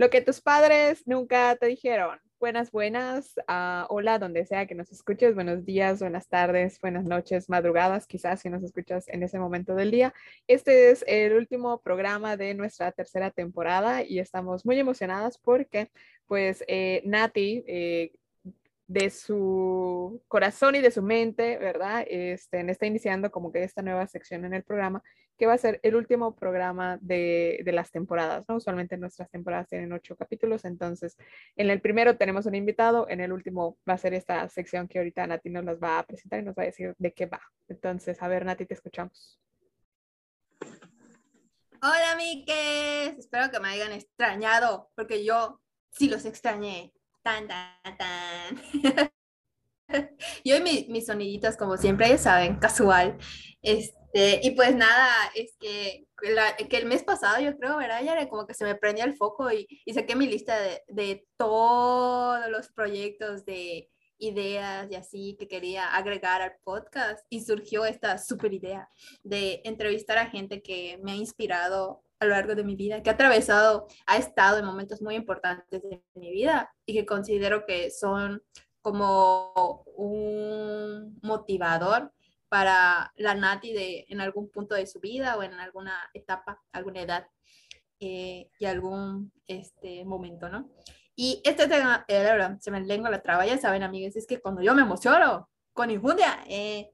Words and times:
Lo 0.00 0.08
que 0.08 0.22
tus 0.22 0.40
padres 0.40 1.06
nunca 1.06 1.54
te 1.56 1.66
dijeron. 1.66 2.18
Buenas, 2.38 2.70
buenas. 2.70 3.34
Uh, 3.46 3.84
hola, 3.90 4.18
donde 4.18 4.46
sea 4.46 4.64
que 4.64 4.74
nos 4.74 4.90
escuches. 4.90 5.34
Buenos 5.34 5.66
días, 5.66 6.00
buenas 6.00 6.26
tardes, 6.26 6.80
buenas 6.80 7.04
noches, 7.04 7.50
madrugadas, 7.50 8.06
quizás 8.06 8.40
si 8.40 8.48
nos 8.48 8.62
escuchas 8.62 9.08
en 9.08 9.22
ese 9.22 9.38
momento 9.38 9.74
del 9.74 9.90
día. 9.90 10.14
Este 10.46 10.90
es 10.90 11.04
el 11.06 11.34
último 11.34 11.82
programa 11.82 12.38
de 12.38 12.54
nuestra 12.54 12.92
tercera 12.92 13.30
temporada 13.30 14.02
y 14.02 14.20
estamos 14.20 14.64
muy 14.64 14.78
emocionadas 14.78 15.36
porque, 15.36 15.90
pues, 16.26 16.64
eh, 16.66 17.02
Nati, 17.04 17.62
eh, 17.66 18.12
de 18.86 19.10
su 19.10 20.22
corazón 20.28 20.76
y 20.76 20.80
de 20.80 20.90
su 20.92 21.02
mente, 21.02 21.58
¿verdad? 21.58 22.06
Este, 22.08 22.68
está 22.70 22.86
iniciando 22.86 23.30
como 23.30 23.52
que 23.52 23.62
esta 23.64 23.82
nueva 23.82 24.06
sección 24.06 24.46
en 24.46 24.54
el 24.54 24.64
programa, 24.64 25.02
que 25.40 25.46
va 25.46 25.54
a 25.54 25.58
ser 25.58 25.80
el 25.82 25.96
último 25.96 26.36
programa 26.36 26.98
de, 27.00 27.62
de, 27.64 27.72
las 27.72 27.90
temporadas, 27.90 28.46
¿no? 28.46 28.56
Usualmente 28.56 28.98
nuestras 28.98 29.30
temporadas 29.30 29.68
tienen 29.68 29.90
ocho 29.90 30.14
capítulos, 30.14 30.66
entonces 30.66 31.16
en 31.56 31.70
el 31.70 31.80
primero 31.80 32.18
tenemos 32.18 32.44
un 32.44 32.54
invitado, 32.54 33.08
en 33.08 33.20
el 33.20 33.32
último 33.32 33.78
va 33.88 33.94
a 33.94 33.98
ser 33.98 34.12
esta 34.12 34.46
sección 34.50 34.86
que 34.86 34.98
ahorita 34.98 35.26
Nati 35.26 35.48
nos 35.48 35.64
las 35.64 35.82
va 35.82 35.98
a 35.98 36.06
presentar 36.06 36.40
y 36.40 36.42
nos 36.42 36.54
va 36.54 36.64
a 36.64 36.66
decir 36.66 36.94
de 36.98 37.14
qué 37.14 37.24
va. 37.24 37.40
Entonces, 37.68 38.20
a 38.22 38.28
ver, 38.28 38.44
Nati, 38.44 38.66
te 38.66 38.74
escuchamos. 38.74 39.40
Hola, 41.80 42.16
Miques. 42.18 43.18
Espero 43.18 43.50
que 43.50 43.60
me 43.60 43.68
hayan 43.68 43.92
extrañado, 43.92 44.90
porque 44.94 45.24
yo 45.24 45.62
sí 45.88 46.10
los 46.10 46.26
extrañé. 46.26 46.92
Tan, 47.22 47.48
tan, 47.48 47.96
tan. 47.96 49.10
y 50.42 50.52
hoy 50.52 50.86
mis 50.88 51.06
soniditos, 51.06 51.56
como 51.56 51.76
siempre, 51.76 52.08
ya 52.08 52.18
saben, 52.18 52.56
casual. 52.56 53.18
Este, 53.62 54.40
y 54.42 54.52
pues 54.52 54.74
nada, 54.74 55.08
es 55.34 55.56
que, 55.58 56.06
que 56.68 56.76
el 56.76 56.86
mes 56.86 57.02
pasado, 57.02 57.40
yo 57.40 57.56
creo, 57.56 57.76
¿verdad? 57.76 58.02
Ya 58.02 58.12
era 58.12 58.28
como 58.28 58.46
que 58.46 58.54
se 58.54 58.64
me 58.64 58.74
prendía 58.74 59.04
el 59.04 59.16
foco 59.16 59.50
y, 59.52 59.66
y 59.84 59.94
saqué 59.94 60.16
mi 60.16 60.26
lista 60.26 60.58
de, 60.60 60.82
de 60.88 61.26
todos 61.36 62.48
los 62.50 62.68
proyectos 62.68 63.44
de 63.44 63.90
ideas 64.20 64.86
y 64.90 64.94
así 64.94 65.36
que 65.38 65.48
quería 65.48 65.94
agregar 65.94 66.42
al 66.42 66.56
podcast 66.62 67.24
y 67.30 67.40
surgió 67.40 67.84
esta 67.84 68.18
super 68.18 68.52
idea 68.52 68.88
de 69.24 69.62
entrevistar 69.64 70.18
a 70.18 70.30
gente 70.30 70.62
que 70.62 70.98
me 71.02 71.12
ha 71.12 71.16
inspirado 71.16 72.02
a 72.20 72.26
lo 72.26 72.32
largo 72.32 72.54
de 72.54 72.64
mi 72.64 72.76
vida, 72.76 73.02
que 73.02 73.08
ha 73.08 73.14
atravesado, 73.14 73.86
ha 74.06 74.18
estado 74.18 74.58
en 74.58 74.66
momentos 74.66 75.00
muy 75.00 75.14
importantes 75.14 75.82
de 75.82 76.02
mi 76.14 76.30
vida 76.30 76.70
y 76.84 76.92
que 76.92 77.06
considero 77.06 77.64
que 77.64 77.90
son 77.90 78.42
como 78.82 79.84
un 79.96 81.18
motivador 81.22 82.12
para 82.48 83.12
la 83.16 83.34
Nati 83.34 83.72
de, 83.72 84.06
en 84.08 84.20
algún 84.20 84.50
punto 84.50 84.74
de 84.74 84.86
su 84.86 85.00
vida 85.00 85.36
o 85.36 85.42
en 85.42 85.54
alguna 85.54 85.94
etapa, 86.14 86.60
alguna 86.72 87.02
edad 87.02 87.26
eh, 88.00 88.50
y 88.58 88.64
algún 88.64 89.32
este, 89.46 90.04
momento, 90.04 90.48
¿no? 90.48 90.70
Y 91.14 91.40
este 91.44 91.68
tema, 91.68 92.04
eh, 92.08 92.56
se 92.60 92.70
me 92.70 92.80
lengua 92.80 93.10
la 93.10 93.22
traba, 93.22 93.46
ya 93.46 93.58
saben, 93.58 93.82
amigos, 93.82 94.16
es 94.16 94.26
que 94.26 94.40
cuando 94.40 94.62
yo 94.62 94.74
me 94.74 94.82
emociono 94.82 95.48
con 95.72 95.90
infundia, 95.90 96.42
eh, 96.48 96.90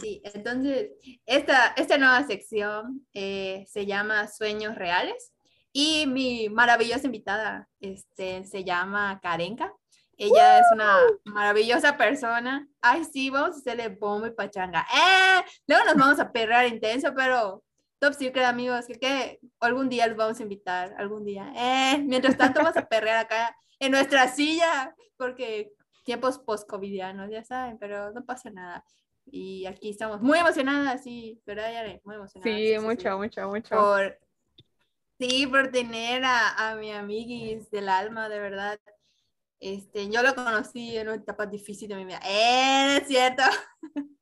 Sí, 0.00 0.20
entonces 0.24 0.90
esta, 1.26 1.68
esta 1.76 1.96
nueva 1.96 2.26
sección 2.26 3.06
eh, 3.14 3.64
se 3.68 3.86
llama 3.86 4.26
Sueños 4.26 4.74
Reales 4.74 5.32
y 5.72 6.06
mi 6.06 6.48
maravillosa 6.48 7.06
invitada 7.06 7.68
este, 7.80 8.44
se 8.44 8.64
llama 8.64 9.20
Karenka. 9.22 9.72
Ella 10.16 10.60
es 10.60 10.66
una 10.72 10.98
maravillosa 11.24 11.96
persona. 11.96 12.66
Ay, 12.80 13.04
sí, 13.04 13.28
vamos 13.28 13.56
a 13.56 13.58
hacerle 13.58 13.88
bomba 13.88 14.28
y 14.28 14.30
pachanga. 14.30 14.86
¡Eh! 14.94 15.44
Luego 15.66 15.84
nos 15.84 15.96
vamos 15.96 16.18
a 16.18 16.32
perrar 16.32 16.66
intenso, 16.66 17.12
pero 17.14 17.62
top 17.98 18.14
secret, 18.14 18.46
amigos, 18.46 18.86
que, 18.86 18.98
que 18.98 19.40
algún 19.60 19.88
día 19.88 20.06
los 20.06 20.16
vamos 20.16 20.40
a 20.40 20.42
invitar, 20.42 20.94
algún 20.98 21.24
día. 21.24 21.52
¡Eh! 21.54 21.98
Mientras 21.98 22.36
tanto, 22.36 22.60
vamos 22.60 22.76
a 22.76 22.86
perrear 22.86 23.18
acá 23.18 23.54
en 23.78 23.92
nuestra 23.92 24.28
silla, 24.28 24.94
porque 25.18 25.72
tiempos 26.04 26.38
post-covidianos, 26.38 27.30
ya 27.30 27.44
saben, 27.44 27.78
pero 27.78 28.10
no 28.12 28.24
pasa 28.24 28.50
nada. 28.50 28.84
Y 29.26 29.66
aquí 29.66 29.90
estamos 29.90 30.22
muy 30.22 30.38
emocionadas, 30.38 31.02
sí, 31.02 31.42
¿verdad, 31.44 31.72
Yare? 31.72 32.00
Muy 32.04 32.14
emocionadas. 32.14 32.58
Sí, 32.58 32.78
mucho, 32.78 33.18
mucho, 33.18 33.48
mucho. 33.48 33.76
Por, 33.76 34.18
sí, 35.18 35.46
por 35.46 35.70
tener 35.70 36.24
a, 36.24 36.70
a 36.70 36.76
mi 36.76 36.92
amiguis 36.92 37.70
del 37.70 37.88
alma, 37.88 38.28
de 38.28 38.38
verdad. 38.38 38.78
Este, 39.60 40.10
yo 40.10 40.22
lo 40.22 40.34
conocí 40.34 40.96
en 40.96 41.08
una 41.08 41.16
etapa 41.16 41.46
difícil 41.46 41.88
de 41.88 41.96
mi 41.96 42.04
vida. 42.04 42.20
¡Eh, 42.24 42.98
es 43.00 43.08
cierto! 43.08 43.42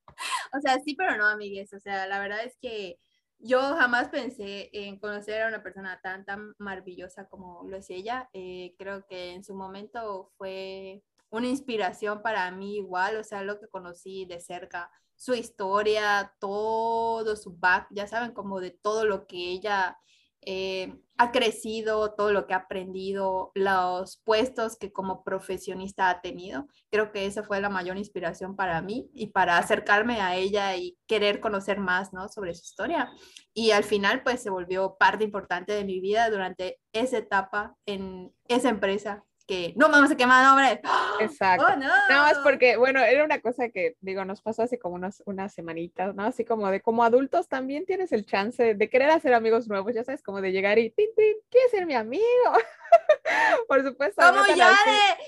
o 0.53 0.61
sea, 0.61 0.79
sí, 0.85 0.95
pero 0.97 1.17
no, 1.17 1.27
amigues. 1.27 1.73
O 1.73 1.81
sea, 1.81 2.07
la 2.07 2.19
verdad 2.21 2.45
es 2.45 2.57
que 2.61 2.99
yo 3.39 3.61
jamás 3.77 4.09
pensé 4.09 4.71
en 4.73 4.99
conocer 4.99 5.43
a 5.43 5.49
una 5.49 5.63
persona 5.63 6.01
tan, 6.03 6.25
tan 6.25 6.55
maravillosa 6.59 7.29
como 7.29 7.65
lo 7.69 7.77
es 7.77 7.91
ella. 7.91 8.31
Eh, 8.33 8.75
creo 8.79 9.07
que 9.07 9.33
en 9.33 9.45
su 9.45 9.55
momento 9.55 10.33
fue 10.39 11.03
una 11.31 11.49
inspiración 11.49 12.23
para 12.23 12.51
mí 12.53 12.77
igual, 12.77 13.17
o 13.17 13.25
sea, 13.25 13.43
lo 13.43 13.59
que 13.59 13.69
conocí 13.69 14.25
de 14.25 14.41
cerca, 14.41 14.91
su 15.17 15.35
historia, 15.35 16.35
todo 16.39 17.37
su 17.37 17.57
back, 17.57 17.89
ya 17.91 18.07
saben, 18.07 18.33
como 18.33 18.61
de 18.61 18.71
todo 18.71 19.05
lo 19.05 19.27
que 19.27 19.37
ella 19.37 19.99
eh, 20.47 20.95
ha 21.17 21.31
crecido, 21.31 22.15
todo 22.15 22.33
lo 22.33 22.47
que 22.47 22.55
ha 22.55 22.59
aprendido, 22.59 23.53
los 23.55 24.21
puestos 24.25 24.77
que 24.77 24.93
como 24.93 25.23
profesionista 25.23 26.11
ha 26.11 26.21
tenido. 26.21 26.67
Creo 26.91 27.13
que 27.13 27.27
esa 27.27 27.45
fue 27.45 27.61
la 27.61 27.69
mayor 27.69 27.97
inspiración 27.99 28.57
para 28.57 28.83
mí 28.83 29.09
y 29.15 29.29
para 29.29 29.59
acercarme 29.59 30.21
a 30.21 30.35
ella 30.37 30.77
y 30.77 30.99
querer 31.07 31.41
conocer 31.41 31.79
más, 31.79 32.13
¿no? 32.13 32.29
Sobre 32.29 32.55
su 32.55 32.65
historia. 32.65 33.11
Y 33.53 33.71
al 33.71 33.85
final, 33.85 34.23
pues 34.25 34.43
se 34.43 34.51
volvió 34.51 34.97
parte 34.99 35.25
importante 35.25 35.73
de 35.73 35.85
mi 35.85 36.01
vida 36.01 36.29
durante 36.31 36.81
esa 36.93 37.19
etapa 37.19 37.77
en 37.87 38.33
esa 38.49 38.71
empresa 38.71 39.25
que 39.47 39.75
no 39.77 39.89
vamos 39.91 40.11
a 40.11 40.17
quemar 40.17 40.45
nombres. 40.45 40.81
Exacto. 41.21 41.67
Oh, 41.69 41.77
no. 41.77 41.87
Nada 41.87 42.23
más 42.23 42.39
porque, 42.39 42.77
bueno, 42.77 43.01
era 43.01 43.25
una 43.25 43.41
cosa 43.41 43.69
que, 43.69 43.97
digo, 44.01 44.25
nos 44.25 44.41
pasó 44.41 44.63
hace 44.63 44.79
como 44.79 44.95
unas, 44.95 45.23
unas 45.27 45.53
semanitas, 45.53 46.15
¿no? 46.15 46.25
Así 46.25 46.45
como 46.45 46.71
de 46.71 46.81
como 46.81 47.05
adultos 47.05 47.49
también 47.49 47.85
tienes 47.85 48.13
el 48.13 48.25
chance 48.25 48.75
de 48.75 48.91
querer 48.91 49.11
hacer 49.11 49.35
amigos 49.35 49.69
nuevos, 49.69 49.95
ya 49.95 50.05
sabes, 50.05 50.23
como 50.23 50.41
de 50.41 50.53
llegar 50.53 50.79
y, 50.79 50.91
tin, 50.91 51.09
tin, 51.17 51.35
¿quieres 51.51 51.71
ser 51.71 51.87
mi 51.87 51.95
amigo? 51.95 52.25
Por 53.69 53.85
supuesto. 53.85 54.23
Como 54.23 54.47
ya 54.57 54.71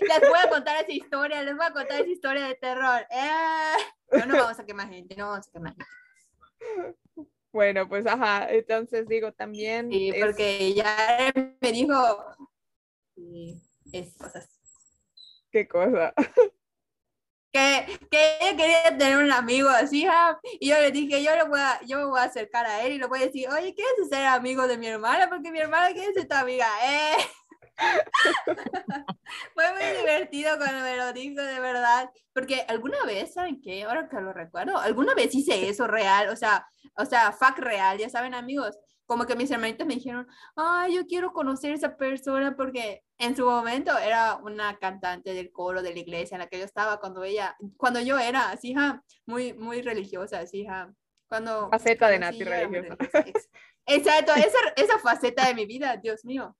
les 0.00 0.28
voy 0.28 0.38
a 0.42 0.48
contar 0.48 0.76
esa 0.82 0.92
historia, 0.92 1.42
les 1.42 1.56
voy 1.56 1.66
a 1.66 1.72
contar 1.72 2.00
esa 2.00 2.10
historia 2.10 2.46
de 2.46 2.54
terror. 2.54 3.06
Eh, 3.10 4.18
no, 4.18 4.26
no 4.26 4.36
vamos 4.36 4.58
a 4.58 4.64
quemar 4.64 4.88
gente, 4.88 5.16
no 5.16 5.28
vamos 5.28 5.48
a 5.48 5.50
quemar 5.50 5.74
gente. 5.74 5.86
Bueno, 7.52 7.88
pues 7.88 8.06
ajá, 8.06 8.50
entonces 8.50 9.08
digo 9.08 9.32
también. 9.32 9.90
Sí, 9.90 10.12
porque 10.20 10.74
ya 10.74 11.32
me 11.60 11.72
dijo, 11.72 11.96
cosas. 14.18 14.48
¿Qué 15.50 15.66
cosa? 15.66 16.12
Que, 17.52 17.86
que 18.10 18.38
ella 18.38 18.54
quería 18.54 18.98
tener 18.98 19.16
un 19.16 19.32
amigo 19.32 19.70
así, 19.70 20.06
y 20.60 20.68
yo 20.68 20.78
le 20.78 20.90
dije, 20.90 21.22
yo, 21.22 21.34
le 21.34 21.44
voy 21.44 21.58
a, 21.58 21.80
yo 21.86 21.96
me 21.96 22.04
voy 22.04 22.20
a 22.20 22.24
acercar 22.24 22.66
a 22.66 22.82
él 22.82 22.92
y 22.92 22.98
le 22.98 23.06
voy 23.06 23.20
a 23.20 23.26
decir, 23.26 23.48
oye, 23.48 23.72
¿quieres 23.74 24.10
ser 24.10 24.26
amigo 24.26 24.66
de 24.66 24.76
mi 24.76 24.88
hermana? 24.88 25.26
Porque 25.30 25.50
mi 25.50 25.60
hermana 25.60 25.94
quiere 25.94 26.12
ser 26.12 26.28
tu 26.28 26.36
amiga, 26.36 26.66
¿eh? 26.84 27.16
Fue 29.54 29.72
muy 29.72 29.98
divertido 30.00 30.58
cuando 30.58 30.80
me 30.80 30.98
lo 30.98 31.14
dijo, 31.14 31.40
de 31.40 31.60
verdad. 31.60 32.10
Porque 32.34 32.62
alguna 32.68 33.02
vez, 33.06 33.32
¿saben 33.32 33.58
qué? 33.62 33.84
Ahora 33.84 34.06
que 34.06 34.20
lo 34.20 34.34
recuerdo, 34.34 34.76
alguna 34.76 35.14
vez 35.14 35.34
hice 35.34 35.66
eso 35.66 35.86
real, 35.86 36.28
o 36.28 36.36
sea, 36.36 36.68
o 36.98 37.06
sea, 37.06 37.32
fuck 37.32 37.56
real, 37.56 37.96
ya 37.96 38.10
saben, 38.10 38.34
amigos 38.34 38.76
como 39.06 39.24
que 39.24 39.36
mis 39.36 39.50
hermanitos 39.50 39.86
me 39.86 39.94
dijeron, 39.94 40.26
ay, 40.56 40.94
yo 40.94 41.06
quiero 41.06 41.32
conocer 41.32 41.72
a 41.72 41.74
esa 41.74 41.96
persona 41.96 42.56
porque 42.56 43.02
en 43.18 43.36
su 43.36 43.46
momento 43.46 43.96
era 43.96 44.36
una 44.36 44.78
cantante 44.78 45.32
del 45.32 45.52
coro 45.52 45.82
de 45.82 45.92
la 45.92 46.00
iglesia 46.00 46.34
en 46.34 46.40
la 46.40 46.48
que 46.48 46.58
yo 46.58 46.64
estaba 46.64 46.98
cuando 46.98 47.22
ella, 47.24 47.56
cuando 47.76 48.00
yo 48.00 48.18
era 48.18 48.50
así, 48.50 48.74
ja, 48.74 49.02
muy, 49.24 49.54
muy 49.54 49.80
religiosa, 49.82 50.40
así, 50.40 50.66
ja, 50.66 50.92
cuando... 51.28 51.70
Faceta 51.70 52.08
de 52.08 52.18
Nati 52.18 52.44
religiosa. 52.44 52.96
Exacto, 53.86 54.32
esa, 54.36 54.58
esa 54.76 54.98
faceta 54.98 55.46
de 55.46 55.54
mi 55.54 55.66
vida, 55.66 55.96
Dios 55.96 56.24
mío, 56.24 56.56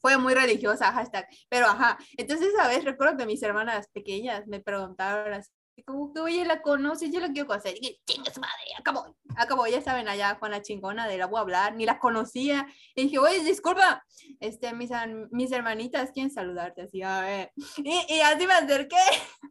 fue 0.00 0.16
muy 0.16 0.34
religiosa, 0.34 0.92
hashtag, 0.92 1.26
pero 1.48 1.66
ajá, 1.66 1.98
entonces 2.16 2.48
esa 2.48 2.68
vez 2.68 2.84
recuerdo 2.84 3.16
que 3.16 3.26
mis 3.26 3.42
hermanas 3.42 3.88
pequeñas 3.92 4.46
me 4.46 4.60
preguntaron 4.60 5.32
así, 5.32 5.50
como 5.84 6.12
que, 6.12 6.20
oye, 6.20 6.44
la 6.44 6.60
conoces, 6.60 7.10
yo 7.12 7.20
la 7.20 7.30
quiero 7.30 7.46
conocer. 7.46 7.76
Y 7.76 7.80
dije, 7.80 8.00
chinga 8.06 8.32
su 8.32 8.40
madre, 8.40 8.62
acabó. 8.78 9.14
Acabó, 9.36 9.66
ya 9.66 9.80
saben, 9.82 10.08
allá 10.08 10.38
la 10.40 10.62
chingona 10.62 11.06
de 11.06 11.18
la 11.18 11.26
voy 11.26 11.38
a 11.38 11.42
hablar, 11.42 11.74
ni 11.74 11.84
la 11.84 11.98
conocía. 11.98 12.66
Y 12.94 13.04
dije, 13.04 13.18
oye, 13.18 13.42
disculpa, 13.44 14.04
este, 14.40 14.72
mis, 14.72 14.90
mis 15.30 15.52
hermanitas 15.52 16.10
quieren 16.12 16.30
saludarte, 16.30 16.82
así, 16.82 17.02
a 17.02 17.20
ver. 17.20 17.52
Y, 17.76 18.14
y 18.14 18.20
así 18.20 18.46
me 18.46 18.54
acerqué. 18.54 18.96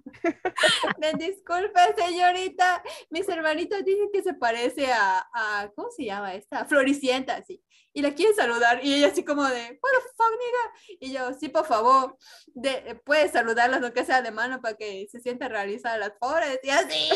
me 0.99 1.13
disculpe, 1.13 1.79
señorita, 1.95 2.83
mis 3.09 3.27
hermanitas 3.29 3.85
dicen 3.85 4.09
que 4.11 4.23
se 4.23 4.33
parece 4.33 4.91
a, 4.91 5.27
a, 5.33 5.71
¿cómo 5.75 5.89
se 5.91 6.05
llama 6.05 6.33
esta? 6.33 6.65
Floricienta, 6.65 7.35
así 7.35 7.63
y 7.97 8.01
la 8.03 8.13
quiere 8.13 8.31
saludar 8.35 8.79
y 8.85 8.93
ella 8.93 9.07
así 9.07 9.25
como 9.25 9.43
de, 9.43 9.79
what 9.81 9.91
the 9.91 10.07
fuck, 10.15 10.31
nigga? 10.31 10.99
Y 10.99 11.13
yo, 11.13 11.33
sí, 11.33 11.49
por 11.49 11.65
favor, 11.65 12.15
de, 12.53 13.01
puedes 13.03 13.31
saludarlas 13.31 13.81
aunque 13.81 14.05
sea 14.05 14.21
de 14.21 14.29
mano 14.29 14.61
para 14.61 14.75
que 14.75 15.07
se 15.09 15.19
sienta 15.19 15.47
realizada 15.47 15.97
las 15.97 16.11
pobres 16.11 16.59
y 16.61 16.69
así. 16.69 17.09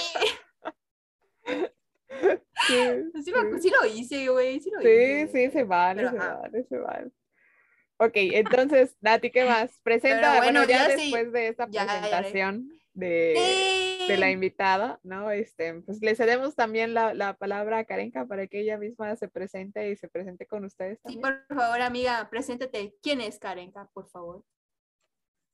Sí, 2.68 2.76
sí, 3.24 3.34
sí, 3.62 3.72
lo 3.72 3.86
hice, 3.86 4.28
güey, 4.30 4.60
sí 4.60 4.70
lo 4.70 4.82
sí, 4.82 4.88
hice. 4.88 5.28
Sí, 5.28 5.52
se 5.52 5.64
vale, 5.64 6.10
se 6.10 6.16
vale, 6.16 6.64
se 6.68 6.78
vale. 6.78 7.12
Ok, 7.98 8.14
entonces, 8.16 8.96
Nati, 9.02 9.32
¿qué 9.32 9.46
más? 9.46 9.80
Presenta, 9.84 10.38
bueno, 10.38 10.66
ya, 10.66 10.88
después 10.88 11.32
de 11.32 11.48
esta 11.50 11.68
presentación 11.68 12.70
de, 12.94 13.36
de, 14.08 14.18
la 14.18 14.32
invitada, 14.32 15.00
¿no? 15.04 15.32
Este, 15.32 15.74
pues 15.82 16.02
le 16.02 16.16
cedemos 16.16 16.56
también 16.56 16.94
la, 16.94 17.14
la, 17.14 17.36
palabra 17.36 17.78
a 17.78 17.86
Karenka 17.86 18.26
para 18.26 18.48
que 18.48 18.62
ella 18.62 18.78
misma 18.78 19.16
se 19.16 19.28
presente 19.28 19.90
y 19.90 19.96
se 19.96 20.08
presente 20.08 20.46
con 20.46 20.66
ustedes. 20.66 21.00
También. 21.02 21.24
Sí, 21.24 21.32
por 21.48 21.58
favor, 21.58 21.82
amiga, 21.82 22.28
preséntate. 22.30 22.96
¿Quién 23.02 23.22
es 23.22 23.40
Karenka, 23.40 23.90
por 23.94 24.10
favor? 24.10 24.44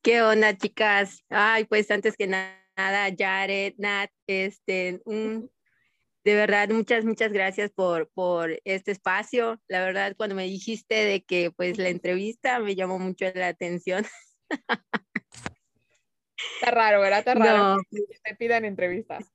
¿Qué 0.01 0.21
onda, 0.21 0.57
chicas? 0.57 1.23
Ay, 1.29 1.65
pues 1.65 1.91
antes 1.91 2.15
que 2.15 2.27
nada, 2.27 2.57
Jared, 3.17 3.73
Nat, 3.77 4.09
este, 4.25 5.01
un 5.03 5.51
de 6.27 6.35
verdad, 6.35 6.67
muchas, 6.67 7.05
muchas 7.05 7.31
gracias 7.31 7.71
por, 7.71 8.09
por 8.09 8.59
este 8.65 8.91
espacio. 8.91 9.61
La 9.69 9.79
verdad, 9.79 10.13
cuando 10.17 10.35
me 10.35 10.43
dijiste 10.43 10.93
de 10.93 11.23
que 11.23 11.51
pues 11.51 11.77
la 11.77 11.87
entrevista 11.87 12.59
me 12.59 12.75
llamó 12.75 12.99
mucho 12.99 13.27
la 13.33 13.47
atención. 13.47 14.05
Está 16.59 16.71
raro, 16.71 16.99
¿verdad? 16.99 17.19
Está 17.19 17.33
raro 17.33 17.81
que 17.89 18.01
te 18.25 18.35
pidan 18.35 18.65
entrevistas. 18.65 19.31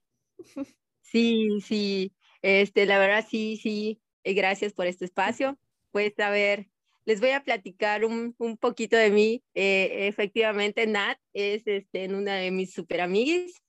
Sí, 1.00 1.62
sí, 1.62 2.12
este, 2.42 2.84
la 2.84 2.98
verdad, 2.98 3.26
sí, 3.26 3.56
sí, 3.56 4.02
eh, 4.22 4.34
gracias 4.34 4.74
por 4.74 4.86
este 4.86 5.06
espacio. 5.06 5.58
Pues 5.92 6.12
a 6.18 6.28
ver, 6.28 6.68
les 7.06 7.20
voy 7.20 7.30
a 7.30 7.42
platicar 7.42 8.04
un, 8.04 8.34
un 8.36 8.58
poquito 8.58 8.98
de 8.98 9.10
mí. 9.10 9.42
Eh, 9.54 10.08
efectivamente, 10.08 10.86
Nat 10.86 11.18
es 11.32 11.62
este, 11.64 12.06
una 12.08 12.34
de 12.34 12.50
mis 12.50 12.74
super 12.74 13.00
amiguis. 13.00 13.62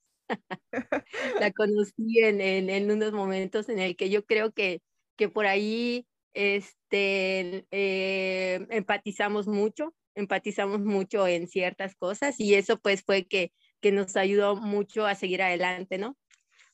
la 1.39 1.51
conocí 1.51 2.19
en, 2.19 2.41
en, 2.41 2.91
unos 2.91 3.13
momentos 3.13 3.69
en 3.69 3.79
el 3.79 3.95
que 3.95 4.09
yo 4.09 4.25
creo 4.25 4.51
que, 4.51 4.81
que 5.15 5.29
por 5.29 5.45
ahí 5.45 6.07
este, 6.33 7.65
eh, 7.71 8.65
empatizamos 8.69 9.47
mucho, 9.47 9.93
empatizamos 10.15 10.81
mucho 10.81 11.27
en 11.27 11.47
ciertas 11.47 11.95
cosas 11.95 12.39
y 12.39 12.55
eso 12.55 12.79
pues 12.79 13.03
fue 13.03 13.25
que, 13.25 13.51
que 13.81 13.91
nos 13.91 14.15
ayudó 14.15 14.55
mucho 14.55 15.05
a 15.05 15.15
seguir 15.15 15.41
adelante, 15.41 15.97
¿no? 15.97 16.17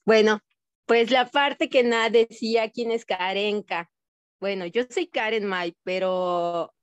Bueno, 0.06 0.41
pues 0.85 1.11
la 1.11 1.29
parte 1.29 1.69
que 1.69 1.83
nada 1.83 2.09
decía 2.09 2.69
quién 2.71 2.91
es 2.91 3.06
Karenka. 3.06 3.91
Bueno, 4.39 4.65
yo 4.65 4.83
soy 4.89 5.07
Karen 5.07 5.45
May, 5.45 5.75
pero 5.83 6.73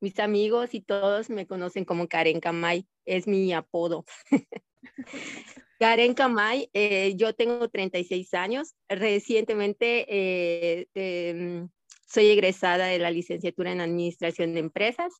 mis 0.00 0.18
amigos 0.18 0.74
y 0.74 0.80
todos 0.80 1.28
me 1.30 1.46
conocen 1.46 1.84
como 1.84 2.08
Karenka 2.08 2.52
May, 2.52 2.86
es 3.04 3.26
mi 3.26 3.52
apodo. 3.52 4.04
Karen 5.78 6.14
Kamay, 6.14 6.70
eh, 6.72 7.14
yo 7.16 7.34
tengo 7.34 7.68
36 7.68 8.34
años. 8.34 8.74
Recientemente 8.88 10.06
eh, 10.08 10.86
em, 10.94 11.68
soy 12.06 12.26
egresada 12.26 12.86
de 12.86 12.98
la 12.98 13.10
licenciatura 13.10 13.72
en 13.72 13.80
Administración 13.80 14.54
de 14.54 14.60
Empresas. 14.60 15.12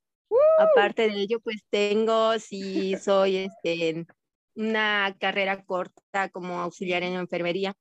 Aparte 0.58 1.08
de 1.08 1.20
ello, 1.20 1.40
pues 1.40 1.62
tengo, 1.70 2.38
sí, 2.38 2.96
soy 2.96 3.36
este, 3.36 4.06
una 4.54 5.16
carrera 5.18 5.64
corta 5.64 6.28
como 6.30 6.58
auxiliar 6.58 7.02
en 7.02 7.14
enfermería. 7.14 7.74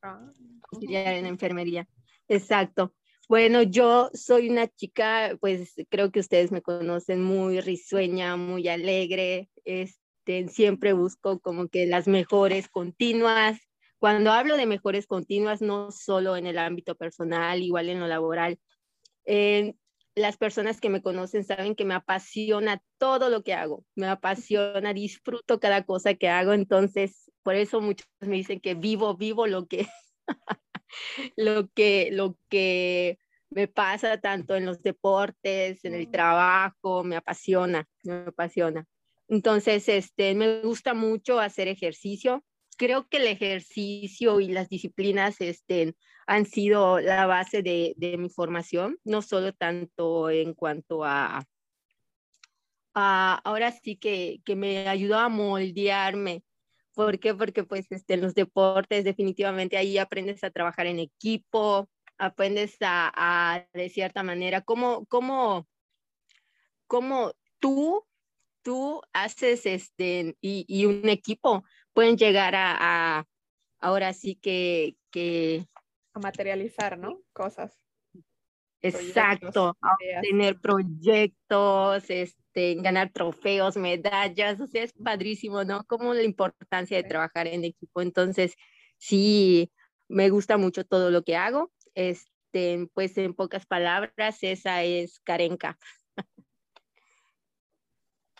Ah, 0.00 0.32
auxiliar 0.72 1.14
en 1.14 1.26
enfermería, 1.26 1.86
exacto. 2.28 2.94
Bueno, 3.28 3.62
yo 3.62 4.10
soy 4.14 4.48
una 4.48 4.66
chica, 4.66 5.36
pues 5.40 5.74
creo 5.88 6.10
que 6.10 6.20
ustedes 6.20 6.50
me 6.50 6.60
conocen 6.60 7.22
muy 7.22 7.60
risueña, 7.60 8.36
muy 8.36 8.68
alegre, 8.68 9.48
es, 9.64 10.01
este, 10.24 10.48
siempre 10.48 10.92
busco 10.92 11.40
como 11.40 11.68
que 11.68 11.86
las 11.86 12.06
mejores 12.06 12.68
continuas. 12.68 13.58
Cuando 13.98 14.32
hablo 14.32 14.56
de 14.56 14.66
mejores 14.66 15.06
continuas, 15.06 15.62
no 15.62 15.90
solo 15.90 16.36
en 16.36 16.46
el 16.46 16.58
ámbito 16.58 16.96
personal, 16.96 17.62
igual 17.62 17.88
en 17.88 18.00
lo 18.00 18.06
laboral. 18.06 18.58
Eh, 19.24 19.74
las 20.14 20.36
personas 20.36 20.80
que 20.80 20.90
me 20.90 21.02
conocen 21.02 21.44
saben 21.44 21.74
que 21.74 21.84
me 21.84 21.94
apasiona 21.94 22.82
todo 22.98 23.30
lo 23.30 23.42
que 23.42 23.54
hago, 23.54 23.84
me 23.94 24.06
apasiona, 24.06 24.92
disfruto 24.92 25.58
cada 25.58 25.84
cosa 25.84 26.14
que 26.14 26.28
hago, 26.28 26.52
entonces 26.52 27.30
por 27.42 27.54
eso 27.54 27.80
muchos 27.80 28.06
me 28.20 28.36
dicen 28.36 28.60
que 28.60 28.74
vivo, 28.74 29.16
vivo 29.16 29.46
lo 29.46 29.66
que, 29.66 29.88
lo 31.36 31.68
que, 31.68 32.10
lo 32.12 32.36
que 32.50 33.18
me 33.50 33.68
pasa 33.68 34.20
tanto 34.20 34.54
en 34.54 34.66
los 34.66 34.82
deportes, 34.82 35.84
en 35.84 35.94
el 35.94 36.10
trabajo, 36.10 37.04
me 37.04 37.16
apasiona, 37.16 37.88
me 38.02 38.24
apasiona. 38.26 38.86
Entonces, 39.32 39.88
este, 39.88 40.34
me 40.34 40.60
gusta 40.60 40.92
mucho 40.92 41.40
hacer 41.40 41.66
ejercicio. 41.66 42.44
Creo 42.76 43.08
que 43.08 43.16
el 43.16 43.26
ejercicio 43.28 44.40
y 44.40 44.48
las 44.48 44.68
disciplinas 44.68 45.40
este, 45.40 45.94
han 46.26 46.44
sido 46.44 47.00
la 47.00 47.24
base 47.24 47.62
de, 47.62 47.94
de 47.96 48.18
mi 48.18 48.28
formación, 48.28 48.98
no 49.04 49.22
solo 49.22 49.54
tanto 49.54 50.28
en 50.28 50.52
cuanto 50.52 51.02
a, 51.06 51.46
a 52.92 53.40
ahora 53.42 53.72
sí 53.72 53.96
que, 53.96 54.42
que, 54.44 54.54
me 54.54 54.86
ayudó 54.86 55.16
a 55.16 55.30
moldearme. 55.30 56.44
¿Por 56.92 57.18
qué? 57.18 57.34
Porque 57.34 57.64
pues 57.64 57.90
este, 57.90 58.12
en 58.12 58.20
los 58.20 58.34
deportes 58.34 59.02
definitivamente 59.02 59.78
ahí 59.78 59.96
aprendes 59.96 60.44
a 60.44 60.50
trabajar 60.50 60.84
en 60.84 60.98
equipo, 60.98 61.88
aprendes 62.18 62.76
a, 62.82 63.10
a 63.16 63.66
de 63.72 63.88
cierta 63.88 64.22
manera, 64.22 64.60
cómo, 64.60 65.06
cómo, 65.06 65.66
cómo 66.86 67.32
tú 67.60 68.04
tú 68.62 69.02
haces 69.12 69.66
este 69.66 70.36
y, 70.40 70.86
un 70.86 71.08
equipo 71.08 71.64
pueden 71.92 72.16
llegar 72.16 72.54
a, 72.56 73.26
ahora 73.80 74.12
sí 74.12 74.36
que, 74.36 74.96
que... 75.10 75.66
A 76.14 76.20
materializar, 76.20 76.98
¿no? 76.98 77.20
Cosas. 77.32 77.78
Exacto, 78.82 79.76
a 79.80 79.96
tener 80.22 80.58
proyectos, 80.60 82.04
este, 82.08 82.74
ganar 82.76 83.12
trofeos, 83.12 83.76
medallas, 83.76 84.60
o 84.60 84.66
sea, 84.66 84.82
es 84.82 84.92
padrísimo, 84.92 85.62
¿no? 85.62 85.84
Como 85.84 86.14
la 86.14 86.22
importancia 86.22 86.96
de 86.96 87.08
trabajar 87.08 87.46
en 87.46 87.64
equipo. 87.64 88.02
Entonces, 88.02 88.56
sí, 88.98 89.70
me 90.08 90.30
gusta 90.30 90.56
mucho 90.56 90.84
todo 90.84 91.10
lo 91.10 91.22
que 91.22 91.36
hago. 91.36 91.70
Este, 91.94 92.88
pues 92.92 93.16
en 93.18 93.34
pocas 93.34 93.66
palabras, 93.66 94.42
esa 94.42 94.82
es 94.82 95.20
Karenka. 95.20 95.78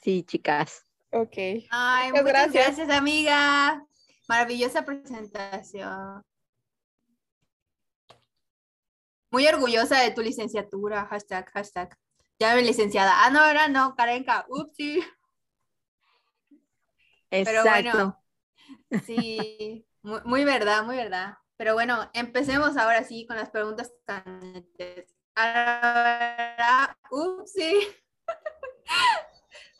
Sí, 0.02 0.24
chicas. 0.24 0.84
Ok. 1.12 1.36
Ay, 1.70 2.10
muchas, 2.10 2.52
gracias. 2.52 2.90
amiga. 2.90 3.86
Maravillosa 4.28 4.84
presentación. 4.84 6.22
Muy 9.30 9.46
orgullosa 9.46 10.00
de 10.00 10.10
tu 10.10 10.22
licenciatura. 10.22 11.06
Hashtag, 11.06 11.48
hashtag. 11.50 11.96
Ya 12.38 12.54
me 12.54 12.62
licenciada. 12.62 13.24
Ah, 13.24 13.30
no, 13.30 13.44
era 13.44 13.68
no, 13.68 13.94
Karenka. 13.94 14.44
Upsi. 14.48 15.00
Exacto. 17.30 17.62
Pero 17.62 17.62
bueno, 17.62 18.24
sí, 19.06 19.86
muy, 20.02 20.44
verdad, 20.44 20.84
muy 20.84 20.96
verdad. 20.96 21.38
Pero 21.56 21.74
bueno, 21.74 22.10
empecemos 22.12 22.76
ahora 22.76 23.04
sí 23.04 23.24
con 23.26 23.36
las 23.36 23.50
preguntas. 23.50 23.92
Ahora, 25.36 26.98
upsi. 27.10 27.86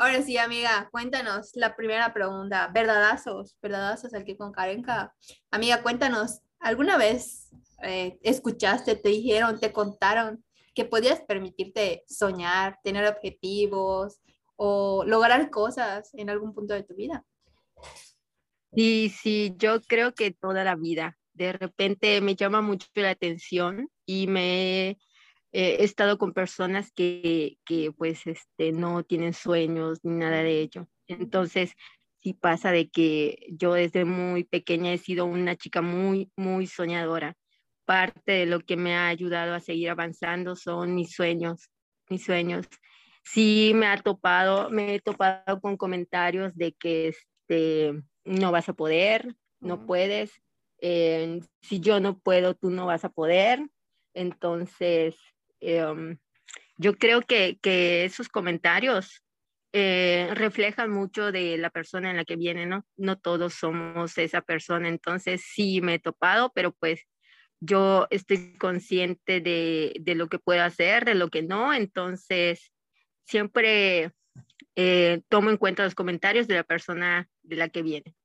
Ahora 0.03 0.21
sí, 0.21 0.37
amiga, 0.37 0.89
cuéntanos 0.91 1.53
la 1.55 1.77
primera 1.77 2.13
pregunta. 2.13 2.69
Verdadazos, 2.75 3.57
verdadazos 3.63 4.13
aquí 4.15 4.37
con 4.37 4.51
Karenka. 4.51 5.15
Amiga, 5.53 5.81
cuéntanos, 5.81 6.41
¿alguna 6.59 6.97
vez 6.99 7.51
eh, 7.85 8.19
escuchaste, 8.25 8.97
te 8.97 9.11
dijeron, 9.11 9.61
te 9.61 9.73
contaron 9.73 10.45
que 10.75 10.85
podías 10.85 11.21
permitirte 11.21 12.03
soñar, 12.09 12.81
tener 12.83 13.07
objetivos 13.07 14.21
o 14.57 15.05
lograr 15.07 15.51
cosas 15.51 16.13
en 16.15 16.31
algún 16.31 16.53
punto 16.53 16.75
de 16.75 16.83
tu 16.83 16.97
vida? 16.97 17.25
Sí, 18.75 19.09
sí, 19.09 19.55
yo 19.57 19.81
creo 19.83 20.15
que 20.15 20.33
toda 20.33 20.65
la 20.65 20.75
vida. 20.75 21.17
De 21.33 21.53
repente 21.53 22.21
me 22.21 22.35
llama 22.35 22.61
mucho 22.61 22.89
la 22.97 23.11
atención 23.11 23.89
y 24.05 24.27
me 24.27 24.99
he 25.53 25.85
estado 25.85 26.19
con 26.19 26.33
personas 26.33 26.91
que, 26.93 27.59
que, 27.65 27.93
pues 27.93 28.27
este, 28.27 28.73
no 28.73 29.05
tienen 29.05 29.35
sueños 29.35 30.01
ni 30.03 30.13
nada 30.13 30.43
de 30.43 30.61
ello. 30.61 30.89
Entonces, 31.07 31.75
sí 32.23 32.35
pasa 32.35 32.73
de 32.73 32.89
que 32.89 33.47
yo 33.51 33.75
desde 33.75 34.05
muy 34.05 34.45
pequeña 34.45 34.93
he 34.93 34.99
sido 34.99 35.27
una 35.27 35.57
chica 35.57 35.83
muy, 35.83 36.31
muy 36.37 36.67
soñadora. 36.67 37.37
Parte 37.85 38.33
de 38.33 38.47
lo 38.47 38.61
que 38.61 38.77
me 38.77 38.95
ha 38.95 39.09
ayudado 39.09 39.55
a 39.55 39.61
seguir 39.61 39.91
avanzando 39.91 40.57
son 40.57 40.95
mis 40.95 41.13
sueños, 41.13 41.69
mis 42.09 42.25
sueños. 42.25 42.67
Sí 43.25 43.73
me 43.75 43.87
ha 43.87 43.97
topado, 43.99 44.71
me 44.71 44.95
he 44.95 45.01
topado 45.01 45.61
con 45.61 45.77
comentarios 45.77 46.57
de 46.57 46.73
que 46.73 47.09
este, 47.09 47.93
no 48.25 48.53
vas 48.53 48.69
a 48.69 48.73
poder, 48.73 49.35
no 49.61 49.87
puedes. 49.87 50.33
Eh, 50.81 51.41
si 51.61 51.81
yo 51.81 52.01
no 52.01 52.19
puedo, 52.19 52.55
tú 52.55 52.71
no 52.71 52.87
vas 52.87 53.05
a 53.05 53.11
poder. 53.11 53.69
Entonces, 54.15 55.17
Em, 55.63 56.19
yo 56.77 56.97
creo 56.99 57.23
que, 57.23 57.59
que 57.63 58.05
esos 58.05 58.29
comentarios 58.29 59.23
eh, 59.73 60.29
reflejan 60.35 60.91
mucho 60.91 61.33
de 61.33 61.57
la 61.57 61.71
persona 61.71 62.11
en 62.11 62.17
la 62.17 62.25
que 62.25 62.37
viene, 62.37 62.67
¿no? 62.67 62.85
No 62.97 63.19
todos 63.19 63.55
somos 63.55 64.19
esa 64.19 64.43
persona, 64.43 64.89
entonces 64.89 65.43
sí 65.47 65.81
me 65.81 65.95
he 65.95 65.99
topado, 65.99 66.53
pero 66.53 66.73
pues 66.73 67.07
yo 67.61 68.09
estoy 68.11 68.59
consciente 68.59 69.41
de, 69.41 69.95
de 70.01 70.15
lo 70.17 70.29
que 70.29 70.41
puedo 70.41 70.63
hacer, 70.63 71.05
de 71.05 71.15
lo 71.15 71.31
que 71.31 71.43
no, 71.43 71.73
entonces 71.73 72.73
siempre 73.25 74.11
eh, 74.75 75.23
tomo 75.29 75.51
en 75.51 75.57
cuenta 75.57 75.85
los 75.85 75.95
comentarios 75.95 76.49
de 76.49 76.57
la 76.57 76.65
persona 76.65 77.31
de 77.43 77.57
la 77.57 77.69
que 77.69 77.83
viene. 77.83 78.17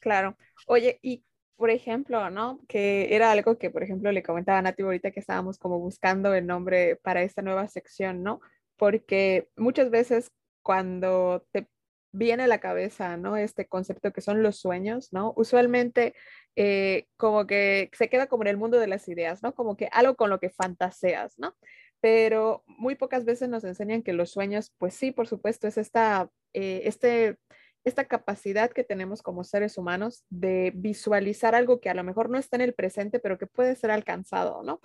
Claro. 0.00 0.36
Oye, 0.66 0.98
y 1.00 1.24
por 1.56 1.70
ejemplo, 1.70 2.30
¿no? 2.30 2.60
Que 2.68 3.14
era 3.14 3.30
algo 3.30 3.58
que, 3.58 3.70
por 3.70 3.82
ejemplo, 3.82 4.10
le 4.12 4.22
comentaba 4.22 4.58
a 4.58 4.62
Nati 4.62 4.82
ahorita 4.82 5.10
que 5.10 5.20
estábamos 5.20 5.58
como 5.58 5.78
buscando 5.78 6.34
el 6.34 6.46
nombre 6.46 6.96
para 6.96 7.22
esta 7.22 7.42
nueva 7.42 7.68
sección, 7.68 8.22
¿no? 8.22 8.40
Porque 8.76 9.48
muchas 9.56 9.90
veces 9.90 10.32
cuando 10.62 11.46
te 11.52 11.68
viene 12.12 12.44
a 12.44 12.46
la 12.46 12.60
cabeza, 12.60 13.16
¿no? 13.16 13.36
Este 13.36 13.66
concepto 13.66 14.12
que 14.12 14.20
son 14.20 14.42
los 14.42 14.56
sueños, 14.58 15.12
¿no? 15.12 15.32
Usualmente 15.36 16.14
eh, 16.56 17.06
como 17.16 17.46
que 17.46 17.90
se 17.92 18.08
queda 18.08 18.28
como 18.28 18.44
en 18.44 18.48
el 18.48 18.56
mundo 18.56 18.78
de 18.78 18.86
las 18.86 19.08
ideas, 19.08 19.42
¿no? 19.42 19.54
Como 19.54 19.76
que 19.76 19.88
algo 19.92 20.14
con 20.16 20.30
lo 20.30 20.38
que 20.40 20.50
fantaseas, 20.50 21.38
¿no? 21.38 21.56
Pero 22.00 22.62
muy 22.66 22.94
pocas 22.94 23.24
veces 23.24 23.48
nos 23.48 23.64
enseñan 23.64 24.02
que 24.02 24.12
los 24.12 24.30
sueños, 24.30 24.72
pues 24.78 24.94
sí, 24.94 25.10
por 25.10 25.26
supuesto, 25.26 25.66
es 25.66 25.76
esta, 25.76 26.30
eh, 26.52 26.82
este, 26.84 27.36
esta 27.84 28.04
capacidad 28.06 28.70
que 28.70 28.84
tenemos 28.84 29.22
como 29.22 29.44
seres 29.44 29.78
humanos 29.78 30.24
de 30.30 30.72
visualizar 30.74 31.54
algo 31.54 31.80
que 31.80 31.90
a 31.90 31.94
lo 31.94 32.02
mejor 32.02 32.30
no 32.30 32.38
está 32.38 32.56
en 32.56 32.62
el 32.62 32.74
presente, 32.74 33.18
pero 33.18 33.38
que 33.38 33.46
puede 33.46 33.76
ser 33.76 33.90
alcanzado, 33.90 34.62
¿no? 34.62 34.80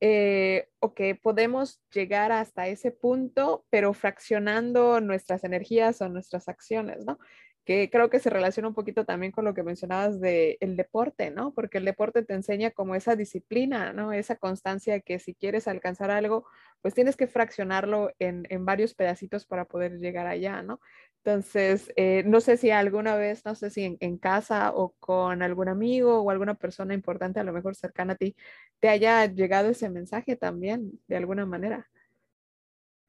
Eh, 0.00 0.68
o 0.80 0.94
que 0.94 1.14
podemos 1.14 1.80
llegar 1.94 2.32
hasta 2.32 2.66
ese 2.66 2.90
punto, 2.90 3.64
pero 3.70 3.94
fraccionando 3.94 5.00
nuestras 5.00 5.44
energías 5.44 6.00
o 6.00 6.08
nuestras 6.08 6.48
acciones, 6.48 7.04
¿no? 7.06 7.18
Que 7.64 7.90
creo 7.90 8.10
que 8.10 8.18
se 8.18 8.30
relaciona 8.30 8.68
un 8.68 8.74
poquito 8.74 9.04
también 9.04 9.32
con 9.32 9.44
lo 9.44 9.54
que 9.54 9.62
mencionabas 9.62 10.20
del 10.20 10.56
el 10.60 10.76
deporte, 10.76 11.30
¿no? 11.30 11.52
Porque 11.54 11.78
el 11.78 11.84
deporte 11.84 12.22
te 12.22 12.34
enseña 12.34 12.70
como 12.72 12.94
esa 12.94 13.14
disciplina, 13.16 13.92
¿no? 13.92 14.12
Esa 14.12 14.36
constancia 14.36 15.00
que 15.00 15.18
si 15.18 15.34
quieres 15.34 15.68
alcanzar 15.68 16.10
algo, 16.10 16.44
pues 16.80 16.94
tienes 16.94 17.16
que 17.16 17.28
fraccionarlo 17.28 18.12
en, 18.18 18.46
en 18.50 18.64
varios 18.64 18.94
pedacitos 18.94 19.46
para 19.46 19.66
poder 19.66 19.98
llegar 19.98 20.26
allá, 20.26 20.62
¿no? 20.62 20.80
Entonces, 21.24 21.92
eh, 21.94 22.24
no 22.26 22.40
sé 22.40 22.56
si 22.56 22.72
alguna 22.72 23.14
vez, 23.14 23.44
no 23.44 23.54
sé 23.54 23.70
si 23.70 23.96
en, 24.00 24.18
casa 24.18 24.72
o 24.74 24.96
con 24.98 25.42
algún 25.42 25.68
amigo 25.68 26.20
o 26.20 26.30
alguna 26.30 26.54
persona 26.54 26.94
importante, 26.94 27.38
a 27.38 27.44
lo 27.44 27.52
mejor 27.52 27.76
cercana 27.76 28.14
a 28.14 28.16
ti, 28.16 28.34
te 28.80 28.88
haya 28.88 29.26
llegado 29.26 29.68
ese 29.68 29.88
mensaje 29.88 30.34
también, 30.34 30.98
de 31.06 31.16
alguna 31.16 31.46
manera, 31.46 31.88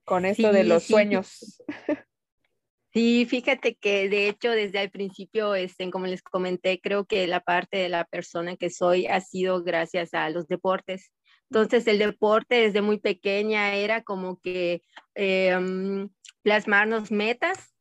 con 0.05 0.25
esto 0.25 0.51
de 0.51 0.63
los 0.63 0.83
sueños. 0.83 1.63
Sí, 2.93 3.25
fíjate 3.25 3.75
que 3.75 4.07
de 4.07 4.29
hecho 4.29 4.51
desde 4.51 4.83
el 4.83 4.91
principio, 4.91 5.55
este, 5.55 5.89
como 5.89 6.05
les 6.05 6.21
comenté, 6.21 6.79
creo 6.79 7.05
que 7.05 7.25
la 7.25 7.39
parte 7.39 7.77
de 7.77 7.89
la 7.89 8.05
persona 8.05 8.55
que 8.55 8.69
soy 8.69 9.07
ha 9.07 9.19
sido 9.19 9.63
gracias 9.63 10.13
a 10.13 10.29
los 10.29 10.47
deportes. 10.47 11.11
Entonces 11.49 11.87
el 11.87 11.97
deporte 11.97 12.55
desde 12.55 12.83
muy 12.83 12.99
pequeña 12.99 13.73
era 13.75 14.03
como 14.03 14.39
que 14.39 14.83
em, 15.15 16.09
plasmarnos 16.43 17.11
metas 17.11 17.73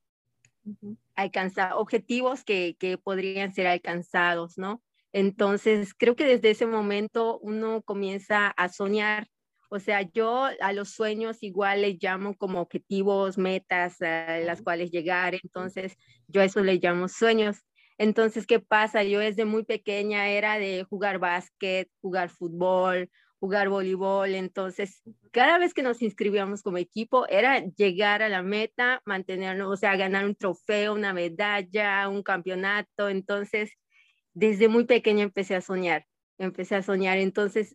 alcanzar 1.14 1.72
objetivos 1.74 2.44
que, 2.44 2.76
que 2.78 2.96
podrían 2.98 3.52
ser 3.52 3.66
alcanzados, 3.66 4.56
¿no? 4.56 4.82
Entonces, 5.12 5.92
creo 5.94 6.16
que 6.16 6.24
desde 6.24 6.50
ese 6.50 6.66
momento 6.66 7.38
uno 7.40 7.82
comienza 7.82 8.48
a 8.48 8.68
soñar. 8.70 9.28
O 9.74 9.78
sea, 9.78 10.02
yo 10.02 10.50
a 10.60 10.72
los 10.74 10.90
sueños 10.90 11.42
igual 11.42 11.80
les 11.80 11.96
llamo 11.98 12.36
como 12.36 12.60
objetivos, 12.60 13.38
metas 13.38 14.02
a 14.02 14.38
las 14.40 14.60
cuales 14.60 14.90
llegar. 14.90 15.34
Entonces, 15.42 15.96
yo 16.28 16.42
a 16.42 16.44
eso 16.44 16.62
le 16.62 16.74
llamo 16.74 17.08
sueños. 17.08 17.64
Entonces, 17.96 18.46
¿qué 18.46 18.60
pasa? 18.60 19.02
Yo 19.02 19.18
desde 19.20 19.46
muy 19.46 19.64
pequeña 19.64 20.28
era 20.28 20.58
de 20.58 20.84
jugar 20.84 21.18
básquet, 21.18 21.88
jugar 22.02 22.28
fútbol, 22.28 23.08
jugar 23.40 23.70
voleibol. 23.70 24.34
Entonces, 24.34 25.00
cada 25.30 25.56
vez 25.56 25.72
que 25.72 25.82
nos 25.82 26.02
inscribíamos 26.02 26.62
como 26.62 26.76
equipo 26.76 27.26
era 27.28 27.64
llegar 27.64 28.22
a 28.22 28.28
la 28.28 28.42
meta, 28.42 29.00
mantenernos, 29.06 29.72
o 29.72 29.76
sea, 29.78 29.96
ganar 29.96 30.26
un 30.26 30.34
trofeo, 30.34 30.92
una 30.92 31.14
medalla, 31.14 32.10
un 32.10 32.22
campeonato. 32.22 33.08
Entonces, 33.08 33.70
desde 34.34 34.68
muy 34.68 34.84
pequeña 34.84 35.22
empecé 35.22 35.54
a 35.54 35.62
soñar, 35.62 36.04
empecé 36.36 36.74
a 36.74 36.82
soñar. 36.82 37.16
Entonces, 37.16 37.74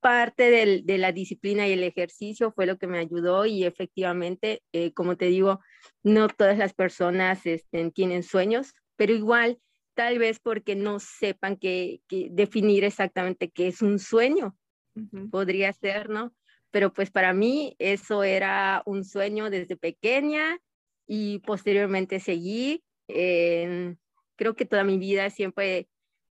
parte 0.00 0.50
del, 0.50 0.86
de 0.86 0.98
la 0.98 1.12
disciplina 1.12 1.66
y 1.66 1.72
el 1.72 1.82
ejercicio 1.82 2.52
fue 2.52 2.66
lo 2.66 2.78
que 2.78 2.86
me 2.86 2.98
ayudó 2.98 3.46
y 3.46 3.64
efectivamente, 3.64 4.62
eh, 4.72 4.92
como 4.92 5.16
te 5.16 5.26
digo, 5.26 5.60
no 6.02 6.28
todas 6.28 6.58
las 6.58 6.74
personas 6.74 7.44
este, 7.46 7.90
tienen 7.90 8.22
sueños, 8.22 8.74
pero 8.96 9.12
igual 9.12 9.58
tal 9.94 10.18
vez 10.18 10.40
porque 10.40 10.74
no 10.74 10.98
sepan 10.98 11.56
que, 11.56 12.00
que, 12.08 12.28
definir 12.30 12.84
exactamente 12.84 13.50
qué 13.50 13.68
es 13.68 13.82
un 13.82 13.98
sueño 13.98 14.56
podría 15.30 15.72
ser, 15.72 16.08
¿no? 16.08 16.32
Pero 16.70 16.92
pues 16.92 17.10
para 17.10 17.32
mí 17.32 17.74
eso 17.78 18.22
era 18.22 18.82
un 18.86 19.04
sueño 19.04 19.50
desde 19.50 19.76
pequeña 19.76 20.58
y 21.06 21.40
posteriormente 21.40 22.20
seguí. 22.20 22.84
creo 23.06 24.54
que 24.56 24.64
toda 24.64 24.84
mi 24.84 24.98
vida 24.98 25.30
siempre 25.30 25.88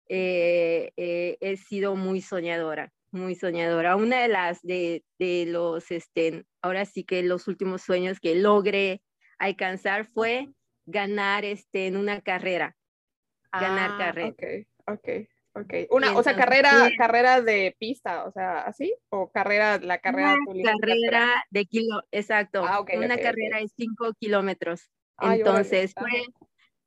eh, 0.09 0.93
eh, 0.97 1.37
he 1.41 1.57
sido 1.57 1.97
muy 1.97 2.21
soñadora, 2.21 2.93
muy 3.17 3.35
soñadora. 3.35 3.97
Una 3.97 4.23
de 4.23 4.29
las 4.29 4.63
de, 4.63 5.05
de 5.19 5.47
los, 5.47 5.91
este, 5.91 6.45
ahora 6.63 6.85
sí 6.85 7.05
que 7.05 7.23
los 7.23 7.49
últimos 7.49 7.83
sueños 7.83 8.21
que 8.21 8.35
logré 8.35 9.03
alcanzar 9.39 10.07
fue 10.07 10.49
ganar 10.87 11.45
este, 11.45 11.87
en 11.87 11.97
una 11.97 12.21
carrera. 12.21 12.77
Ganar 13.53 13.93
ah, 13.95 13.99
carrera. 13.99 14.29
Ok, 14.29 14.43
ok. 14.87 15.09
Ok, 15.59 15.73
una, 15.89 16.15
o 16.15 16.23
sea, 16.23 16.37
carrera, 16.37 16.71
carrera 16.99 17.41
de 17.41 17.75
pista, 17.79 18.25
o 18.25 18.31
sea, 18.31 18.61
¿así? 18.61 18.95
¿O 19.09 19.31
carrera, 19.31 19.79
la 19.79 19.97
carrera 19.97 20.35
Una 20.47 20.73
carrera 20.79 21.47
de 21.49 21.65
kilo, 21.65 22.03
exacto. 22.11 22.63
Ah, 22.63 22.85
una 22.95 23.17
carrera 23.17 23.59
de 23.61 23.69
cinco 23.75 24.13
kilómetros. 24.21 24.91
Entonces, 25.19 25.95
fue, 25.99 26.27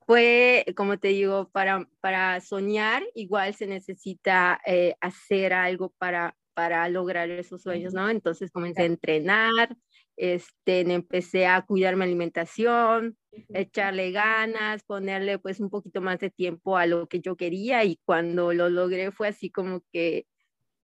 fue, 0.10 0.66
como 0.76 0.98
te 0.98 1.10
digo, 1.10 1.52
para, 1.52 1.88
para 2.02 2.42
soñar, 2.42 3.04
igual 3.14 3.54
se 3.54 3.68
necesita 3.68 4.60
eh, 4.66 4.96
hacer 5.02 5.54
algo 5.54 5.94
para, 6.00 6.36
para 6.56 6.90
lograr 6.90 7.30
esos 7.30 7.62
sueños, 7.62 7.94
¿no? 7.94 8.10
Entonces 8.10 8.50
comencé 8.50 8.82
a 8.82 8.86
entrenar, 8.86 9.78
este, 10.18 10.80
empecé 10.80 11.46
a 11.46 11.62
cuidar 11.62 11.96
mi 11.96 12.06
alimentación, 12.06 13.20
echarle 13.54 14.12
ganas, 14.12 14.82
ponerle 14.84 15.38
pues 15.38 15.60
un 15.60 15.70
poquito 15.70 16.02
más 16.02 16.18
de 16.18 16.32
tiempo 16.32 16.76
a 16.76 16.88
lo 16.88 17.08
que 17.08 17.20
yo 17.20 17.38
quería 17.38 17.84
y 17.84 18.00
cuando 18.04 18.52
lo 18.52 18.68
logré 18.68 19.12
fue 19.12 19.28
así 19.28 19.52
como 19.52 19.84
que 19.94 20.26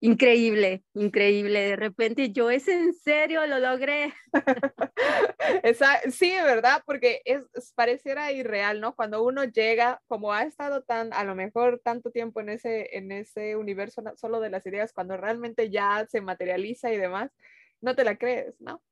increíble, 0.01 0.83
increíble. 0.93 1.59
De 1.61 1.75
repente 1.77 2.31
yo, 2.31 2.49
¿es 2.49 2.67
en 2.67 2.93
serio? 2.93 3.45
Lo 3.47 3.59
logré. 3.59 4.13
Esa, 5.63 5.99
sí, 6.11 6.31
¿verdad? 6.31 6.83
Porque 6.85 7.21
es, 7.25 7.45
pareciera 7.75 8.31
irreal, 8.31 8.81
¿no? 8.81 8.95
Cuando 8.95 9.23
uno 9.23 9.45
llega, 9.45 10.01
como 10.07 10.33
ha 10.33 10.43
estado 10.43 10.81
tan, 10.83 11.13
a 11.13 11.23
lo 11.23 11.35
mejor 11.35 11.79
tanto 11.83 12.11
tiempo 12.11 12.41
en 12.41 12.49
ese, 12.49 12.97
en 12.97 13.11
ese 13.11 13.55
universo 13.55 14.03
solo 14.17 14.39
de 14.39 14.49
las 14.49 14.65
ideas, 14.65 14.91
cuando 14.91 15.15
realmente 15.15 15.69
ya 15.69 16.05
se 16.09 16.19
materializa 16.19 16.91
y 16.91 16.97
demás, 16.97 17.31
no 17.79 17.95
te 17.95 18.03
la 18.03 18.17
crees, 18.17 18.59
¿no? 18.59 18.83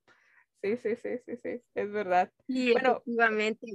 Sí, 0.62 0.76
sí, 0.76 0.96
sí, 0.96 1.18
sí, 1.26 1.36
sí, 1.36 1.62
es 1.74 1.90
verdad. 1.90 2.30
Y 2.46 2.72
bueno, 2.72 2.92
efectivamente. 2.92 3.66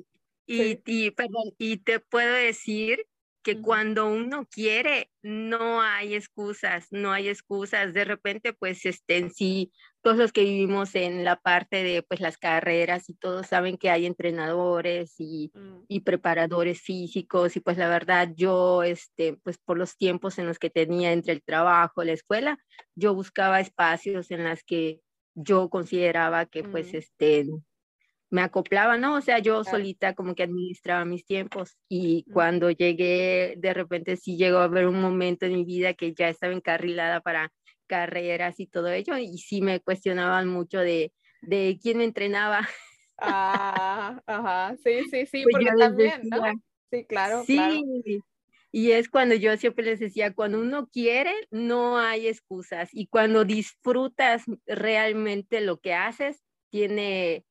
Y, 0.47 0.79
y, 0.85 1.11
perdón, 1.11 1.53
y 1.57 1.77
te 1.77 1.99
puedo 1.99 2.33
decir 2.33 3.07
que 3.45 3.61
cuando 3.61 4.07
uno 4.07 4.47
quiere, 4.49 5.11
no 5.21 5.79
hay 5.79 6.15
excusas, 6.15 6.87
no 6.89 7.11
hay 7.11 7.29
excusas. 7.29 7.93
De 7.93 8.03
repente, 8.03 8.53
pues, 8.53 8.87
este, 8.87 9.17
en 9.17 9.31
sí, 9.31 9.71
todos 10.01 10.17
los 10.17 10.31
que 10.31 10.43
vivimos 10.43 10.95
en 10.95 11.23
la 11.23 11.35
parte 11.35 11.83
de, 11.83 12.01
pues, 12.01 12.21
las 12.21 12.39
carreras 12.39 13.07
y 13.07 13.13
todos 13.13 13.45
saben 13.45 13.77
que 13.77 13.91
hay 13.91 14.07
entrenadores 14.07 15.13
y, 15.19 15.51
mm. 15.53 15.85
y 15.87 15.99
preparadores 15.99 16.81
físicos 16.81 17.55
y, 17.55 17.59
pues, 17.59 17.77
la 17.77 17.87
verdad, 17.87 18.33
yo, 18.35 18.81
este, 18.81 19.37
pues, 19.43 19.59
por 19.59 19.77
los 19.77 19.95
tiempos 19.95 20.39
en 20.39 20.47
los 20.47 20.57
que 20.57 20.71
tenía 20.71 21.13
entre 21.13 21.33
el 21.33 21.43
trabajo, 21.43 22.03
la 22.03 22.13
escuela, 22.13 22.57
yo 22.95 23.13
buscaba 23.13 23.61
espacios 23.61 24.31
en 24.31 24.43
las 24.43 24.63
que 24.63 25.01
yo 25.35 25.69
consideraba 25.69 26.45
que 26.45 26.63
pues 26.63 26.93
mm. 26.93 26.95
este 26.95 27.45
me 28.29 28.41
acoplaba, 28.41 28.97
¿no? 28.97 29.15
O 29.15 29.21
sea, 29.21 29.39
yo 29.39 29.63
solita 29.63 30.13
como 30.13 30.35
que 30.35 30.43
administraba 30.43 31.05
mis 31.05 31.25
tiempos 31.25 31.77
y 31.87 32.25
mm. 32.27 32.33
cuando 32.33 32.71
llegué, 32.71 33.55
de 33.57 33.73
repente 33.73 34.17
sí 34.17 34.37
llegó 34.37 34.57
a 34.59 34.65
haber 34.65 34.87
un 34.87 35.01
momento 35.01 35.45
en 35.45 35.53
mi 35.53 35.63
vida 35.63 35.93
que 35.93 36.13
ya 36.13 36.29
estaba 36.29 36.53
encarrilada 36.53 37.21
para 37.21 37.51
carreras 37.87 38.59
y 38.59 38.67
todo 38.67 38.89
ello 38.89 39.17
y 39.17 39.37
sí 39.37 39.61
me 39.61 39.79
cuestionaban 39.79 40.47
mucho 40.47 40.79
de, 40.79 41.13
de 41.41 41.77
quién 41.81 41.99
me 41.99 42.03
entrenaba. 42.03 42.67
Ah, 43.17 44.21
ajá, 44.25 44.75
sí, 44.83 45.03
sí, 45.09 45.25
sí, 45.31 45.43
pues 45.43 45.53
porque 45.53 45.71
también, 45.77 46.21
¿no? 46.23 46.41
Sí, 46.91 47.05
claro. 47.05 47.43
Sí, 47.45 47.55
claro. 47.55 47.81
Y 48.71 48.91
es 48.91 49.07
cuando 49.07 49.35
yo 49.35 49.55
siempre 49.55 49.85
les 49.85 50.01
decía, 50.01 50.33
cuando 50.33 50.59
uno 50.59 50.87
quiere, 50.87 51.33
no 51.49 51.97
hay 51.97 52.27
excusas. 52.27 52.89
Y 52.91 53.07
cuando 53.07 53.45
disfrutas 53.45 54.43
realmente 54.65 55.61
lo 55.61 55.79
que 55.79 55.93
haces, 55.93 56.43
tiene 56.71 57.45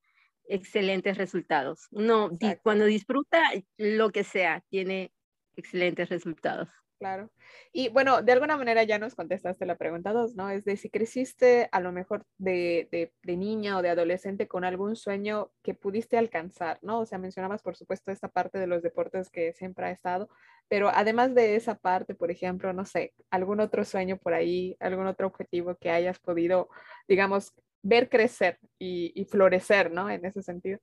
excelentes 0.49 1.17
resultados. 1.17 1.87
Uno, 1.91 2.31
cuando 2.63 2.85
disfruta 2.85 3.43
lo 3.77 4.11
que 4.11 4.25
sea, 4.25 4.63
tiene 4.69 5.13
excelentes 5.57 6.09
resultados. 6.09 6.69
Claro. 7.05 7.31
Y 7.71 7.91
bueno, 7.91 8.23
de 8.23 8.33
alguna 8.33 8.57
manera 8.57 8.83
ya 8.83 8.99
nos 8.99 9.15
contestaste 9.15 9.67
la 9.67 9.77
pregunta 9.77 10.15
dos, 10.15 10.37
¿no? 10.37 10.49
Es 10.49 10.65
de 10.65 10.79
si 10.79 10.89
creciste 10.89 11.69
a 11.71 11.81
lo 11.81 11.93
mejor 11.93 12.25
de, 12.39 12.89
de, 13.23 13.37
niña 13.37 13.77
o 13.77 13.83
de 13.83 13.91
adolescente 13.91 14.49
con 14.49 14.65
algún 14.65 14.97
sueño 14.97 15.51
que 15.63 15.75
pudiste 15.75 16.17
alcanzar, 16.17 16.79
¿no? 16.81 17.01
O 17.01 17.07
sea, 17.07 17.19
mencionabas 17.19 17.63
por 17.63 17.77
supuesto 17.77 18.11
esta 18.11 18.29
parte 18.29 18.59
de 18.59 18.67
los 18.67 18.83
deportes 18.83 19.29
que 19.29 19.53
siempre 19.53 19.85
ha 19.85 19.91
estado, 19.91 20.31
pero 20.67 20.89
además 20.89 21.35
de 21.35 21.57
esa 21.57 21.75
parte, 21.75 22.15
por 22.15 22.31
ejemplo, 22.31 22.73
no 22.73 22.87
sé, 22.87 23.13
algún 23.31 23.61
otro 23.61 23.85
sueño 23.85 24.17
por 24.17 24.33
ahí, 24.33 24.75
algún 24.81 25.07
otro 25.07 25.27
objetivo 25.27 25.77
que 25.77 25.91
hayas 25.91 26.19
podido, 26.19 26.71
digamos, 27.07 27.53
ver 27.83 28.09
crecer 28.09 28.59
y 28.79 29.27
florecer, 29.31 29.93
¿no? 29.93 30.09
En 30.09 30.25
ese 30.25 30.43
sentido. 30.43 30.81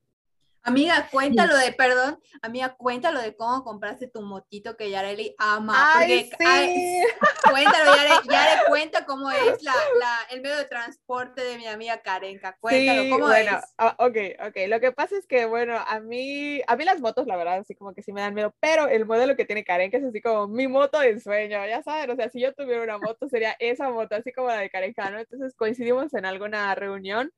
Amiga, 0.64 1.08
cuéntalo 1.12 1.58
de, 1.58 1.72
perdón, 1.74 2.20
amiga, 2.44 2.76
cuéntalo 2.76 3.20
de 3.20 3.36
cómo 3.36 3.64
compraste 3.64 4.08
tu 4.08 4.22
motito 4.22 4.78
que 4.78 4.92
Yareli 4.92 5.34
ama. 5.40 5.74
Ay, 5.96 6.26
sí. 6.26 6.46
ay, 6.46 7.02
cuéntalo, 7.50 7.96
Yareli, 7.96 8.28
Yareli, 8.30 8.62
cuenta 8.68 9.06
cómo 9.06 9.32
es 9.32 9.64
la, 9.64 9.74
la, 10.00 10.20
el 10.30 10.42
medio 10.42 10.58
de 10.58 10.66
transporte 10.66 11.44
de 11.44 11.58
mi 11.58 11.66
amiga 11.66 12.02
Karenka. 12.02 12.58
Cuéntalo, 12.60 13.04
sí, 13.04 13.10
¿cómo 13.10 13.26
bueno, 13.26 13.58
es? 13.58 13.64
Uh, 13.80 14.06
ok, 14.06 14.48
ok. 14.50 14.58
Lo 14.68 14.80
que 14.80 14.92
pasa 14.92 15.18
es 15.18 15.26
que, 15.26 15.46
bueno, 15.46 15.76
a 15.78 16.00
mí, 16.00 16.62
a 16.68 16.76
mí 16.76 16.86
las 16.86 17.02
motos, 17.02 17.26
la 17.26 17.38
verdad, 17.38 17.58
así 17.58 17.74
como 17.74 17.96
que 17.96 18.04
sí 18.04 18.14
me 18.14 18.22
dan 18.22 18.36
miedo, 18.36 18.54
pero 18.60 18.88
el 18.88 19.08
modelo 19.08 19.36
que 19.36 19.46
tiene 19.46 19.64
Karenka 19.64 19.98
es 19.98 20.04
así 20.04 20.22
como 20.22 20.48
mi 20.48 20.68
moto 20.68 21.00
de 21.00 21.20
sueño, 21.20 21.66
ya 21.66 21.82
saben, 21.82 22.12
o 22.12 22.16
sea, 22.16 22.30
si 22.30 22.40
yo 22.40 22.54
tuviera 22.54 22.84
una 22.84 23.00
moto 23.00 23.28
sería 23.30 23.56
esa 23.58 23.90
moto, 23.90 24.16
así 24.16 24.32
como 24.32 24.50
la 24.50 24.60
de 24.60 24.70
Karenka, 24.70 25.10
¿no? 25.10 25.18
Entonces 25.18 25.56
coincidimos 25.56 26.14
en 26.14 26.26
alguna 26.26 26.76
reunión 26.76 27.32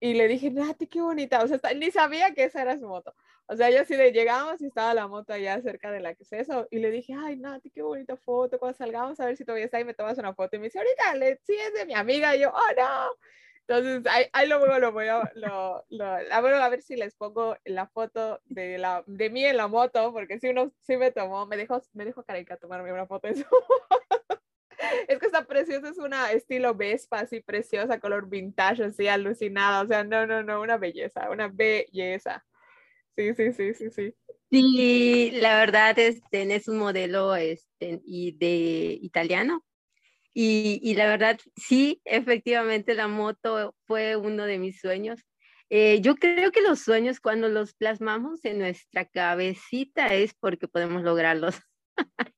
y 0.00 0.14
le 0.14 0.28
dije, 0.28 0.50
Nati, 0.50 0.86
qué 0.86 1.00
bonita, 1.00 1.42
o 1.42 1.48
sea, 1.48 1.58
ni 1.74 1.90
sabía 1.90 2.34
que 2.34 2.44
esa 2.44 2.62
era 2.62 2.78
su 2.78 2.86
moto. 2.86 3.14
O 3.46 3.56
sea, 3.56 3.70
yo 3.70 3.80
así 3.80 3.96
de 3.96 4.12
llegamos 4.12 4.60
y 4.60 4.66
estaba 4.66 4.94
la 4.94 5.08
moto 5.08 5.32
allá 5.32 5.60
cerca 5.62 5.90
de 5.90 6.00
la 6.00 6.14
que 6.14 6.22
es 6.22 6.32
eso, 6.32 6.68
y 6.70 6.78
le 6.78 6.90
dije, 6.90 7.14
ay, 7.18 7.36
Nati, 7.36 7.70
qué 7.70 7.82
bonita 7.82 8.16
foto, 8.16 8.58
cuando 8.58 8.76
salgamos 8.76 9.18
a 9.20 9.26
ver 9.26 9.36
si 9.36 9.44
todavía 9.44 9.64
está 9.64 9.80
y 9.80 9.84
me 9.84 9.94
tomas 9.94 10.18
una 10.18 10.34
foto. 10.34 10.56
Y 10.56 10.58
me 10.60 10.66
dice, 10.66 10.78
ahorita, 10.78 11.14
le, 11.16 11.40
sí, 11.44 11.54
es 11.54 11.74
de 11.74 11.86
mi 11.86 11.94
amiga, 11.94 12.36
y 12.36 12.40
yo, 12.40 12.50
oh, 12.50 12.74
no. 12.76 13.10
Entonces, 13.68 14.10
ahí, 14.10 14.24
ahí 14.32 14.48
luego 14.48 14.66
lo 14.78 14.92
voy 14.92 15.08
a, 15.08 15.30
lo, 15.34 15.84
lo, 15.90 16.04
a, 16.06 16.40
ver, 16.40 16.54
a 16.54 16.68
ver 16.70 16.80
si 16.80 16.96
les 16.96 17.14
pongo 17.14 17.56
la 17.64 17.86
foto 17.86 18.40
de, 18.46 18.78
la, 18.78 19.04
de 19.06 19.28
mí 19.28 19.44
en 19.44 19.58
la 19.58 19.68
moto, 19.68 20.12
porque 20.12 20.38
si 20.38 20.48
uno 20.48 20.72
sí 20.80 20.96
me 20.96 21.10
tomó, 21.10 21.46
me 21.46 21.58
dejó, 21.58 21.82
me 21.92 22.06
dejó 22.06 22.22
Karenka 22.24 22.56
tomarme 22.56 22.92
una 22.92 23.06
foto 23.06 23.28
de 23.28 23.34
su 23.36 23.44
es 25.08 25.18
que 25.18 25.26
está 25.26 25.44
preciosa, 25.44 25.88
es 25.88 25.98
una 25.98 26.32
estilo 26.32 26.74
Vespa, 26.74 27.20
así 27.20 27.40
preciosa, 27.40 28.00
color 28.00 28.28
vintage, 28.28 28.84
así 28.84 29.08
alucinada, 29.08 29.82
o 29.82 29.86
sea, 29.86 30.04
no, 30.04 30.26
no, 30.26 30.42
no, 30.42 30.60
una 30.60 30.76
belleza, 30.76 31.30
una 31.30 31.48
belleza. 31.48 32.44
Sí, 33.16 33.34
sí, 33.34 33.52
sí, 33.52 33.74
sí, 33.74 33.90
sí. 33.90 34.14
Sí, 34.50 35.30
la 35.40 35.58
verdad 35.58 35.98
este, 35.98 36.54
es 36.54 36.68
un 36.68 36.78
modelo 36.78 37.34
este, 37.36 38.00
y 38.04 38.32
de 38.32 38.98
italiano. 39.02 39.64
Y, 40.32 40.80
y, 40.82 40.94
la 40.94 41.06
verdad, 41.06 41.38
sí, 41.56 42.00
efectivamente 42.04 42.94
la 42.94 43.08
moto 43.08 43.74
fue 43.86 44.16
uno 44.16 44.44
de 44.44 44.58
mis 44.58 44.80
sueños. 44.80 45.20
Eh, 45.68 46.00
yo 46.00 46.14
creo 46.14 46.52
que 46.52 46.62
los 46.62 46.80
sueños 46.80 47.20
cuando 47.20 47.48
los 47.48 47.74
plasmamos 47.74 48.44
en 48.44 48.58
nuestra 48.58 49.04
cabecita 49.04 50.14
es 50.14 50.34
porque 50.34 50.68
podemos 50.68 51.02
lograrlos. 51.02 51.60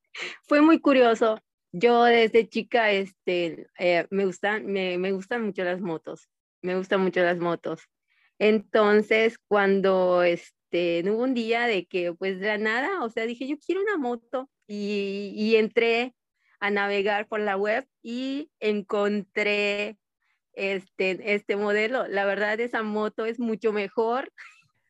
fue 0.47 0.61
muy 0.61 0.79
curioso 0.79 1.39
yo 1.71 2.03
desde 2.05 2.47
chica, 2.49 2.91
este, 2.91 3.67
eh, 3.79 4.07
me, 4.09 4.25
gustan, 4.25 4.65
me, 4.67 4.97
me 4.97 5.11
gustan 5.11 5.43
mucho 5.45 5.63
las 5.63 5.81
motos, 5.81 6.29
me 6.61 6.75
gustan 6.77 7.01
mucho 7.01 7.21
las 7.21 7.37
motos. 7.39 7.83
Entonces, 8.39 9.37
cuando 9.47 10.23
este, 10.23 11.03
hubo 11.09 11.23
un 11.23 11.33
día 11.33 11.67
de 11.67 11.85
que, 11.85 12.13
pues 12.13 12.39
de 12.39 12.47
la 12.47 12.57
nada, 12.57 13.03
o 13.03 13.09
sea, 13.09 13.25
dije, 13.25 13.47
yo 13.47 13.57
quiero 13.59 13.81
una 13.81 13.97
moto 13.97 14.49
y, 14.67 15.33
y 15.35 15.55
entré 15.57 16.15
a 16.59 16.69
navegar 16.71 17.27
por 17.27 17.39
la 17.39 17.57
web 17.57 17.87
y 18.03 18.51
encontré 18.59 19.97
este, 20.53 21.33
este 21.35 21.55
modelo. 21.55 22.07
La 22.07 22.25
verdad, 22.25 22.59
esa 22.59 22.83
moto 22.83 23.25
es 23.25 23.39
mucho 23.39 23.73
mejor. 23.73 24.31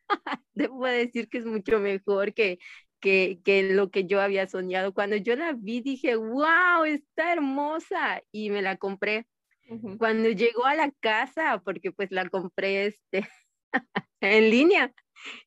Debo 0.53 0.85
decir 0.87 1.29
que 1.29 1.39
es 1.39 1.45
mucho 1.45 1.79
mejor 1.79 2.33
que, 2.33 2.59
que, 3.01 3.39
que, 3.43 3.63
lo 3.63 3.91
que 3.91 4.05
yo 4.05 4.21
había 4.21 4.47
soñado. 4.47 4.93
Cuando 4.93 5.17
yo 5.17 5.35
la 5.35 5.53
vi, 5.53 5.81
dije, 5.81 6.15
wow, 6.15 6.85
está 6.85 7.33
hermosa 7.33 8.21
y 8.31 8.49
me 8.49 8.61
la 8.61 8.77
compré. 8.77 9.27
Uh 9.69 9.75
-huh. 9.75 9.97
Cuando 9.97 10.29
llegó 10.29 10.65
a 10.65 10.75
la 10.75 10.91
casa, 11.01 11.61
porque 11.65 11.91
pues 11.91 12.11
la 12.11 12.29
compré 12.29 12.85
este, 12.85 13.27
en 14.21 14.49
línea, 14.49 14.93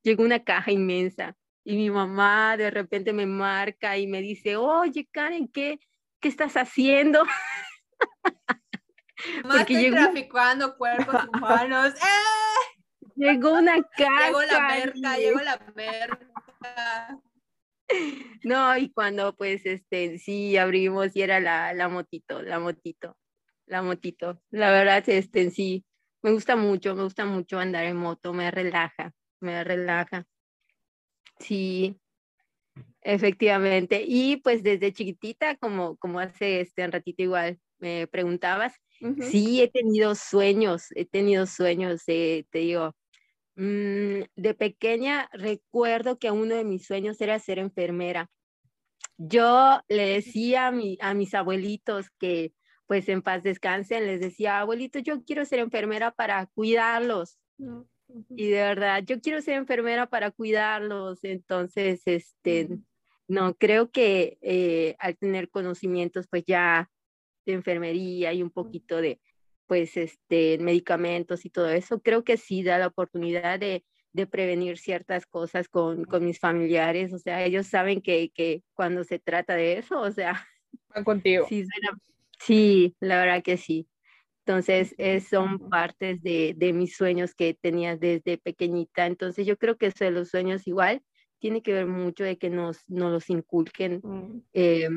llegó 0.03 0.25
una 0.25 0.45
caja 0.45 0.73
inmensa 0.73 1.37
y 1.65 1.77
mi 1.77 1.91
mamá 1.91 2.57
de 2.57 2.71
repente 2.71 3.13
me 3.13 3.27
marca 3.27 3.97
y 3.97 4.07
me 4.07 4.21
dice, 4.21 4.57
oye 4.57 5.09
Karen, 5.11 5.49
¿qué, 5.49 5.79
qué 6.21 6.29
estás 6.29 6.57
haciendo? 6.57 7.25
Más 9.45 9.59
porque 9.59 9.75
llegó... 9.75 9.97
traficando 9.97 10.77
cuerpos 10.77 11.25
humanos. 11.33 11.95
¡Eh! 11.95 12.75
Llegó 13.17 13.53
una 13.53 13.81
caja. 13.97 14.27
Llegó 14.27 14.43
la 14.43 14.61
merca, 14.61 15.17
llegó 15.17 15.41
la 15.41 15.73
merca. 15.77 17.21
No, 18.45 18.77
y 18.79 18.91
cuando 18.93 19.35
pues 19.37 19.65
este 19.67 20.19
sí 20.19 20.57
abrimos 20.57 21.15
y 21.17 21.23
era 21.23 21.41
la, 21.41 21.73
la 21.75 21.89
motito, 21.89 22.43
la 22.43 22.59
motito, 22.61 23.17
la 23.67 23.83
motito. 23.83 24.41
La 24.51 24.71
verdad, 24.71 25.03
este 25.09 25.51
sí, 25.51 25.85
me 26.23 26.33
gusta 26.33 26.57
mucho, 26.57 26.95
me 26.95 27.05
gusta 27.05 27.25
mucho 27.27 27.59
andar 27.59 27.85
en 27.87 27.97
moto, 27.97 28.33
me 28.33 28.51
relaja, 28.51 29.13
me 29.41 29.65
relaja. 29.65 30.27
Sí, 31.39 32.01
efectivamente. 33.03 34.05
Y 34.07 34.37
pues 34.39 34.63
desde 34.63 34.93
chiquitita, 34.93 35.57
como, 35.57 35.97
como 35.97 36.21
hace 36.21 36.61
este 36.61 36.85
un 36.85 36.93
ratito 36.93 37.23
igual 37.23 37.59
me 37.79 38.07
preguntabas, 38.07 38.75
uh 39.01 39.09
-huh. 39.09 39.23
sí 39.23 39.61
he 39.63 39.69
tenido 39.71 40.15
sueños, 40.15 40.87
he 40.95 41.05
tenido 41.07 41.47
sueños, 41.47 42.03
eh, 42.09 42.47
te 42.51 42.61
digo, 42.61 42.95
Mm, 43.57 44.23
de 44.35 44.55
pequeña 44.55 45.29
recuerdo 45.33 46.19
que 46.19 46.31
uno 46.31 46.55
de 46.57 46.65
mis 46.65 46.87
sueños 46.87 47.21
era 47.21 47.39
ser 47.39 47.59
enfermera. 47.59 48.31
Yo 49.17 49.81
le 49.89 50.07
decía 50.07 50.69
a, 50.69 50.73
mi, 50.73 50.99
a 51.01 51.15
mis 51.15 51.35
abuelitos 51.35 52.11
que 52.19 52.53
pues 52.87 53.09
en 53.09 53.23
paz 53.23 53.43
descansen, 53.43 54.07
les 54.07 54.21
decía, 54.21 54.61
abuelito, 54.61 54.99
yo 54.99 55.25
quiero 55.25 55.45
ser 55.45 55.61
enfermera 55.61 56.11
para 56.11 56.47
cuidarlos. 56.47 57.39
Uh 57.59 57.67
-huh. 57.67 57.87
Y 58.37 58.49
de 58.49 58.59
verdad, 58.59 59.03
yo 59.07 59.21
quiero 59.21 59.41
ser 59.41 59.55
enfermera 59.55 60.07
para 60.07 60.31
cuidarlos. 60.31 61.25
Entonces, 61.25 62.03
este, 62.05 62.67
uh 62.67 62.69
-huh. 62.69 62.85
no, 63.29 63.55
creo 63.55 63.91
que 63.91 64.39
eh, 64.43 64.97
al 64.99 65.17
tener 65.17 65.49
conocimientos, 65.49 66.27
pues 66.29 66.45
ya 66.47 66.91
de 67.47 67.55
enfermería 67.55 68.33
y 68.33 68.43
un 68.43 68.51
poquito 68.51 69.01
de, 69.01 69.21
pues, 69.67 69.97
este, 69.97 70.59
medicamentos 70.59 71.45
y 71.45 71.51
todo 71.51 71.69
eso, 71.71 72.01
creo 72.01 72.25
que 72.25 72.37
sí 72.37 72.63
da 72.63 72.79
la 72.79 72.89
oportunidad 72.89 73.59
de, 73.59 73.85
de 74.13 74.27
prevenir 74.27 74.79
ciertas 74.79 75.27
cosas 75.27 75.69
con, 75.69 76.05
con, 76.05 76.25
mis 76.25 76.39
familiares, 76.39 77.13
o 77.13 77.19
sea, 77.19 77.45
ellos 77.45 77.67
saben 77.67 78.01
que, 78.01 78.31
que 78.31 78.63
cuando 78.75 79.05
se 79.05 79.19
trata 79.19 79.55
de 79.55 79.79
eso, 79.79 80.01
o 80.01 80.11
sea... 80.11 80.47
Van 80.95 81.05
contigo. 81.05 81.47
Sí, 81.49 81.65
sí, 82.39 82.97
la 83.01 83.19
verdad 83.19 83.43
que 83.43 83.57
sí. 83.57 83.89
Entonces, 84.47 84.95
es, 84.99 85.29
son 85.29 85.71
partes 85.71 86.23
de, 86.23 86.55
de, 86.57 86.73
mis 86.73 86.97
sueños 86.97 87.35
que 87.35 87.55
tenía 87.55 87.97
desde 87.97 88.37
pequeñita. 88.37 89.07
Entonces, 89.07 89.47
yo 89.47 89.57
creo 89.57 89.79
que 89.79 89.87
eso 89.87 90.05
de 90.05 90.11
los 90.11 90.29
sueños 90.29 90.67
igual 90.67 91.03
tiene 91.39 91.63
que 91.63 91.73
ver 91.73 91.87
mucho 91.87 92.25
de 92.25 92.37
que 92.37 92.51
nos, 92.51 92.89
nos 92.89 93.11
los 93.11 93.31
inculquen 93.31 94.01
mm. 94.03 94.43
eh, 94.53 94.89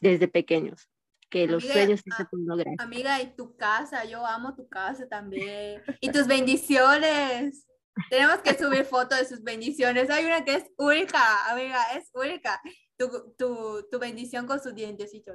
desde 0.00 0.28
pequeños 0.28 0.88
que 1.32 1.46
los 1.46 1.64
amiga, 1.64 1.72
sueños 1.72 2.02
se 2.04 2.24
pueden 2.26 2.46
lograr. 2.46 2.74
Amiga, 2.78 3.22
y 3.22 3.34
tu 3.34 3.56
casa, 3.56 4.04
yo 4.04 4.24
amo 4.26 4.54
tu 4.54 4.68
casa 4.68 5.08
también. 5.08 5.82
Y 6.00 6.12
tus 6.12 6.26
bendiciones. 6.26 7.66
Tenemos 8.10 8.38
que 8.42 8.54
subir 8.54 8.84
fotos 8.84 9.18
de 9.18 9.24
sus 9.24 9.42
bendiciones. 9.42 10.10
Hay 10.10 10.26
una 10.26 10.44
que 10.44 10.56
es 10.56 10.70
única, 10.76 11.50
amiga, 11.50 11.82
es 11.96 12.10
única. 12.12 12.60
Tu, 12.98 13.08
tu, 13.38 13.88
tu 13.90 13.98
bendición 13.98 14.46
con 14.46 14.62
sus 14.62 14.74
dientecitos. 14.74 15.34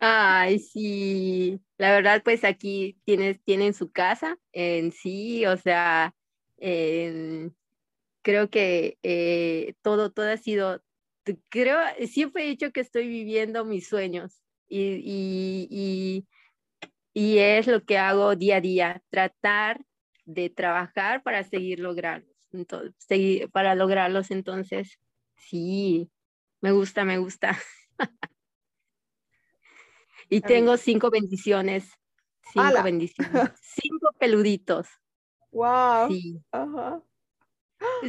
Ay, 0.00 0.58
sí. 0.58 1.60
La 1.78 1.92
verdad, 1.92 2.22
pues 2.24 2.42
aquí 2.42 2.98
tienes, 3.04 3.40
tienen 3.44 3.74
su 3.74 3.92
casa 3.92 4.36
en 4.52 4.90
sí, 4.90 5.46
o 5.46 5.56
sea, 5.56 6.14
eh, 6.58 7.48
creo 8.22 8.50
que 8.50 8.98
eh, 9.04 9.74
todo, 9.82 10.10
todo 10.10 10.28
ha 10.30 10.36
sido, 10.36 10.82
creo, 11.48 11.78
siempre 12.08 12.44
he 12.44 12.48
dicho 12.48 12.72
que 12.72 12.80
estoy 12.80 13.06
viviendo 13.06 13.64
mis 13.64 13.88
sueños 13.88 14.42
y, 14.68 14.80
y, 15.04 15.68
y, 15.70 16.26
y, 17.12 17.38
es 17.38 17.66
lo 17.66 17.84
que 17.84 17.98
hago 17.98 18.36
día 18.36 18.56
a 18.56 18.60
día, 18.60 19.02
tratar 19.10 19.84
de 20.24 20.50
trabajar 20.50 21.22
para 21.22 21.44
seguir 21.44 21.80
lograrlos, 21.80 22.36
entonces, 22.52 22.94
seguir, 22.98 23.50
para 23.50 23.74
lograrlos, 23.74 24.30
entonces, 24.30 24.98
sí, 25.36 26.10
me 26.60 26.72
gusta, 26.72 27.04
me 27.04 27.18
gusta. 27.18 27.58
y 30.28 30.40
tengo 30.40 30.76
cinco 30.76 31.10
bendiciones, 31.10 31.90
cinco 32.52 32.66
¡Hala! 32.66 32.82
bendiciones, 32.82 33.50
cinco 33.62 34.08
peluditos. 34.18 34.88
Wow. 35.52 36.08
Sí. 36.08 36.42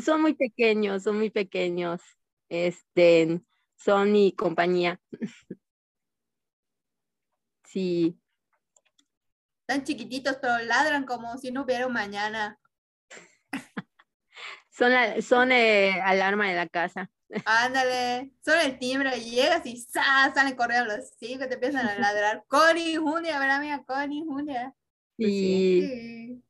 Son 0.04 0.22
muy 0.22 0.34
pequeños, 0.34 1.04
son 1.04 1.18
muy 1.18 1.30
pequeños. 1.30 2.02
Este, 2.50 3.42
son 3.76 4.12
mi 4.12 4.34
compañía. 4.34 5.00
Sí. 7.68 8.18
Tan 9.66 9.84
chiquititos, 9.84 10.38
pero 10.42 10.58
ladran 10.60 11.06
como 11.06 11.38
si 11.38 11.52
no 11.52 11.64
hubiera 11.64 11.86
un 11.88 11.94
mañana. 11.94 12.60
Son, 14.70 14.92
la- 14.92 15.22
son 15.24 15.52
eh, 15.52 16.00
alarma 16.04 16.48
de 16.48 16.56
la 16.56 16.68
casa. 16.68 17.10
Ándale, 17.46 18.32
son 18.46 18.60
el 18.62 18.78
timbre, 18.78 19.20
llegas 19.20 19.66
y 19.66 19.76
¡zas! 19.82 20.34
salen 20.36 20.56
corriendo 20.56 20.96
los 20.96 21.10
cinco, 21.20 21.48
te 21.48 21.56
empiezan 21.56 21.88
a 21.88 21.98
ladrar. 21.98 22.46
Connie, 22.48 22.96
Julia, 22.98 23.40
¿verdad, 23.40 23.58
amiga? 23.58 23.84
Connie, 23.86 24.24
Julia. 24.24 24.74
Pues 25.18 25.30
Y 25.30 25.82
Sí. 25.82 26.44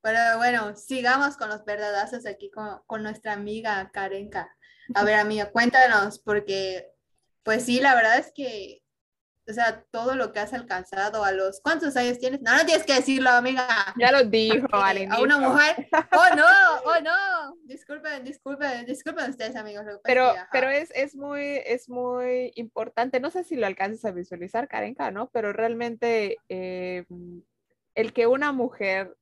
Pero 0.00 0.38
bueno, 0.38 0.74
sigamos 0.76 1.36
con 1.36 1.48
los 1.48 1.64
verdadazos 1.64 2.26
aquí 2.26 2.50
con, 2.50 2.80
con 2.86 3.02
nuestra 3.02 3.32
amiga 3.34 3.90
Karenka. 3.92 4.48
A 4.94 5.04
ver, 5.04 5.16
amiga, 5.16 5.50
cuéntanos, 5.50 6.18
porque 6.20 6.92
pues 7.42 7.64
sí, 7.64 7.80
la 7.80 7.94
verdad 7.94 8.18
es 8.18 8.32
que, 8.32 8.82
o 9.48 9.52
sea, 9.52 9.84
todo 9.90 10.16
lo 10.16 10.32
que 10.32 10.40
has 10.40 10.52
alcanzado 10.52 11.24
a 11.24 11.32
los, 11.32 11.60
¿cuántos 11.60 11.96
años 11.96 12.18
tienes? 12.18 12.42
No, 12.42 12.56
no 12.56 12.64
tienes 12.64 12.84
que 12.84 12.94
decirlo, 12.94 13.30
amiga. 13.30 13.66
Ya 13.98 14.10
lo 14.10 14.24
dijo 14.24 14.66
Eh, 14.66 15.06
al 15.06 15.12
a 15.12 15.20
una 15.20 15.38
mujer. 15.38 15.88
Oh, 16.12 16.34
no, 16.36 16.44
oh, 16.84 17.00
no. 17.02 17.56
Disculpen, 17.64 18.24
disculpen, 18.24 18.86
disculpen 18.86 19.30
ustedes, 19.30 19.54
amigos. 19.56 19.84
Pero, 20.02 20.30
ajá. 20.30 20.48
pero 20.50 20.68
es, 20.68 20.90
es 20.94 21.14
muy, 21.14 21.60
es 21.64 21.88
muy 21.88 22.52
importante, 22.56 23.20
no 23.20 23.30
sé 23.30 23.44
si 23.44 23.56
lo 23.56 23.66
alcanzas 23.66 24.04
a 24.04 24.12
visualizar, 24.12 24.68
Karenka, 24.68 25.10
¿no? 25.10 25.30
Pero 25.30 25.52
realmente 25.52 26.38
eh, 26.48 27.04
el 27.94 28.12
que 28.12 28.26
una 28.26 28.52
mujer 28.52 29.16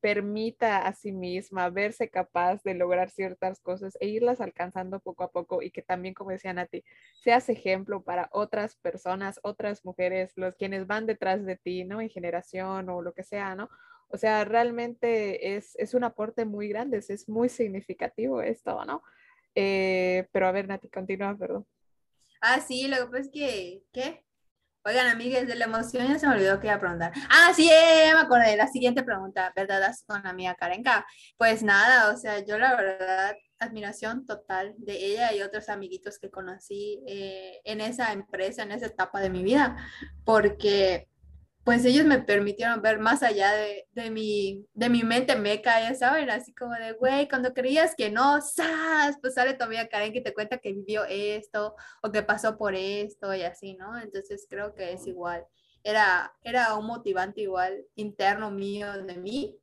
permita 0.00 0.86
a 0.86 0.92
sí 0.92 1.12
misma 1.12 1.70
verse 1.70 2.10
capaz 2.10 2.62
de 2.64 2.74
lograr 2.74 3.10
ciertas 3.10 3.60
cosas 3.60 3.96
e 4.00 4.08
irlas 4.08 4.40
alcanzando 4.40 4.98
poco 4.98 5.22
a 5.22 5.30
poco 5.30 5.62
y 5.62 5.70
que 5.70 5.82
también, 5.82 6.14
como 6.14 6.30
decía 6.30 6.52
Nati, 6.52 6.82
seas 7.22 7.48
ejemplo 7.48 8.02
para 8.02 8.28
otras 8.32 8.76
personas, 8.76 9.38
otras 9.42 9.84
mujeres, 9.84 10.32
los 10.34 10.56
quienes 10.56 10.86
van 10.86 11.06
detrás 11.06 11.44
de 11.44 11.56
ti, 11.56 11.84
¿no? 11.84 12.00
En 12.00 12.10
generación 12.10 12.88
o 12.88 13.02
lo 13.02 13.14
que 13.14 13.22
sea, 13.22 13.54
¿no? 13.54 13.68
O 14.08 14.16
sea, 14.16 14.44
realmente 14.44 15.56
es, 15.56 15.76
es 15.76 15.94
un 15.94 16.02
aporte 16.02 16.44
muy 16.44 16.68
grande, 16.68 16.98
es, 16.98 17.10
es 17.10 17.28
muy 17.28 17.48
significativo 17.48 18.42
esto, 18.42 18.84
¿no? 18.84 19.02
Eh, 19.54 20.26
pero 20.32 20.48
a 20.48 20.52
ver, 20.52 20.66
Nati, 20.66 20.88
continúa, 20.88 21.36
perdón. 21.36 21.66
Ah, 22.40 22.60
sí, 22.60 22.88
lo 22.88 22.96
que 22.96 23.06
pasa 23.06 23.18
es 23.18 23.30
que, 23.30 23.82
¿qué? 23.92 24.25
Oigan, 24.86 25.08
amigas, 25.08 25.48
de 25.48 25.56
la 25.56 25.64
emoción 25.64 26.06
ya 26.06 26.16
se 26.16 26.28
me 26.28 26.34
olvidó 26.34 26.60
que 26.60 26.68
iba 26.68 26.76
a 26.76 26.78
preguntar. 26.78 27.12
Ah, 27.28 27.52
sí, 27.52 27.66
ya 27.66 28.14
me 28.14 28.20
acordé. 28.20 28.56
La 28.56 28.68
siguiente 28.68 29.02
pregunta, 29.02 29.52
¿verdad? 29.56 29.92
Con 30.06 30.22
la 30.22 30.32
mía 30.32 30.54
Karenka. 30.54 31.04
Pues 31.36 31.64
nada, 31.64 32.14
o 32.14 32.16
sea, 32.16 32.38
yo 32.44 32.56
la 32.56 32.76
verdad, 32.76 33.34
admiración 33.58 34.26
total 34.26 34.76
de 34.78 35.06
ella 35.06 35.32
y 35.32 35.42
otros 35.42 35.70
amiguitos 35.70 36.20
que 36.20 36.30
conocí 36.30 37.02
eh, 37.08 37.60
en 37.64 37.80
esa 37.80 38.12
empresa, 38.12 38.62
en 38.62 38.70
esa 38.70 38.86
etapa 38.86 39.18
de 39.18 39.28
mi 39.28 39.42
vida, 39.42 39.76
porque 40.24 41.08
pues 41.66 41.84
ellos 41.84 42.06
me 42.06 42.20
permitieron 42.20 42.80
ver 42.80 43.00
más 43.00 43.24
allá 43.24 43.52
de, 43.52 43.88
de 43.90 44.08
mi, 44.08 44.64
de 44.72 44.88
mi 44.88 45.02
mente 45.02 45.34
meca, 45.34 45.80
ya 45.80 45.96
saben, 45.96 46.30
así 46.30 46.54
como 46.54 46.72
de, 46.74 46.92
güey, 46.92 47.28
cuando 47.28 47.52
creías 47.52 47.96
que 47.96 48.08
no, 48.08 48.40
¡zas! 48.40 49.18
Pues 49.20 49.34
sale 49.34 49.56
amiga 49.58 49.88
Karen 49.88 50.12
que 50.12 50.20
te 50.20 50.32
cuenta 50.32 50.58
que 50.58 50.72
vivió 50.72 51.04
esto 51.08 51.74
o 52.04 52.12
que 52.12 52.22
pasó 52.22 52.56
por 52.56 52.76
esto 52.76 53.34
y 53.34 53.42
así, 53.42 53.74
¿no? 53.74 53.98
Entonces 53.98 54.46
creo 54.48 54.76
que 54.76 54.92
es 54.92 55.08
igual. 55.08 55.44
Era, 55.82 56.32
era 56.44 56.72
un 56.76 56.86
motivante 56.86 57.40
igual 57.40 57.84
interno 57.96 58.52
mío 58.52 59.02
de 59.02 59.16
mí 59.16 59.58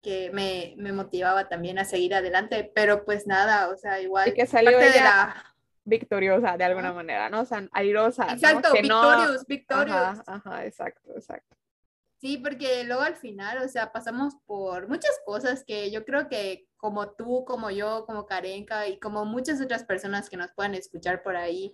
que 0.00 0.30
me, 0.32 0.72
me 0.78 0.92
motivaba 0.92 1.50
también 1.50 1.78
a 1.78 1.84
seguir 1.84 2.14
adelante, 2.14 2.72
pero 2.74 3.04
pues 3.04 3.26
nada, 3.26 3.68
o 3.68 3.76
sea, 3.76 4.00
igual. 4.00 4.26
Y 4.26 4.32
que 4.32 4.46
salió 4.46 4.72
parte 4.72 4.86
de 4.86 4.90
ella 4.92 5.04
la... 5.04 5.51
victoriosa 5.84 6.56
de 6.56 6.64
alguna 6.64 6.92
manera, 6.92 7.28
¿no? 7.28 7.40
O 7.40 7.44
sea, 7.44 7.68
airosa. 7.72 8.26
¿no? 8.26 8.32
Exacto, 8.32 8.68
no- 8.68 8.80
victorious, 8.82 9.46
victorious. 9.46 9.96
Ajá, 9.96 10.22
ajá, 10.26 10.66
exacto, 10.66 11.12
exacto. 11.14 11.56
Sí, 12.18 12.38
porque 12.38 12.84
luego 12.84 13.02
al 13.02 13.16
final, 13.16 13.58
o 13.58 13.68
sea, 13.68 13.90
pasamos 13.90 14.36
por 14.46 14.88
muchas 14.88 15.18
cosas 15.26 15.64
que 15.64 15.90
yo 15.90 16.04
creo 16.04 16.28
que 16.28 16.68
como 16.76 17.10
tú, 17.10 17.44
como 17.44 17.70
yo, 17.70 18.04
como 18.06 18.26
Karenka 18.26 18.86
y 18.86 19.00
como 19.00 19.24
muchas 19.24 19.60
otras 19.60 19.82
personas 19.84 20.30
que 20.30 20.36
nos 20.36 20.52
puedan 20.52 20.74
escuchar 20.74 21.22
por 21.24 21.36
ahí, 21.36 21.72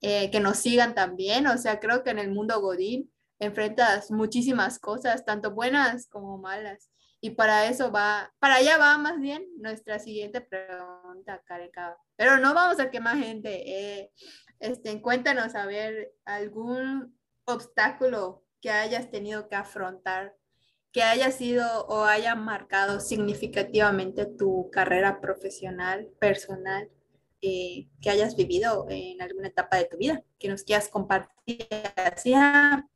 eh, 0.00 0.30
que 0.30 0.40
nos 0.40 0.56
sigan 0.56 0.94
también, 0.94 1.46
o 1.46 1.58
sea, 1.58 1.80
creo 1.80 2.02
que 2.02 2.10
en 2.10 2.18
el 2.18 2.30
mundo 2.30 2.58
Godín 2.60 3.12
enfrentas 3.38 4.10
muchísimas 4.10 4.78
cosas, 4.78 5.24
tanto 5.24 5.50
buenas 5.50 6.06
como 6.08 6.38
malas. 6.38 6.89
Y 7.22 7.30
para 7.30 7.66
eso 7.66 7.92
va, 7.92 8.32
para 8.38 8.56
allá 8.56 8.78
va 8.78 8.96
más 8.96 9.20
bien 9.20 9.46
nuestra 9.58 9.98
siguiente 9.98 10.40
pregunta, 10.40 11.42
Karenka. 11.44 11.98
Pero 12.16 12.38
no 12.38 12.54
vamos 12.54 12.80
a 12.80 12.90
quemar 12.90 13.18
gente. 13.18 13.62
eh, 14.00 14.10
este, 14.58 15.00
cuéntanos 15.00 15.54
a 15.54 15.66
ver 15.66 16.12
algún 16.24 17.18
obstáculo 17.44 18.44
que 18.60 18.70
hayas 18.70 19.10
tenido 19.10 19.48
que 19.48 19.56
afrontar, 19.56 20.36
que 20.92 21.02
haya 21.02 21.30
sido 21.30 21.86
o 21.86 22.04
haya 22.04 22.34
marcado 22.34 23.00
significativamente 23.00 24.26
tu 24.26 24.70
carrera 24.70 25.20
profesional, 25.20 26.08
personal, 26.18 26.90
eh, 27.42 27.88
que 28.02 28.10
hayas 28.10 28.36
vivido 28.36 28.86
en 28.90 29.22
alguna 29.22 29.48
etapa 29.48 29.78
de 29.78 29.86
tu 29.86 29.96
vida, 29.96 30.22
que 30.38 30.48
nos 30.48 30.62
quieras 30.62 30.88
compartir. 30.88 31.66
Así, 31.96 32.34
ah, 32.34 32.86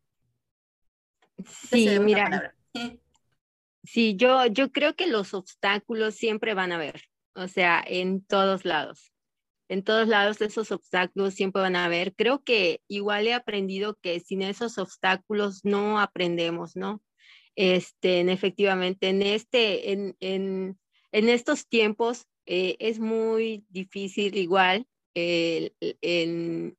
sí, 1.71 1.99
mira, 1.99 2.25
palabra. 2.25 2.55
Sí, 3.85 4.17
yo, 4.17 4.47
yo 4.47 4.73
creo 4.73 4.95
que 4.97 5.07
los 5.07 5.35
obstáculos 5.35 6.15
siempre 6.15 6.55
van 6.55 6.73
a 6.73 6.77
haber, 6.77 7.03
o 7.35 7.49
sea, 7.49 7.85
en 7.87 8.25
todos 8.25 8.65
lados. 8.65 9.13
En 9.69 9.85
todos 9.85 10.09
lados 10.09 10.41
esos 10.43 10.73
obstáculos 10.73 11.35
siempre 11.35 11.63
van 11.63 11.77
a 11.77 11.87
haber. 11.87 12.15
Creo 12.15 12.43
que 12.45 12.83
igual 12.89 13.27
he 13.27 13.35
aprendido 13.35 13.99
que 14.03 14.21
sin 14.21 14.43
esos 14.43 14.79
obstáculos 14.79 15.65
no 15.65 16.01
aprendemos, 16.01 16.77
¿no? 16.77 17.03
Este, 17.57 18.21
en- 18.21 18.29
efectivamente, 18.31 19.09
en 19.09 19.23
este, 19.23 19.93
en, 19.93 20.17
en, 20.21 20.79
en 21.13 21.29
estos 21.29 21.69
tiempos 21.69 22.27
eh, 22.47 22.77
es 22.81 23.01
muy 23.01 23.65
difícil 23.71 24.37
igual. 24.37 24.87
eh, 25.17 25.73
en, 26.03 26.77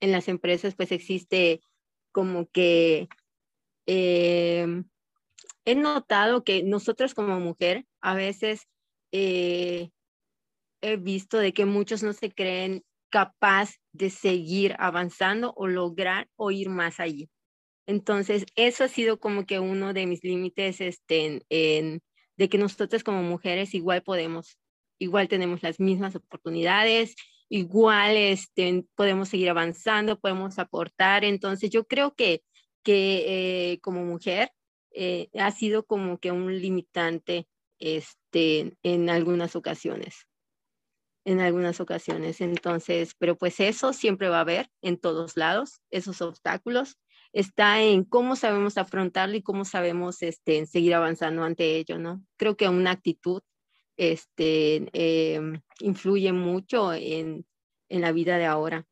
en 0.00 0.12
las 0.12 0.28
empresas 0.28 0.74
pues 0.76 0.92
existe 0.92 1.60
como 2.12 2.48
que 2.50 3.08
em, 3.86 4.84
he 5.64 5.74
notado 5.74 6.44
que 6.44 6.62
nosotros 6.62 7.14
como 7.14 7.40
mujer 7.40 7.86
a 8.00 8.14
veces 8.14 8.66
eh, 9.12 9.90
he 10.80 10.96
visto 10.96 11.38
de 11.38 11.52
que 11.52 11.64
muchos 11.64 12.02
no 12.02 12.12
se 12.12 12.30
creen 12.32 12.84
capaz 13.10 13.74
de 13.92 14.10
seguir 14.10 14.76
avanzando 14.78 15.52
o 15.56 15.66
lograr 15.66 16.28
o 16.36 16.50
ir 16.50 16.68
más 16.68 17.00
allí. 17.00 17.30
Entonces, 17.86 18.46
eso 18.56 18.84
ha 18.84 18.88
sido 18.88 19.18
como 19.20 19.46
que 19.46 19.60
uno 19.60 19.94
de 19.94 20.06
mis 20.06 20.22
límites 20.24 20.80
este, 20.80 21.26
en, 21.26 21.42
en- 21.50 22.00
de 22.36 22.48
que 22.48 22.58
nosotros 22.58 23.02
como 23.04 23.22
mujeres 23.22 23.74
igual 23.74 24.02
podemos, 24.02 24.58
igual 25.00 25.28
tenemos 25.28 25.62
las 25.62 25.80
mismas 25.80 26.14
oportunidades, 26.16 27.16
igual 27.48 28.16
este, 28.16 28.84
podemos 28.94 29.28
seguir 29.30 29.50
avanzando, 29.50 30.20
podemos 30.20 30.58
aportar. 30.58 31.24
Entonces, 31.24 31.70
yo 31.70 31.86
creo 31.86 32.14
que, 32.14 32.42
que 32.84 33.72
eh, 33.74 33.80
como 33.80 34.04
mujer 34.04 34.50
eh, 35.00 35.30
ha 35.38 35.52
sido 35.52 35.86
como 35.86 36.18
que 36.18 36.32
un 36.32 36.60
limitante 36.60 37.46
este, 37.78 38.76
en 38.82 39.08
algunas 39.10 39.54
ocasiones. 39.54 40.26
En 41.24 41.38
algunas 41.38 41.80
ocasiones. 41.80 42.40
Entonces, 42.40 43.14
pero 43.16 43.38
pues 43.38 43.60
eso 43.60 43.92
siempre 43.92 44.28
va 44.28 44.38
a 44.38 44.40
haber 44.40 44.70
en 44.82 44.98
todos 44.98 45.36
lados, 45.36 45.80
esos 45.90 46.20
obstáculos. 46.20 46.98
Está 47.32 47.80
en 47.80 48.02
cómo 48.02 48.34
sabemos 48.34 48.76
afrontarlo 48.76 49.36
y 49.36 49.42
cómo 49.42 49.64
sabemos 49.64 50.20
este, 50.22 50.66
seguir 50.66 50.96
avanzando 50.96 51.44
ante 51.44 51.76
ello, 51.76 51.96
¿no? 51.98 52.20
Creo 52.36 52.56
que 52.56 52.68
una 52.68 52.90
actitud 52.90 53.42
este, 53.96 54.88
em, 54.92 55.60
influye 55.78 56.32
mucho 56.32 56.92
en, 56.92 57.46
en 57.88 58.00
la 58.00 58.10
vida 58.10 58.36
de 58.36 58.46
ahora. 58.46 58.84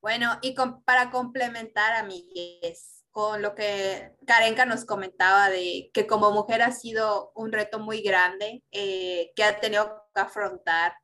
Bueno, 0.00 0.38
y 0.42 0.54
para 0.84 1.10
complementar, 1.10 1.92
amigues, 1.96 2.99
con 3.10 3.42
lo 3.42 3.54
que 3.54 4.12
Karenka 4.26 4.64
nos 4.64 4.84
comentaba 4.84 5.50
de 5.50 5.90
que 5.92 6.06
como 6.06 6.30
mujer 6.30 6.62
ha 6.62 6.72
sido 6.72 7.32
un 7.34 7.52
reto 7.52 7.78
muy 7.80 8.02
grande 8.02 8.62
eh, 8.70 9.32
que 9.34 9.44
ha 9.44 9.58
tenido 9.60 10.04
que 10.14 10.20
afrontar, 10.20 10.94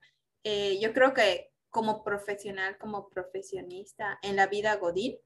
eh, 0.45 0.79
yo 0.81 0.93
creo 0.93 1.13
que 1.15 1.51
como 1.71 2.05
profesional, 2.05 2.79
como 2.79 3.09
profesionista 3.09 4.19
en 4.23 4.37
la 4.37 4.47
vida 4.47 4.77
Godín, 4.77 5.19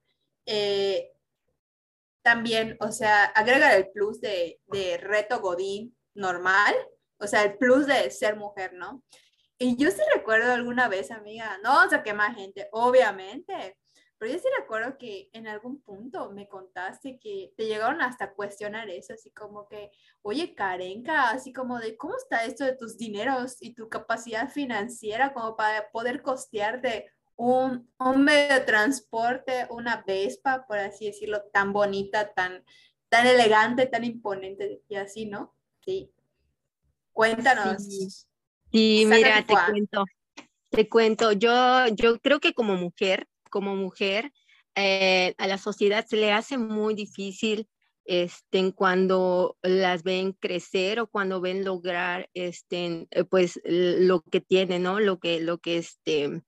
eh, 0.46 1.12
también, 2.22 2.76
o 2.80 2.90
sea, 2.92 3.24
agrega 3.24 3.76
el 3.76 3.90
plus 3.90 4.20
de, 4.20 4.60
de 4.66 4.98
reto 4.98 5.40
Godín 5.40 5.96
normal, 6.14 6.74
o 7.18 7.26
sea, 7.26 7.42
el 7.44 7.56
plus 7.58 7.86
de 7.86 8.10
ser 8.10 8.36
mujer, 8.36 8.72
¿no? 8.72 9.02
Y 9.58 9.76
yo 9.76 9.90
sí 9.90 10.00
recuerdo 10.14 10.52
alguna 10.52 10.88
vez, 10.88 11.10
amiga, 11.10 11.58
no 11.62 11.70
vamos 11.70 11.92
a 11.92 12.02
quemar 12.02 12.34
gente, 12.34 12.68
obviamente, 12.72 13.76
pero 14.20 14.34
yo 14.34 14.38
sí 14.38 14.48
recuerdo 14.58 14.98
que 14.98 15.30
en 15.32 15.48
algún 15.48 15.80
punto 15.80 16.30
me 16.30 16.46
contaste 16.46 17.18
que 17.18 17.54
te 17.56 17.64
llegaron 17.64 18.02
hasta 18.02 18.26
a 18.26 18.34
cuestionar 18.34 18.90
eso, 18.90 19.14
así 19.14 19.30
como 19.30 19.66
que, 19.66 19.90
oye, 20.20 20.54
Karenka, 20.54 21.30
así 21.30 21.54
como 21.54 21.78
de, 21.78 21.96
¿cómo 21.96 22.14
está 22.18 22.44
esto 22.44 22.64
de 22.64 22.76
tus 22.76 22.98
dineros 22.98 23.56
y 23.62 23.72
tu 23.72 23.88
capacidad 23.88 24.50
financiera 24.50 25.32
como 25.32 25.56
para 25.56 25.90
poder 25.90 26.20
costearte 26.20 27.10
un, 27.34 27.90
un 27.98 28.22
medio 28.22 28.56
de 28.56 28.60
transporte, 28.60 29.66
una 29.70 30.04
Vespa, 30.06 30.66
por 30.66 30.76
así 30.76 31.06
decirlo, 31.06 31.40
tan 31.50 31.72
bonita, 31.72 32.34
tan, 32.34 32.62
tan 33.08 33.26
elegante, 33.26 33.86
tan 33.86 34.04
imponente 34.04 34.82
y 34.86 34.96
así, 34.96 35.24
¿no? 35.24 35.56
Sí. 35.82 36.12
Cuéntanos. 37.14 38.26
Sí, 38.70 39.06
mira, 39.06 39.42
te 39.46 39.54
cuento. 39.54 40.04
Te 40.68 40.88
cuento, 40.90 41.32
yo, 41.32 41.86
yo 41.94 42.20
creo 42.20 42.38
que 42.38 42.52
como 42.52 42.76
mujer, 42.76 43.26
como 43.50 43.76
mujer, 43.76 44.32
eh, 44.74 45.34
a 45.38 45.46
la 45.46 45.58
sociedad 45.58 46.06
se 46.06 46.16
le 46.16 46.32
hace 46.32 46.56
muy 46.56 46.94
difícil 46.94 47.68
este, 48.04 48.72
cuando 48.72 49.58
las 49.62 50.02
ven 50.02 50.32
crecer 50.32 51.00
o 51.00 51.06
cuando 51.06 51.40
ven 51.40 51.64
lograr 51.64 52.28
este, 52.34 53.06
eh, 53.10 53.24
pues 53.24 53.60
lo 53.64 54.22
que 54.22 54.40
tienen, 54.40 54.84
¿no? 54.84 55.00
Lo 55.00 55.18
que, 55.18 55.40
lo 55.40 55.58
que 55.58 55.78
este, 55.78 56.42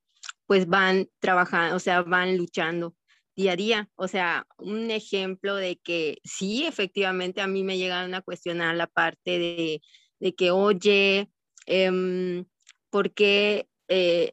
pues 0.47 0.67
van 0.67 1.09
trabajando, 1.21 1.77
o 1.77 1.79
sea, 1.79 2.03
van 2.03 2.37
luchando 2.37 2.97
día 3.37 3.53
a 3.53 3.57
día. 3.57 3.91
O 3.97 4.09
sea, 4.09 4.47
un 4.59 4.91
ejemplo 4.91 5.57
de 5.57 5.77
que 5.77 6.19
sí, 6.25 6.67
efectivamente, 6.67 7.41
a 7.41 7.47
mí 7.47 7.65
me 7.65 7.79
llegaron 7.79 8.15
a 8.15 8.23
cuestionar 8.23 8.75
la 8.77 8.87
parte 8.87 9.39
de, 9.39 9.83
de 10.21 10.35
que, 10.35 10.51
oye, 10.51 11.31
eh, 11.67 12.45
¿por 12.91 13.13
qué 13.15 13.69
eh, 13.89 14.33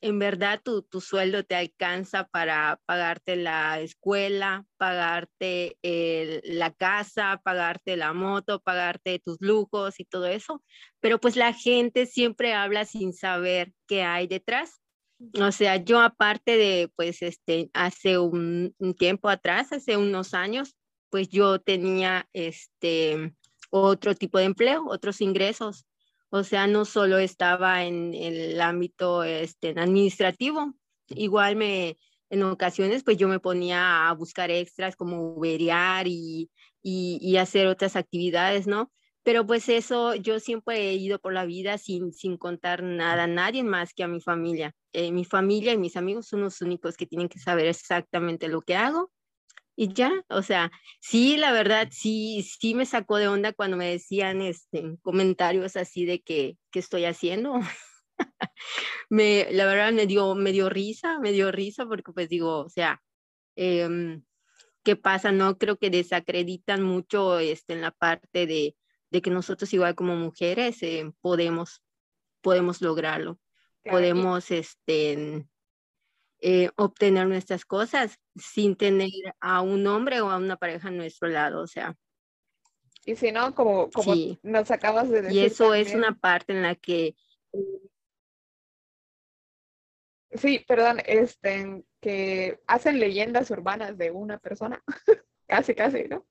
en 0.00 0.18
verdad 0.18 0.60
tu, 0.64 0.82
tu, 0.82 1.00
sueldo 1.00 1.44
te 1.44 1.54
alcanza 1.54 2.24
para 2.28 2.80
pagarte 2.86 3.36
la 3.36 3.80
escuela, 3.80 4.64
pagarte 4.76 5.78
la 6.44 6.72
casa, 6.72 7.40
pagarte 7.44 7.96
la 7.96 8.12
moto, 8.12 8.60
pagarte 8.60 9.18
tus 9.18 9.36
lujos 9.40 9.98
y 10.00 10.04
todo 10.04 10.26
eso, 10.26 10.62
pero 11.00 11.20
pues 11.20 11.36
la 11.36 11.52
gente 11.52 12.06
siempre 12.06 12.54
habla 12.54 12.84
sin 12.84 13.12
saber 13.12 13.72
qué 13.86 14.02
hay 14.02 14.26
detrás. 14.26 14.80
O 15.40 15.50
sea, 15.50 15.76
yo 15.76 16.00
aparte 16.00 16.58
de, 16.58 16.90
pues, 16.94 17.22
este, 17.22 17.70
hace 17.72 18.18
un, 18.18 18.74
un 18.78 18.94
tiempo 18.94 19.30
atrás, 19.30 19.72
hace 19.72 19.96
unos 19.96 20.34
años, 20.34 20.76
pues 21.08 21.28
yo 21.30 21.58
tenía, 21.58 22.28
este, 22.34 23.32
otro 23.70 24.14
tipo 24.14 24.38
de 24.38 24.44
empleo, 24.44 24.86
otros 24.88 25.20
ingresos. 25.20 25.86
O 26.30 26.42
sea, 26.44 26.66
no 26.66 26.84
solo 26.84 27.18
estaba 27.18 27.84
en, 27.84 28.14
el 28.14 28.60
ámbito 28.60 29.24
este, 29.24 29.70
administrativo, 29.70 30.74
igual 31.08 31.56
me, 31.56 31.98
en 32.30 32.42
ocasiones, 32.42 33.04
pues 33.04 33.16
yo 33.16 33.28
me 33.28 33.40
ponía 33.40 34.08
a 34.08 34.12
buscar 34.14 34.50
extras 34.50 34.96
como 34.96 35.34
uberiar 35.34 36.06
y, 36.08 36.50
y, 36.82 37.36
hacer 37.36 37.66
otras 37.68 37.96
actividades, 37.96 38.66
¿no? 38.66 38.92
Pero 39.22 39.46
pues 39.46 39.68
eso, 39.68 40.14
yo 40.14 40.38
siempre 40.40 40.90
he 40.90 40.94
ido 40.94 41.18
por 41.18 41.32
la 41.32 41.44
vida 41.46 41.78
sin, 41.78 42.12
sin 42.12 42.36
contar 42.36 42.82
nada 42.82 43.24
a 43.24 43.26
nadie 43.26 43.64
más 43.64 43.92
que 43.92 44.04
a 44.04 44.08
mi 44.08 44.20
familia. 44.20 44.72
Eh, 44.92 45.10
mi 45.12 45.24
familia 45.24 45.72
y 45.72 45.78
mis 45.78 45.96
amigos 45.96 46.26
son 46.28 46.42
los 46.42 46.60
únicos 46.62 46.96
que 46.96 47.06
tienen 47.06 47.28
que 47.28 47.40
saber 47.40 47.66
exactamente 47.66 48.48
lo 48.48 48.62
que 48.62 48.76
hago 48.76 49.10
y 49.76 49.92
ya, 49.92 50.24
o 50.28 50.42
sea, 50.42 50.72
sí, 51.00 51.36
la 51.36 51.52
verdad, 51.52 51.88
sí, 51.92 52.42
sí 52.42 52.74
me 52.74 52.86
sacó 52.86 53.18
de 53.18 53.28
onda 53.28 53.52
cuando 53.52 53.76
me 53.76 53.90
decían 53.90 54.40
este, 54.40 54.96
comentarios 55.02 55.76
así 55.76 56.06
de 56.06 56.22
que, 56.22 56.56
¿qué 56.70 56.78
estoy 56.78 57.04
haciendo? 57.04 57.60
me, 59.10 59.46
la 59.52 59.66
verdad 59.66 59.92
me 59.92 60.06
dio, 60.06 60.34
me 60.34 60.52
dio 60.52 60.70
risa, 60.70 61.18
me 61.20 61.32
dio 61.32 61.52
risa 61.52 61.84
porque 61.84 62.12
pues 62.12 62.30
digo, 62.30 62.60
o 62.60 62.70
sea, 62.70 63.02
em, 63.54 64.24
¿qué 64.82 64.96
pasa? 64.96 65.30
No 65.30 65.58
creo 65.58 65.76
que 65.76 65.90
desacreditan 65.90 66.82
mucho 66.82 67.38
este, 67.38 67.74
en 67.74 67.82
la 67.82 67.90
parte 67.90 68.46
de, 68.46 68.76
de 69.10 69.22
que 69.22 69.30
nosotros 69.30 69.72
igual 69.74 69.94
como 69.94 70.16
mujeres 70.16 70.82
eh, 70.82 71.12
podemos, 71.20 71.82
podemos 72.40 72.80
lograrlo, 72.80 73.38
podemos, 73.84 74.50
este, 74.50 75.46
eh, 76.40 76.70
obtener 76.76 77.26
nuestras 77.26 77.64
cosas 77.64 78.18
sin 78.34 78.76
tener 78.76 79.10
a 79.40 79.62
un 79.62 79.86
hombre 79.86 80.20
o 80.20 80.30
a 80.30 80.36
una 80.36 80.56
pareja 80.56 80.88
a 80.88 80.92
nuestro 80.92 81.28
lado, 81.28 81.62
o 81.62 81.66
sea. 81.66 81.96
Y 83.04 83.16
si 83.16 83.32
no, 83.32 83.54
como, 83.54 83.90
como 83.90 84.14
nos 84.42 84.70
acabas 84.70 85.08
de 85.08 85.22
decir. 85.22 85.38
Y 85.38 85.44
eso 85.44 85.74
es 85.74 85.94
una 85.94 86.14
parte 86.14 86.52
en 86.52 86.62
la 86.62 86.74
que... 86.74 87.14
Sí, 90.32 90.64
perdón, 90.66 91.00
este, 91.06 91.84
que 92.00 92.60
hacen 92.66 93.00
leyendas 93.00 93.50
urbanas 93.50 93.96
de 93.96 94.10
una 94.10 94.38
persona, 94.38 94.82
casi, 95.46 95.74
casi, 95.74 96.04
¿no? 96.04 96.26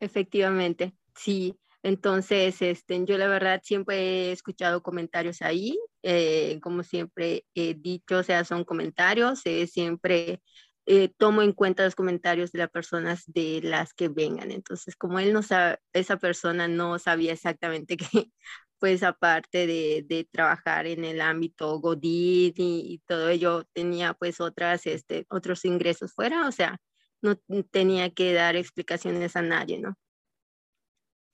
Efectivamente, 0.00 0.94
sí. 1.14 1.58
Entonces, 1.88 2.60
este, 2.60 3.02
yo 3.06 3.16
la 3.16 3.28
verdad 3.28 3.62
siempre 3.64 4.28
he 4.28 4.32
escuchado 4.32 4.82
comentarios 4.82 5.40
ahí, 5.40 5.78
eh, 6.02 6.60
como 6.62 6.82
siempre 6.82 7.46
he 7.54 7.72
dicho, 7.74 8.18
o 8.18 8.22
sea, 8.22 8.44
son 8.44 8.64
comentarios, 8.64 9.40
eh, 9.46 9.66
siempre 9.66 10.42
eh, 10.86 11.08
tomo 11.16 11.40
en 11.42 11.52
cuenta 11.52 11.84
los 11.84 11.94
comentarios 11.94 12.52
de 12.52 12.58
las 12.60 12.70
personas 12.70 13.24
de 13.26 13.60
las 13.62 13.94
que 13.94 14.08
vengan. 14.08 14.50
Entonces, 14.52 14.96
como 14.96 15.18
él 15.18 15.32
no 15.32 15.42
sabe, 15.42 15.78
esa 15.94 16.18
persona 16.18 16.68
no 16.68 16.98
sabía 16.98 17.32
exactamente 17.32 17.96
que, 18.12 18.32
pues 18.78 19.02
aparte 19.02 19.66
de, 19.66 20.28
trabajar 20.30 20.86
en 20.86 21.04
el 21.04 21.20
ámbito 21.22 21.80
Godín 21.80 22.54
y, 22.56 22.94
y, 22.94 22.98
todo 23.06 23.30
ello, 23.30 23.64
tenía 23.72 24.14
pues 24.14 24.40
otras, 24.40 24.86
este, 24.86 25.26
otros 25.30 25.64
ingresos 25.64 26.12
fuera, 26.14 26.48
o 26.48 26.52
sea, 26.52 26.78
no 27.22 27.36
tenía 27.70 28.10
que 28.10 28.32
dar 28.34 28.56
explicaciones 28.56 29.36
a 29.36 29.42
nadie, 29.42 29.78
¿no? 29.80 29.96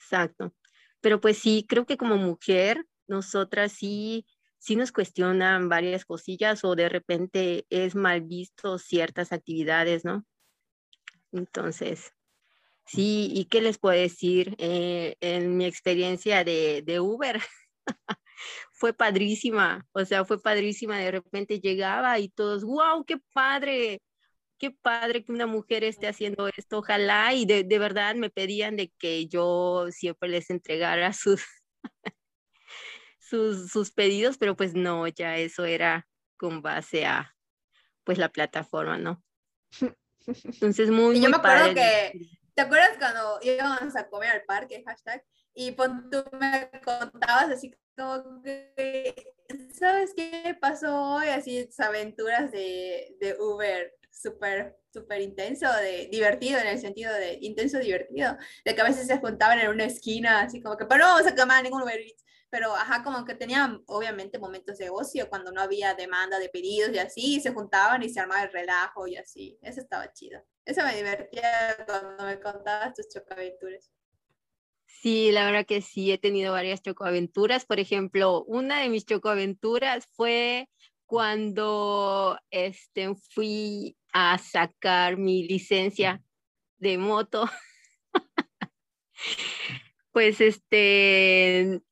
Exacto. 0.04 0.54
Pero 1.00 1.20
pues 1.20 1.38
sí, 1.38 1.64
creo 1.68 1.86
que 1.86 1.96
como 1.96 2.16
mujer, 2.16 2.84
nosotras 3.06 3.72
sí, 3.72 4.26
sí 4.58 4.76
nos 4.76 4.92
cuestionan 4.92 5.68
varias 5.68 6.04
cosillas 6.04 6.64
o 6.64 6.74
de 6.74 6.88
repente 6.88 7.66
es 7.70 7.94
mal 7.94 8.22
visto 8.22 8.78
ciertas 8.78 9.32
actividades, 9.32 10.04
¿no? 10.04 10.24
Entonces, 11.32 12.12
sí, 12.86 13.30
¿y 13.34 13.46
qué 13.46 13.60
les 13.62 13.78
puedo 13.78 13.98
decir? 13.98 14.54
Eh, 14.58 15.16
en 15.20 15.56
mi 15.56 15.66
experiencia 15.66 16.44
de, 16.44 16.82
de 16.84 17.00
Uber, 17.00 17.40
fue 18.72 18.92
padrísima, 18.92 19.86
o 19.92 20.04
sea, 20.04 20.24
fue 20.24 20.40
padrísima, 20.40 20.98
de 20.98 21.12
repente 21.12 21.60
llegaba 21.60 22.18
y 22.18 22.28
todos, 22.28 22.64
wow, 22.64 23.04
qué 23.06 23.18
padre, 23.32 24.00
qué 24.64 24.70
padre 24.70 25.22
que 25.22 25.30
una 25.30 25.46
mujer 25.46 25.84
esté 25.84 26.08
haciendo 26.08 26.48
esto, 26.48 26.78
ojalá, 26.78 27.34
y 27.34 27.44
de, 27.44 27.64
de 27.64 27.78
verdad 27.78 28.14
me 28.14 28.30
pedían 28.30 28.76
de 28.76 28.90
que 28.98 29.26
yo 29.26 29.88
siempre 29.90 30.30
les 30.30 30.48
entregara 30.48 31.12
sus, 31.12 31.44
sus, 33.18 33.70
sus 33.70 33.90
pedidos, 33.90 34.38
pero 34.38 34.56
pues 34.56 34.72
no, 34.72 35.06
ya 35.08 35.36
eso 35.36 35.66
era 35.66 36.08
con 36.38 36.62
base 36.62 37.04
a 37.04 37.34
pues 38.04 38.16
la 38.16 38.30
plataforma, 38.30 38.96
¿no? 38.96 39.22
Entonces, 40.26 40.88
muy, 40.90 41.20
yo 41.20 41.28
me 41.28 41.36
acuerdo 41.36 41.74
que, 41.74 42.30
¿te 42.54 42.62
acuerdas 42.62 42.96
cuando 42.98 43.38
íbamos 43.42 43.94
a 43.96 44.08
comer 44.08 44.30
al 44.30 44.44
parque, 44.44 44.82
hashtag? 44.86 45.22
Y 45.52 45.72
tú 45.72 46.24
me 46.40 46.70
contabas 46.82 47.50
así 47.50 47.70
como 47.98 48.42
que, 48.42 49.34
¿sabes 49.78 50.14
qué 50.16 50.56
pasó 50.58 51.16
hoy? 51.16 51.28
Así, 51.28 51.68
aventuras 51.78 52.50
de, 52.50 53.14
de 53.20 53.36
Uber 53.38 53.92
súper, 54.14 54.78
súper 54.92 55.20
intenso, 55.20 55.70
de, 55.82 56.08
divertido 56.10 56.58
en 56.60 56.68
el 56.68 56.78
sentido 56.78 57.12
de 57.12 57.38
intenso 57.40 57.78
divertido, 57.78 58.36
de 58.64 58.74
que 58.74 58.80
a 58.80 58.84
veces 58.84 59.06
se 59.06 59.18
juntaban 59.18 59.58
en 59.58 59.68
una 59.68 59.84
esquina, 59.84 60.40
así 60.40 60.62
como 60.62 60.76
que, 60.76 60.86
pero 60.86 61.04
no 61.04 61.14
vamos 61.14 61.26
a 61.26 61.34
quemar 61.34 61.62
ningún 61.62 61.82
Uber 61.82 61.98
Eats, 61.98 62.24
pero 62.48 62.74
ajá, 62.74 63.02
como 63.02 63.24
que 63.24 63.34
tenían 63.34 63.82
obviamente 63.86 64.38
momentos 64.38 64.78
de 64.78 64.88
ocio 64.88 65.28
cuando 65.28 65.50
no 65.50 65.60
había 65.60 65.94
demanda 65.94 66.38
de 66.38 66.48
pedidos 66.48 66.94
y 66.94 66.98
así, 66.98 67.40
se 67.40 67.52
juntaban 67.52 68.02
y 68.02 68.08
se 68.08 68.20
armaba 68.20 68.44
el 68.44 68.52
relajo 68.52 69.08
y 69.08 69.16
así, 69.16 69.58
eso 69.60 69.80
estaba 69.80 70.12
chido. 70.12 70.40
Eso 70.64 70.82
me 70.84 70.94
divertía 70.96 71.76
cuando 71.86 72.24
me 72.24 72.40
contabas 72.40 72.94
tus 72.94 73.08
chocaventuras. 73.08 73.90
Sí, 74.86 75.32
la 75.32 75.44
verdad 75.44 75.66
que 75.66 75.82
sí, 75.82 76.12
he 76.12 76.18
tenido 76.18 76.52
varias 76.52 76.80
chocoaventuras. 76.80 77.66
Por 77.66 77.78
ejemplo, 77.78 78.44
una 78.44 78.80
de 78.80 78.88
mis 78.88 79.04
chocoaventuras 79.04 80.06
fue 80.12 80.70
cuando 81.04 82.38
este, 82.50 83.14
fui 83.14 83.96
a 84.14 84.38
sacar 84.38 85.16
mi 85.18 85.46
licencia 85.46 86.22
de 86.78 86.96
moto. 86.96 87.50
pues 90.12 90.40
este, 90.40 91.82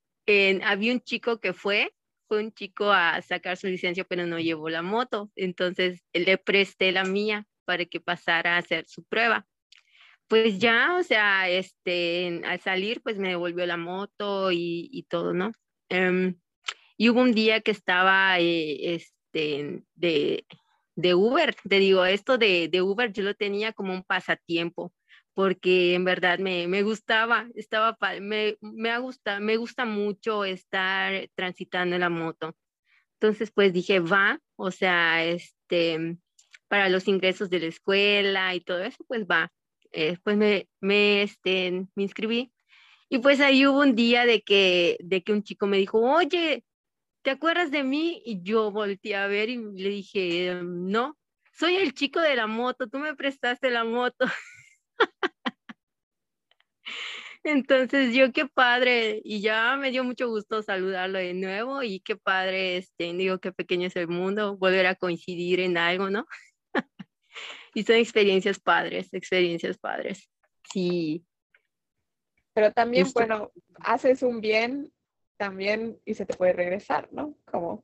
había 0.64 0.92
un 0.92 1.00
chico 1.00 1.40
que 1.40 1.52
fue, 1.52 1.92
fue 2.28 2.44
un 2.44 2.52
chico 2.52 2.90
a 2.92 3.20
sacar 3.22 3.56
su 3.56 3.66
licencia, 3.66 4.04
pero 4.04 4.24
no 4.24 4.38
llevó 4.38 4.70
la 4.70 4.82
moto. 4.82 5.32
Entonces 5.35 6.04
le 6.12 6.38
presté 6.38 6.92
la 6.92 7.04
mía 7.04 7.44
para 7.64 7.85
que 7.87 8.00
pasara 8.00 8.54
a 8.54 8.58
hacer 8.58 8.87
su 8.87 9.04
prueba. 9.04 9.46
Pues 10.28 10.61
ya, 10.61 10.96
o 10.98 11.02
sea, 11.02 11.50
este, 11.50 12.40
al 12.44 12.61
salir, 12.61 13.02
pues 13.02 13.18
me 13.18 13.30
devolvió 13.30 13.66
la 13.66 13.76
moto 13.76 14.50
y, 14.52 15.06
todo, 15.11 15.35
¿no? 15.35 15.52
Em, 15.88 16.38
y 16.96 17.08
hubo 17.08 17.20
un 17.20 17.32
día 17.32 17.61
que 17.61 17.72
estaba 17.72 18.38
eh, 18.38 18.94
este, 18.94 19.82
de, 19.94 20.46
de 20.94 21.14
Uber, 21.14 21.55
te 21.68 21.78
digo, 21.78 22.05
esto 22.05 22.38
de, 22.38 22.68
de, 22.68 22.83
Uber 22.83 23.12
yo 23.12 23.22
lo 23.22 23.35
tenía 23.35 23.72
como 23.72 23.92
un 23.94 24.02
pasatiempo, 24.02 24.92
porque 25.35 25.94
en 25.94 26.05
verdad 26.05 26.38
me, 26.38 26.68
me 26.68 26.83
gustaba, 26.83 27.48
estaba, 27.55 27.96
me, 28.20 28.57
me, 28.61 28.90
ha 28.90 28.98
gustado, 28.98 29.40
me 29.40 29.57
gusta 29.57 29.85
mucho 29.85 30.44
estar 30.44 31.28
transitando 31.35 31.98
la 31.98 32.11
moto. 32.11 32.55
Entonces, 33.20 33.50
pues 33.52 33.72
dije, 33.72 34.00
va, 34.00 34.40
o 34.57 34.70
sea, 34.70 35.24
este, 35.24 36.18
para 36.68 36.88
los 36.88 37.09
ingresos 37.09 37.50
de 37.50 37.61
la 37.61 37.66
escuela 37.66 38.55
y 38.55 38.61
todo 38.61 38.83
eso, 38.83 39.05
pues 39.07 39.24
va. 39.24 39.52
Eh, 39.92 40.16
pues 40.22 40.37
me, 40.37 40.68
me, 40.81 41.22
este, 41.22 41.87
me 41.94 42.02
inscribí. 42.02 42.52
Y 43.09 43.18
pues 43.18 43.40
ahí 43.40 43.66
hubo 43.66 43.81
un 43.81 43.94
día 43.94 44.24
de 44.24 44.42
que, 44.42 44.96
de 45.00 45.22
que 45.22 45.33
un 45.33 45.42
chico 45.42 45.66
me 45.66 45.76
dijo, 45.76 46.00
oye, 46.00 46.64
¿te 47.22 47.30
acuerdas 47.30 47.70
de 47.70 47.85
mí? 47.85 48.22
Y 48.24 48.42
yo 48.42 48.70
volteé 48.70 49.16
a 49.16 49.26
ver 49.26 49.48
y 49.48 49.56
le 49.56 49.88
dije, 49.88 50.61
no, 50.62 51.16
soy 51.52 51.76
el 51.76 51.94
chico 51.94 52.20
de 52.20 52.37
la 52.37 52.46
moto, 52.46 52.88
tú 52.88 52.98
me 52.98 53.14
prestaste 53.14 53.70
la 53.70 53.85
moto. 53.85 54.26
Entonces 57.44 58.14
yo 58.14 58.32
qué 58.32 58.46
padre 58.46 59.20
y 59.24 59.40
ya 59.40 59.76
me 59.76 59.90
dio 59.90 60.04
mucho 60.04 60.28
gusto 60.28 60.62
saludarlo 60.62 61.18
de 61.18 61.35
nuevo 61.35 61.82
y 61.82 61.98
qué 62.00 62.16
padre, 62.16 62.76
este, 62.76 63.12
digo 63.14 63.38
qué 63.40 63.52
pequeño 63.52 63.88
es 63.88 63.96
el 63.96 64.06
mundo, 64.06 64.56
volver 64.56 64.87
a 64.87 64.94
coincidir 64.94 65.58
en 65.58 65.76
algo, 65.76 66.08
¿no? 66.08 66.26
y 67.74 67.82
son 67.82 67.96
experiencias 67.96 68.61
padres, 68.61 69.12
experiencias 69.12 69.76
padres. 69.76 70.30
Sí. 70.72 71.24
Pero 72.54 72.72
también, 72.72 73.08
bueno, 73.12 73.50
haces 73.80 74.22
un 74.22 74.40
bien 74.40 74.92
también 75.42 75.98
y 76.05 76.14
se 76.14 76.24
te 76.24 76.35
puede 76.35 76.52
regresar, 76.52 77.09
¿no? 77.11 77.37
Como, 77.50 77.83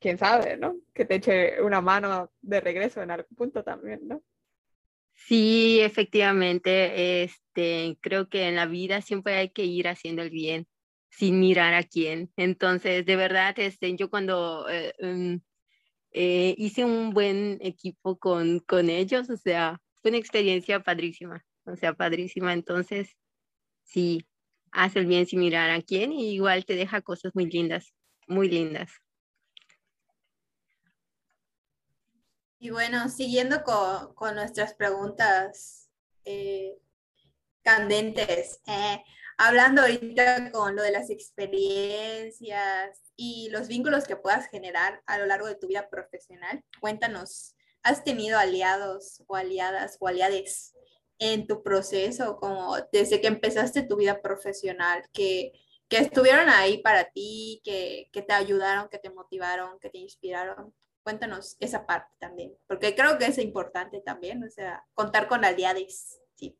quién 0.00 0.18
sabe, 0.18 0.56
¿no? 0.56 0.74
Que 0.92 1.04
te 1.04 1.14
eche 1.14 1.62
una 1.62 1.80
mano 1.80 2.32
de 2.42 2.60
regreso 2.60 3.00
en 3.00 3.12
algún 3.12 3.36
punto 3.36 3.62
también, 3.62 4.00
¿no? 4.08 4.20
Sí, 5.14 5.78
efectivamente, 5.80 7.22
este, 7.22 7.96
creo 8.00 8.28
que 8.28 8.48
en 8.48 8.56
la 8.56 8.66
vida 8.66 9.02
siempre 9.02 9.36
hay 9.36 9.50
que 9.50 9.66
ir 9.66 9.86
haciendo 9.86 10.22
el 10.22 10.30
bien 10.30 10.66
sin 11.10 11.38
mirar 11.38 11.74
a 11.74 11.84
quién. 11.84 12.32
Entonces, 12.36 13.06
de 13.06 13.14
verdad, 13.14 13.56
este, 13.60 13.94
yo 13.94 14.10
cuando 14.10 14.68
eh, 14.68 14.94
em, 14.98 15.40
eh, 16.10 16.56
hice 16.58 16.84
un 16.84 17.10
buen 17.10 17.58
equipo 17.60 18.18
con, 18.18 18.58
con 18.58 18.90
ellos, 18.90 19.30
o 19.30 19.36
sea, 19.36 19.80
fue 20.02 20.10
una 20.10 20.18
experiencia 20.18 20.80
padrísima, 20.80 21.44
o 21.66 21.76
sea, 21.76 21.92
padrísima. 21.92 22.52
Entonces, 22.52 23.16
sí, 23.84 24.26
haz 24.72 24.96
el 24.96 25.06
bien 25.06 25.26
sin 25.26 25.40
mirar 25.40 25.70
a 25.70 25.82
quién 25.82 26.12
y 26.12 26.30
igual 26.30 26.64
te 26.64 26.74
deja 26.74 27.00
cosas 27.00 27.34
muy 27.34 27.46
lindas, 27.46 27.94
muy 28.26 28.48
lindas. 28.48 28.90
Y 32.60 32.70
bueno, 32.70 33.08
siguiendo 33.08 33.62
con, 33.62 34.34
nuestras 34.34 34.74
preguntas 34.74 35.88
eh, 36.24 36.76
candentes, 37.62 38.60
eh, 38.66 39.02
hablando 39.36 39.82
ahorita 39.82 40.50
con 40.50 40.74
lo 40.74 40.82
de 40.82 40.90
las 40.90 41.08
experiencias 41.08 43.12
y 43.14 43.48
los 43.50 43.68
vínculos 43.68 44.08
que 44.08 44.16
puedas 44.16 44.48
generar 44.48 45.02
a 45.06 45.18
lo 45.18 45.26
largo 45.26 45.46
de 45.46 45.54
tu 45.54 45.68
vida 45.68 45.88
profesional, 45.88 46.64
cuéntanos, 46.80 47.54
¿has 47.84 48.02
tenido 48.02 48.38
aliados 48.38 49.22
o 49.28 49.36
aliadas 49.36 49.96
o 50.00 50.08
aliades 50.08 50.74
en 51.18 51.46
tu 51.46 51.62
proceso, 51.62 52.36
como 52.36 52.76
desde 52.92 53.20
que 53.20 53.28
empezaste 53.28 53.82
tu 53.82 53.96
vida 53.96 54.22
profesional, 54.22 55.02
que, 55.12 55.52
que 55.88 55.98
estuvieron 55.98 56.48
ahí 56.48 56.78
para 56.78 57.10
ti, 57.10 57.60
que, 57.64 58.08
que 58.12 58.22
te 58.22 58.32
ayudaron, 58.32 58.88
que 58.88 58.98
te 58.98 59.10
motivaron, 59.10 59.78
que 59.80 59.90
te 59.90 59.98
inspiraron? 59.98 60.74
cuéntanos 61.08 61.56
esa 61.60 61.86
parte 61.86 62.14
también, 62.18 62.52
porque 62.66 62.94
creo 62.94 63.16
que 63.16 63.24
es 63.24 63.38
importante 63.38 64.02
también, 64.02 64.44
o 64.44 64.50
sea, 64.50 64.84
contar 64.92 65.26
con 65.26 65.42
aliados. 65.42 66.20
Sí. 66.34 66.54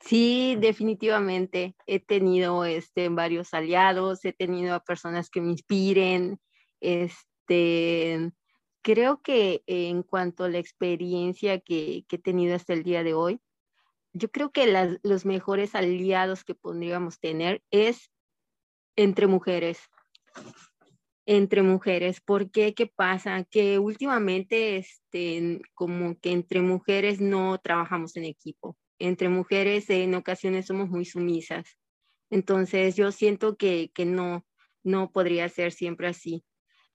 Sí, 0.00 0.56
definitivamente. 0.58 1.76
He 1.86 2.00
tenido 2.00 2.64
este, 2.64 3.10
varios 3.10 3.52
aliados, 3.52 4.24
he 4.24 4.32
tenido 4.32 4.74
a 4.74 4.80
personas 4.80 5.28
que 5.28 5.42
me 5.42 5.50
inspiren. 5.50 6.40
Este, 6.80 8.32
creo 8.84 9.20
que 9.20 9.64
en 9.66 10.04
cuanto 10.04 10.44
a 10.44 10.48
la 10.48 10.58
experiencia 10.58 11.58
que, 11.58 12.04
que 12.06 12.16
he 12.16 12.18
tenido 12.20 12.54
hasta 12.54 12.74
el 12.74 12.84
día 12.84 13.02
de 13.02 13.14
hoy, 13.14 13.40
yo 14.12 14.30
creo 14.30 14.52
que 14.52 14.98
los 15.02 15.24
mejores 15.26 15.74
aliados 15.74 16.44
que 16.44 16.54
podríamos 16.54 17.18
tener 17.18 17.64
es 17.72 18.12
entre 18.94 19.26
mujeres 19.26 19.80
entre 21.26 21.62
mujeres. 21.62 22.20
¿Por 22.20 22.50
qué? 22.50 22.74
¿Qué 22.74 22.86
pasa? 22.86 23.44
Que 23.44 23.78
últimamente, 23.78 24.76
este, 24.76 25.62
como 25.74 26.18
que 26.18 26.32
entre 26.32 26.60
mujeres 26.60 27.20
no 27.20 27.58
trabajamos 27.58 28.16
en 28.16 28.24
equipo. 28.24 28.76
Entre 28.98 29.28
mujeres 29.28 29.88
en 29.90 30.14
ocasiones 30.14 30.66
somos 30.66 30.88
muy 30.88 31.04
sumisas. 31.04 31.78
Entonces 32.30 32.96
yo 32.96 33.12
siento 33.12 33.56
que, 33.56 33.90
que 33.94 34.04
no, 34.04 34.46
no 34.82 35.10
podría 35.10 35.48
ser 35.48 35.72
siempre 35.72 36.08
así. 36.08 36.44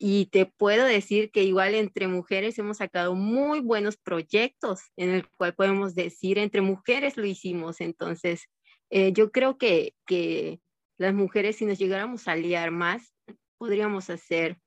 Y 0.01 0.27
te 0.27 0.45
puedo 0.45 0.85
decir 0.85 1.29
que 1.29 1.43
igual 1.43 1.75
entre 1.75 2.07
mujeres 2.07 2.57
hemos 2.57 2.77
sacado 2.77 3.15
muy 3.15 3.59
buenos 3.59 3.97
proyectos 3.97 4.81
en 4.95 5.09
el 5.09 5.27
cual 5.31 5.53
podemos 5.53 5.93
decir, 5.93 6.37
entre 6.37 6.61
mujeres 6.61 7.17
lo 7.17 7.25
hicimos. 7.25 7.81
Entonces, 7.81 8.45
eh, 8.89 9.11
yo 9.11 9.31
creo 9.31 9.57
que, 9.57 9.93
que 10.07 10.61
las 10.97 11.13
mujeres, 11.13 11.57
si 11.57 11.65
nos 11.65 11.77
llegáramos 11.77 12.27
a 12.27 12.31
aliar 12.31 12.71
más, 12.71 13.13
podríamos 13.57 14.09
hacer 14.09 14.57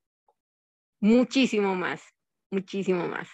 muchísimo 1.00 1.74
más, 1.74 2.02
muchísimo 2.50 3.08
más. 3.08 3.28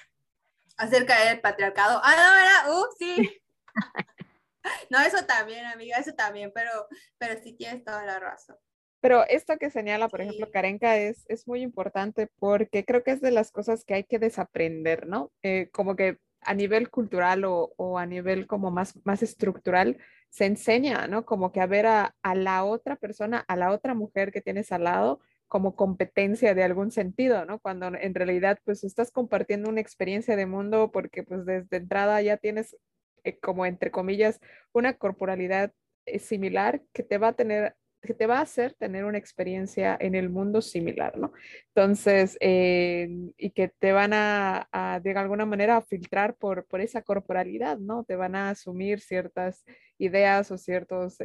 Acerca 0.76 1.24
del 1.24 1.40
patriarcado. 1.40 2.00
Ah, 2.04 2.14
no, 2.16 2.72
era, 2.72 2.78
uh, 2.78 2.86
sí. 2.96 3.42
no, 4.90 5.00
eso 5.00 5.26
también, 5.26 5.66
amiga, 5.66 5.98
eso 5.98 6.14
también, 6.14 6.52
pero, 6.54 6.70
pero 7.18 7.42
sí 7.42 7.54
tienes 7.54 7.84
toda 7.84 8.04
la 8.04 8.20
razón. 8.20 8.56
Pero 9.00 9.24
esto 9.28 9.56
que 9.58 9.70
señala, 9.70 10.08
por 10.08 10.20
ejemplo, 10.20 10.50
Karenka, 10.50 10.96
es, 10.96 11.24
es 11.28 11.46
muy 11.46 11.62
importante 11.62 12.28
porque 12.38 12.84
creo 12.84 13.04
que 13.04 13.12
es 13.12 13.20
de 13.20 13.30
las 13.30 13.52
cosas 13.52 13.84
que 13.84 13.94
hay 13.94 14.04
que 14.04 14.18
desaprender, 14.18 15.06
¿no? 15.06 15.30
Eh, 15.42 15.68
como 15.72 15.94
que 15.96 16.18
a 16.40 16.54
nivel 16.54 16.90
cultural 16.90 17.44
o, 17.44 17.72
o, 17.76 17.98
a 17.98 18.06
nivel 18.06 18.46
como 18.46 18.70
más, 18.70 18.98
más 19.04 19.22
estructural 19.22 19.98
se 20.30 20.46
enseña, 20.46 21.06
¿no? 21.06 21.24
Como 21.24 21.52
que 21.52 21.60
a 21.60 21.66
ver 21.66 21.86
a, 21.86 22.14
a 22.22 22.34
la 22.34 22.64
otra 22.64 22.96
persona, 22.96 23.44
a 23.48 23.56
la 23.56 23.70
otra 23.72 23.94
mujer 23.94 24.32
que 24.32 24.40
tienes 24.40 24.72
al 24.72 24.84
lado, 24.84 25.20
como 25.48 25.76
competencia 25.76 26.54
de 26.54 26.62
algún 26.62 26.90
sentido, 26.90 27.44
¿no? 27.46 27.58
Cuando 27.58 27.86
en 27.88 28.14
realidad 28.14 28.58
pues 28.64 28.84
estás 28.84 29.10
compartiendo 29.10 29.70
una 29.70 29.80
experiencia 29.80 30.36
de 30.36 30.46
mundo 30.46 30.90
porque 30.92 31.22
pues 31.22 31.46
desde 31.46 31.78
entrada 31.78 32.20
ya 32.22 32.36
tienes 32.36 32.76
eh, 33.24 33.38
como 33.38 33.66
entre 33.66 33.90
comillas 33.90 34.40
una 34.72 34.94
corporalidad 34.94 35.72
eh, 36.06 36.18
similar 36.18 36.82
que 36.92 37.02
te 37.02 37.18
va 37.18 37.28
a 37.28 37.32
tener 37.32 37.74
que 38.00 38.14
te 38.14 38.26
va 38.26 38.38
a 38.38 38.42
hacer 38.42 38.74
tener 38.74 39.04
una 39.04 39.18
experiencia 39.18 39.96
en 40.00 40.14
el 40.14 40.30
mundo 40.30 40.62
similar, 40.62 41.18
¿no? 41.18 41.32
Entonces, 41.74 42.36
eh, 42.40 43.08
y 43.36 43.50
que 43.50 43.68
te 43.68 43.92
van 43.92 44.12
a, 44.14 45.00
de 45.02 45.12
alguna 45.12 45.46
manera, 45.46 45.80
filtrar 45.82 46.36
por, 46.36 46.66
por 46.66 46.80
esa 46.80 47.02
corporalidad, 47.02 47.78
¿no? 47.78 48.04
Te 48.04 48.16
van 48.16 48.34
a 48.34 48.50
asumir 48.50 49.00
ciertas 49.00 49.64
ideas 49.98 50.50
o 50.50 50.58
ciertos, 50.58 51.18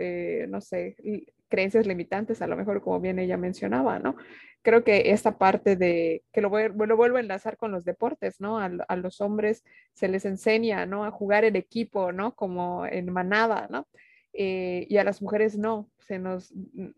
no 0.47 0.61
sé, 0.61 0.95
creencias 1.53 1.85
limitantes, 1.85 2.41
a 2.41 2.47
lo 2.47 2.57
mejor 2.57 2.81
como 2.81 2.99
bien 2.99 3.19
ella 3.19 3.37
mencionaba, 3.37 3.99
¿no? 3.99 4.15
Creo 4.63 4.83
que 4.83 5.11
esta 5.11 5.37
parte 5.37 5.75
de, 5.75 6.23
que 6.31 6.41
lo, 6.41 6.49
lo 6.49 6.97
vuelvo 6.97 7.17
a 7.17 7.19
enlazar 7.19 7.57
con 7.57 7.71
los 7.71 7.85
deportes, 7.85 8.41
¿no? 8.41 8.59
A, 8.59 8.71
a, 8.87 8.95
los 8.95 9.21
hombres 9.21 9.63
se 9.93 10.07
les 10.07 10.25
enseña, 10.25 10.87
¿no? 10.87 11.05
A 11.05 11.11
jugar 11.11 11.45
en 11.45 11.55
equipo, 11.55 12.11
¿no? 12.11 12.33
Como 12.33 12.87
en 12.87 13.11
manada, 13.13 13.67
¿no? 13.69 13.87
Eh, 14.33 14.87
y 14.89 14.97
a 14.97 15.03
las 15.03 15.21
mujeres 15.21 15.57
no, 15.57 15.89
se 15.99 16.19
nos, 16.19 16.53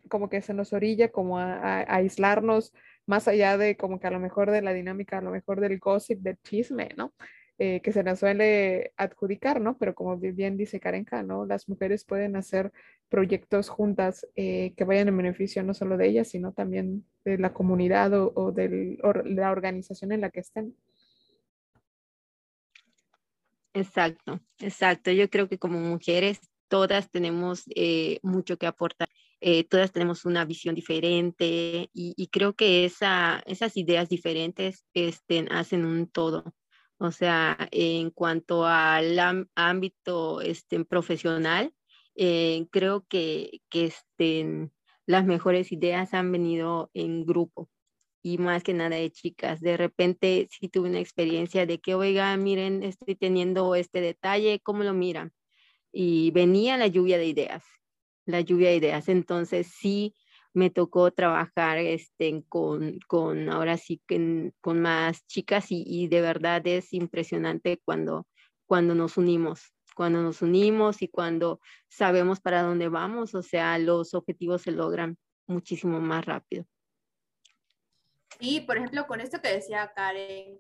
como 0.10 0.30
que 0.30 0.41
se 0.41 0.54
nos 0.54 0.74
orilla 0.74 1.12
como 1.12 1.38
a, 1.38 1.56
a, 1.56 1.95
aislarnos 1.95 2.74
más 3.06 3.28
allá 3.28 3.58
de 3.58 3.78
como 3.78 4.00
que 4.00 4.08
a 4.08 4.12
lo 4.12 4.19
mejor 4.19 4.52
de 4.52 4.62
la 4.62 4.74
dinámica, 4.74 5.17
a 5.17 5.21
lo 5.21 5.32
mejor 5.32 5.60
del 5.60 5.78
gossip, 5.80 6.19
del 6.19 6.38
chisme, 6.41 6.89
¿no? 6.98 7.13
Eh, 7.58 7.80
que 7.82 7.93
se 7.93 8.04
nos 8.04 8.19
suele 8.19 8.91
adjudicar, 8.98 9.62
¿no? 9.62 9.78
Pero 9.78 9.95
como 9.95 10.17
bien 10.17 10.58
dice 10.58 10.82
Karenka, 10.82 11.24
¿no? 11.24 11.45
Las 11.45 11.69
mujeres 11.69 12.04
pueden 12.04 12.36
hacer 12.36 12.74
proyectos 13.08 13.69
juntas 13.69 14.28
eh, 14.36 14.74
que 14.76 14.84
vayan 14.84 15.08
en 15.08 15.15
beneficio 15.15 15.63
no 15.63 15.74
solo 15.74 15.95
de 15.95 16.08
ellas, 16.08 16.28
sino 16.28 16.52
también 16.52 17.06
de 17.23 17.38
la 17.38 17.54
comunidad 17.54 18.12
o, 18.13 18.52
de 18.52 18.98
la 19.23 19.52
organización 19.52 20.12
en 20.12 20.19
la 20.19 20.31
que 20.31 20.42
estén. 20.42 20.75
Exacto, 23.73 24.42
exacto. 24.60 25.12
Yo 25.12 25.29
creo 25.29 25.48
que 25.48 25.58
como 25.58 25.79
mujeres 25.79 26.42
todas 26.67 27.09
tenemos 27.11 27.63
eh, 27.75 28.19
mucho 28.23 28.57
que 28.57 28.67
aportar, 28.67 29.09
todas 29.69 29.91
tenemos 29.91 30.25
una 30.25 30.43
visión 30.43 30.73
diferente 30.73 31.89
y, 31.93 32.29
creo 32.31 32.53
que 32.55 32.85
esa, 32.85 33.43
esas 33.45 33.77
ideas 33.77 34.09
diferentes 34.09 34.85
este, 34.95 35.45
hacen 35.51 35.85
un 35.85 36.07
todo. 36.07 36.55
O 36.97 37.11
sea, 37.11 37.57
en 37.71 38.09
cuanto 38.09 38.65
al 38.65 39.47
ámbito 39.55 40.41
este, 40.41 40.83
profesional, 40.85 41.73
eh, 42.15 42.67
creo 42.71 43.05
que, 43.07 43.61
que 43.69 43.85
este, 43.85 44.71
las 45.05 45.25
mejores 45.25 45.71
ideas 45.71 46.13
han 46.13 46.31
venido 46.31 46.89
en 46.93 47.25
grupo 47.25 47.69
y 48.23 48.37
más 48.37 48.63
que 48.63 48.73
nada 48.73 48.95
de 48.95 49.11
chicas. 49.11 49.59
De 49.61 49.77
repente 49.77 50.47
sí 50.49 50.69
tuve 50.69 50.89
una 50.89 50.99
experiencia 50.99 51.65
de 51.65 51.79
que, 51.79 51.95
oiga, 51.95 52.35
miren, 52.37 52.81
estoy 52.83 53.15
teniendo 53.15 53.75
este 53.75 54.01
detalle, 54.01 54.61
¿cómo 54.63 54.83
lo 54.83 54.93
miran? 54.93 55.33
Y 55.98 56.31
venía 56.31 56.75
la 56.75 56.87
lluvia 56.87 57.17
de 57.17 57.27
ideas, 57.27 57.63
la 58.25 58.41
lluvia 58.41 58.69
de 58.69 58.75
ideas. 58.75 59.08
Entonces 59.08 59.67
sí 59.67 60.13
me 60.54 60.69
tocó 60.69 61.12
trabajar 61.12 61.77
este, 61.77 62.43
con, 62.50 63.00
con 63.08 63.50
ahora 63.50 63.77
sí 63.77 64.02
con 64.62 64.81
más 64.81 65.25
chicas 65.27 65.71
y, 65.71 65.83
y, 65.85 66.08
de 66.08 66.21
verdad 66.21 66.65
es 66.65 66.93
impresionante 66.93 67.81
cuando, 67.83 68.27
cuando 68.65 68.93
nos 68.96 69.17
unimos, 69.17 69.73
cuando 69.96 70.21
nos 70.21 70.41
unimos 70.41 71.02
y 71.02 71.08
cuando 71.08 71.60
sabemos 71.87 72.39
para 72.39 72.63
dónde 72.63 72.89
vamos, 72.89 73.35
o 73.35 73.41
sea, 73.41 73.77
los 73.79 74.13
objetivos 74.13 74.63
se 74.63 74.71
logran 74.71 75.17
muchísimo 75.48 76.00
más 76.00 76.25
rápido. 76.25 76.65
Y, 78.39 78.62
por 78.62 78.77
ejemplo, 78.77 79.08
con 79.08 79.21
esto 79.21 79.41
que 79.41 79.50
decía 79.50 79.91
Karen, 79.96 80.60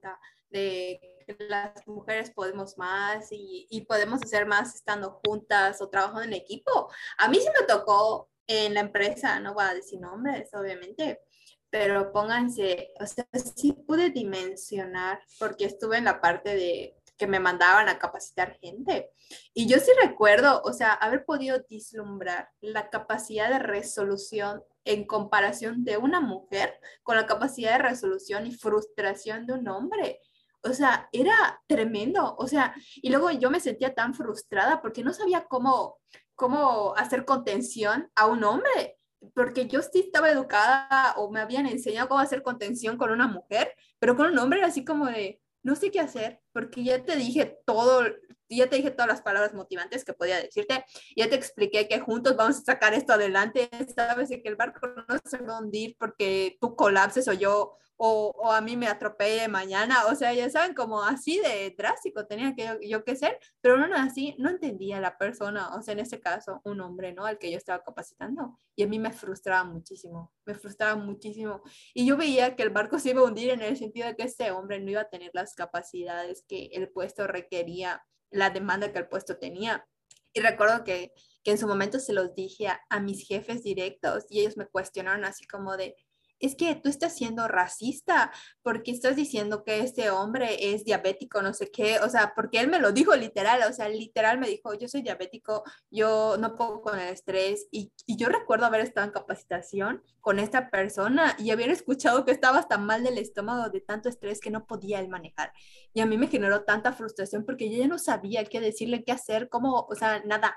de 0.49 1.14
las 1.49 1.87
mujeres 1.87 2.31
podemos 2.31 2.77
más 2.77 3.31
y, 3.31 3.67
y 3.69 3.81
podemos 3.81 4.21
hacer 4.23 4.45
más 4.45 4.75
estando 4.75 5.21
juntas 5.25 5.81
o 5.81 5.89
trabajando 5.89 6.23
en 6.23 6.33
equipo, 6.33 6.89
a 7.17 7.27
mí 7.27 7.37
sí 7.39 7.47
me 7.59 7.65
tocó 7.65 8.29
en 8.47 8.73
la 8.73 8.81
empresa, 8.81 9.39
no 9.39 9.53
voy 9.53 9.65
a 9.65 9.73
decir 9.73 9.99
nombres, 9.99 10.53
obviamente, 10.53 11.21
pero 11.69 12.11
pónganse, 12.11 12.93
o 12.99 13.05
sea, 13.05 13.27
sí 13.55 13.73
pude 13.73 14.09
dimensionar, 14.09 15.19
porque 15.39 15.65
estuve 15.65 15.97
en 15.97 16.05
la 16.05 16.21
parte 16.21 16.55
de 16.55 16.95
que 17.17 17.27
me 17.27 17.39
mandaban 17.39 17.87
a 17.89 17.97
capacitar 17.97 18.57
gente. 18.59 19.11
Y 19.53 19.67
yo 19.67 19.79
sí 19.79 19.91
recuerdo, 20.01 20.61
o 20.63 20.73
sea, 20.73 20.93
haber 20.93 21.25
podido 21.25 21.57
vislumbrar 21.69 22.49
la 22.61 22.89
capacidad 22.89 23.49
de 23.49 23.59
resolución 23.59 24.63
en 24.83 25.05
comparación 25.05 25.83
de 25.83 25.97
una 25.97 26.19
mujer 26.19 26.79
con 27.03 27.15
la 27.15 27.25
capacidad 27.25 27.73
de 27.73 27.89
resolución 27.89 28.47
y 28.47 28.53
frustración 28.53 29.45
de 29.45 29.53
un 29.53 29.67
hombre. 29.67 30.19
O 30.65 30.73
sea, 30.73 31.07
era 31.11 31.61
tremendo. 31.67 32.35
O 32.37 32.47
sea, 32.47 32.73
y 32.95 33.09
luego 33.09 33.29
yo 33.31 33.51
me 33.51 33.59
sentía 33.59 33.93
tan 33.93 34.13
frustrada 34.13 34.81
porque 34.81 35.03
no 35.03 35.13
sabía 35.13 35.45
cómo, 35.45 35.99
cómo 36.33 36.95
hacer 36.97 37.23
contención 37.23 38.09
a 38.15 38.25
un 38.25 38.43
hombre, 38.43 38.97
porque 39.33 39.67
yo 39.67 39.81
sí 39.81 39.99
estaba 39.99 40.29
educada 40.29 41.13
o 41.17 41.31
me 41.31 41.39
habían 41.39 41.67
enseñado 41.67 42.09
cómo 42.09 42.19
hacer 42.19 42.41
contención 42.41 42.97
con 42.97 43.11
una 43.11 43.27
mujer, 43.27 43.73
pero 43.99 44.15
con 44.15 44.27
un 44.27 44.39
hombre 44.39 44.59
era 44.59 44.67
así 44.67 44.83
como 44.83 45.05
de, 45.05 45.39
no 45.63 45.75
sé 45.75 45.91
qué 45.91 45.99
hacer, 45.99 46.41
porque 46.51 46.83
ya 46.83 47.03
te 47.03 47.15
dije 47.15 47.59
todo, 47.65 48.03
ya 48.49 48.67
te 48.67 48.77
dije 48.77 48.91
todas 48.91 49.07
las 49.07 49.21
palabras 49.21 49.53
motivantes 49.53 50.03
que 50.03 50.13
podía 50.13 50.37
decirte, 50.37 50.85
ya 51.15 51.29
te 51.29 51.35
expliqué 51.35 51.87
que 51.87 51.99
juntos 51.99 52.35
vamos 52.35 52.57
a 52.57 52.63
sacar 52.63 52.93
esto 52.93 53.13
adelante, 53.13 53.69
sabes 53.95 54.29
que 54.29 54.41
el 54.45 54.55
barco 54.55 54.87
no 54.87 55.17
se 55.23 55.37
va 55.39 55.57
a 55.57 55.59
hundir 55.59 55.95
porque 55.99 56.57
tú 56.59 56.75
colapses 56.75 57.27
o 57.27 57.33
yo 57.33 57.77
o, 57.97 58.31
o, 58.35 58.51
a 58.51 58.61
mí 58.61 58.75
me 58.75 58.87
atropelle 58.87 59.47
mañana, 59.47 60.05
o 60.07 60.15
sea, 60.15 60.33
ya 60.33 60.49
saben, 60.49 60.73
como 60.73 61.01
así 61.01 61.39
de 61.39 61.73
drástico 61.77 62.25
tenía 62.25 62.53
que 62.55 62.79
yo, 62.87 63.03
que 63.03 63.15
ser, 63.15 63.39
pero 63.61 63.77
no 63.77 63.95
así, 63.95 64.35
no 64.37 64.49
entendía 64.49 64.99
la 64.99 65.17
persona, 65.17 65.75
o 65.75 65.81
sea, 65.81 65.93
en 65.93 65.99
este 65.99 66.19
caso, 66.19 66.61
un 66.65 66.81
hombre, 66.81 67.13
¿no? 67.13 67.25
Al 67.25 67.37
que 67.37 67.51
yo 67.51 67.57
estaba 67.57 67.83
capacitando, 67.83 68.57
y 68.75 68.83
a 68.83 68.87
mí 68.87 68.99
me 68.99 69.11
frustraba 69.11 69.63
muchísimo, 69.63 70.33
me 70.45 70.55
frustraba 70.55 70.95
muchísimo, 70.95 71.61
y 71.93 72.05
yo 72.05 72.17
veía 72.17 72.55
que 72.55 72.63
el 72.63 72.69
barco 72.69 72.99
se 72.99 73.11
iba 73.11 73.21
a 73.21 73.25
hundir 73.25 73.49
en 73.51 73.61
el 73.61 73.77
sentido 73.77 74.07
de 74.07 74.15
que 74.15 74.23
este 74.23 74.51
hombre 74.51 74.79
no 74.79 74.91
iba 74.91 75.01
a 75.01 75.09
tener 75.09 75.31
las 75.33 75.55
capacidades 75.55 76.43
que 76.47 76.69
el 76.73 76.89
puesto 76.89 77.27
requería, 77.27 78.05
la 78.29 78.49
demanda 78.49 78.91
que 78.91 78.99
el 78.99 79.07
puesto 79.07 79.37
tenía, 79.37 79.87
y 80.33 80.41
recuerdo 80.41 80.83
que, 80.83 81.13
que 81.45 81.51
en 81.51 81.57
su 81.57 81.65
momento 81.65 81.97
se 81.99 82.11
los 82.11 82.35
dije 82.35 82.67
a, 82.67 82.81
a 82.89 82.99
mis 82.99 83.25
jefes 83.25 83.63
directos, 83.63 84.25
y 84.29 84.41
ellos 84.41 84.57
me 84.57 84.67
cuestionaron 84.67 85.23
así 85.23 85.47
como 85.47 85.77
de, 85.77 85.95
es 86.39 86.55
que 86.55 86.75
tú 86.75 86.89
estás 86.89 87.15
siendo 87.15 87.47
racista 87.47 88.31
porque 88.61 88.91
estás 88.91 89.15
diciendo 89.15 89.63
que 89.63 89.79
este 89.79 90.09
hombre 90.09 90.73
es 90.73 90.83
diabético, 90.85 91.41
no 91.41 91.53
sé 91.53 91.71
qué, 91.71 91.99
o 91.99 92.09
sea, 92.09 92.33
porque 92.35 92.59
él 92.59 92.67
me 92.67 92.79
lo 92.79 92.91
dijo 92.91 93.15
literal, 93.15 93.61
o 93.69 93.73
sea, 93.73 93.89
literal 93.89 94.37
me 94.39 94.47
dijo, 94.47 94.73
yo 94.73 94.87
soy 94.87 95.01
diabético, 95.01 95.63
yo 95.89 96.37
no 96.37 96.55
puedo 96.55 96.81
con 96.81 96.99
el 96.99 97.09
estrés 97.09 97.67
y, 97.71 97.91
y 98.05 98.17
yo 98.17 98.29
recuerdo 98.29 98.65
haber 98.65 98.81
estado 98.81 99.07
en 99.07 99.13
capacitación 99.13 100.03
con 100.21 100.39
esta 100.39 100.69
persona 100.69 101.35
y 101.39 101.51
haber 101.51 101.69
escuchado 101.69 102.25
que 102.25 102.31
estaba 102.31 102.59
hasta 102.59 102.77
mal 102.77 103.03
del 103.03 103.17
estómago 103.17 103.69
de 103.69 103.81
tanto 103.81 104.09
estrés 104.09 104.39
que 104.39 104.51
no 104.51 104.65
podía 104.65 104.99
él 104.99 105.07
manejar. 105.07 105.51
Y 105.93 106.01
a 106.01 106.05
mí 106.05 106.17
me 106.17 106.27
generó 106.27 106.63
tanta 106.63 106.93
frustración 106.93 107.45
porque 107.45 107.69
yo 107.69 107.77
ya 107.77 107.87
no 107.87 107.99
sabía 107.99 108.45
qué 108.45 108.59
decirle, 108.59 109.03
qué 109.03 109.11
hacer, 109.11 109.49
cómo, 109.49 109.85
o 109.89 109.95
sea, 109.95 110.21
nada, 110.25 110.55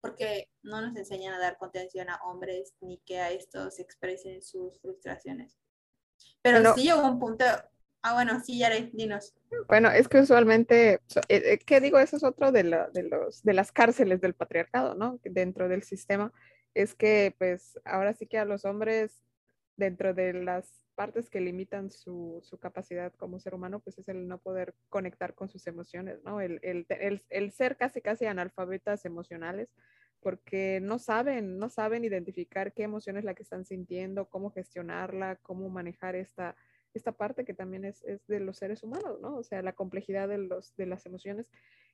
porque 0.00 0.48
no 0.62 0.80
nos 0.80 0.96
enseñan 0.96 1.34
a 1.34 1.38
dar 1.38 1.58
contención 1.58 2.08
a 2.08 2.16
hombres 2.24 2.74
ni 2.80 2.98
que 2.98 3.18
a 3.18 3.30
estos 3.30 3.78
expresen 3.78 4.42
sus 4.42 4.80
frustraciones. 4.80 5.58
Pero 6.42 6.74
sí 6.74 6.84
llegó 6.84 7.06
un 7.06 7.18
punto, 7.18 7.44
ah 8.02 8.14
bueno, 8.14 8.40
sí, 8.40 8.58
Yare, 8.58 8.90
dinos. 8.92 9.34
Bueno, 9.68 9.90
es 9.90 10.08
que 10.08 10.20
usualmente, 10.20 10.94
eh, 10.94 11.00
eh, 11.28 11.58
¿qué 11.58 11.80
digo? 11.80 11.98
Eso 11.98 12.16
es 12.16 12.24
otro 12.24 12.52
de, 12.52 12.64
la, 12.64 12.88
de, 12.88 13.04
los, 13.04 13.42
de 13.42 13.54
las 13.54 13.72
cárceles 13.72 14.20
del 14.20 14.34
patriarcado, 14.34 14.94
¿no? 14.94 15.18
Dentro 15.22 15.68
del 15.68 15.82
sistema, 15.82 16.32
es 16.74 16.94
que 16.94 17.34
pues 17.38 17.78
ahora 17.84 18.14
sí 18.14 18.26
que 18.26 18.38
a 18.38 18.44
los 18.44 18.64
hombres, 18.64 19.22
dentro 19.80 20.12
de 20.12 20.34
las 20.34 20.84
partes 20.94 21.30
que 21.30 21.40
limitan 21.40 21.90
su, 21.90 22.40
su, 22.42 22.58
capacidad 22.58 23.12
como 23.14 23.40
ser 23.40 23.54
humano, 23.54 23.80
pues 23.80 23.98
es 23.98 24.06
el 24.08 24.28
no 24.28 24.38
poder 24.38 24.74
conectar 24.90 25.34
con 25.34 25.48
sus 25.48 25.66
emociones, 25.66 26.22
¿no? 26.22 26.42
El, 26.42 26.60
el, 26.62 26.84
el, 26.90 27.22
el, 27.30 27.50
ser 27.50 27.78
casi, 27.78 28.02
casi 28.02 28.26
analfabetas 28.26 29.06
emocionales, 29.06 29.70
porque 30.20 30.80
no 30.82 30.98
saben, 30.98 31.58
no 31.58 31.70
saben 31.70 32.04
identificar 32.04 32.74
qué 32.74 32.82
emoción 32.82 33.16
es 33.16 33.24
la 33.24 33.34
que 33.34 33.42
están 33.42 33.64
sintiendo, 33.64 34.28
cómo 34.28 34.50
gestionarla, 34.50 35.36
cómo 35.36 35.70
manejar 35.70 36.14
esta, 36.14 36.54
esta 36.92 37.12
parte 37.12 37.46
que 37.46 37.54
también 37.54 37.86
es, 37.86 38.04
es 38.04 38.26
de 38.26 38.40
los 38.40 38.58
seres 38.58 38.82
humanos, 38.82 39.18
¿no? 39.22 39.36
O 39.36 39.42
sea, 39.42 39.62
la 39.62 39.72
complejidad 39.72 40.28
de, 40.28 40.36
los, 40.36 40.76
de 40.76 40.84
las 40.84 41.06
emociones. 41.06 41.46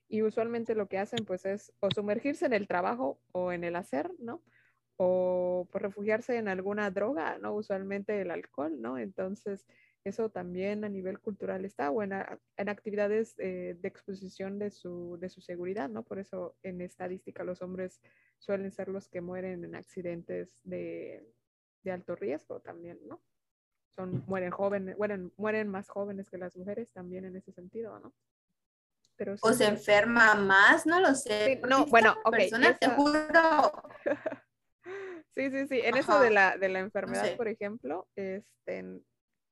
Y 0.08 0.22
usualmente 0.22 0.74
lo 0.74 0.88
que 0.88 0.98
hacen, 0.98 1.24
pues, 1.24 1.44
es 1.44 1.72
o 1.78 1.88
sumergirse 1.92 2.46
en 2.46 2.54
el 2.54 2.66
trabajo 2.66 3.20
o 3.30 3.52
en 3.52 3.62
el 3.62 3.76
hacer, 3.76 4.10
¿no? 4.18 4.42
O 4.96 5.68
por 5.70 5.82
refugiarse 5.82 6.36
en 6.36 6.48
alguna 6.48 6.90
droga, 6.90 7.38
¿no? 7.38 7.54
Usualmente 7.54 8.20
el 8.20 8.30
alcohol, 8.30 8.80
¿no? 8.80 8.98
Entonces, 8.98 9.66
eso 10.04 10.30
también 10.30 10.84
a 10.84 10.88
nivel 10.88 11.18
cultural 11.18 11.64
está 11.64 11.90
o 11.90 12.02
en, 12.02 12.12
en 12.12 12.68
actividades 12.68 13.34
eh, 13.38 13.76
de 13.78 13.88
exposición 13.88 14.58
de 14.58 14.70
su, 14.70 15.18
de 15.20 15.28
su 15.28 15.40
seguridad, 15.40 15.88
¿no? 15.88 16.02
Por 16.04 16.18
eso 16.18 16.56
en 16.62 16.80
estadística 16.80 17.44
los 17.44 17.60
hombres 17.60 18.00
suelen 18.38 18.70
ser 18.70 18.88
los 18.88 19.08
que 19.08 19.20
mueren 19.20 19.64
en 19.64 19.74
accidentes 19.74 20.60
de, 20.62 21.26
de 21.82 21.90
alto 21.92 22.14
riesgo 22.14 22.60
también, 22.60 22.98
¿no? 23.06 23.20
Son, 23.96 24.24
mueren 24.26 24.50
jóvenes, 24.50 24.96
mueren, 24.96 25.32
mueren 25.36 25.68
más 25.68 25.88
jóvenes 25.88 26.30
que 26.30 26.38
las 26.38 26.56
mujeres 26.56 26.90
también 26.92 27.24
en 27.24 27.36
ese 27.36 27.52
sentido, 27.52 27.98
¿no? 27.98 28.14
Pero 29.16 29.34
o 29.40 29.52
se 29.54 29.64
enferma 29.64 30.34
más, 30.34 30.86
no 30.86 31.00
lo 31.00 31.14
sé. 31.14 31.46
Sí, 31.46 31.60
no, 31.68 31.86
bueno, 31.86 32.14
ok. 32.24 32.36
Persona, 32.36 32.76
te 32.76 32.88
juro. 32.90 33.72
Sí, 35.36 35.50
sí, 35.50 35.66
sí. 35.66 35.80
En 35.84 35.96
eso 35.98 36.18
de 36.18 36.30
la, 36.30 36.56
de 36.56 36.70
la 36.70 36.80
enfermedad, 36.80 37.26
sí. 37.26 37.36
por 37.36 37.46
ejemplo, 37.46 38.08
este, 38.16 39.02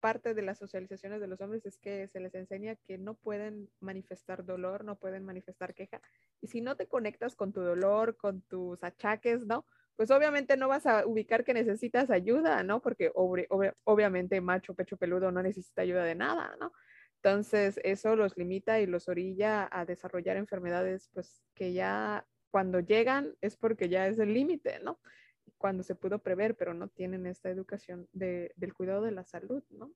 parte 0.01 0.33
de 0.33 0.43
las 0.43 0.59
socializaciones 0.59 1.21
de 1.21 1.27
los 1.27 1.41
hombres 1.43 1.67
es 1.67 1.77
que 1.77 2.09
se 2.09 2.21
les 2.21 2.35
enseña 2.35 2.75
que 2.75 2.97
no 2.97 3.15
pueden 3.15 3.71
manifestar 3.81 4.47
dolor, 4.47 4.85
no 4.85 4.97
pueden 4.97 5.25
manifestar 5.25 5.75
queja. 5.75 6.01
Y 6.41 6.47
si 6.47 6.63
no 6.63 6.77
te 6.77 6.89
conectas 6.89 7.37
con 7.37 7.53
tu 7.53 7.61
dolor, 7.61 8.17
con 8.17 8.41
tus 8.43 8.83
achaques, 8.83 9.47
¿no? 9.47 9.67
Pues 9.97 10.11
obviamente 10.11 10.57
no 10.57 10.69
vas 10.69 10.87
a 10.87 11.07
ubicar 11.07 11.45
que 11.45 11.55
necesitas 11.55 12.11
ayuda, 12.11 12.63
¿no? 12.63 12.81
Porque 12.81 13.11
ob 13.15 13.45
ob 13.51 13.73
obviamente 13.85 14.41
macho, 14.41 14.75
pecho 14.75 14.97
peludo 14.97 15.31
no 15.31 15.43
necesita 15.43 15.83
ayuda 15.83 16.05
de 16.05 16.15
nada, 16.15 16.57
¿no? 16.59 16.73
Entonces 17.17 17.79
eso 17.85 18.17
los 18.17 18.37
limita 18.37 18.81
y 18.81 18.87
los 18.87 19.09
orilla 19.09 19.69
a 19.71 19.85
desarrollar 19.85 20.37
enfermedades, 20.39 21.09
pues 21.13 21.43
que 21.55 21.73
ya 21.75 22.27
cuando 22.51 22.81
llegan 22.81 23.35
es 23.41 23.57
porque 23.57 23.89
ya 23.89 24.07
es 24.07 24.19
el 24.19 24.33
límite, 24.35 24.81
¿no? 24.81 24.99
Cuando 25.65 25.83
se 25.83 25.95
pudo 25.95 26.19
prever, 26.19 26.59
pero 26.59 26.75
no 26.75 26.89
tienen 26.89 27.25
esta 27.25 27.49
educación 27.49 28.07
de, 28.13 28.53
del 28.55 28.75
cuidado 28.75 29.01
de 29.01 29.13
la 29.13 29.25
salud, 29.25 29.63
¿no? 29.71 29.95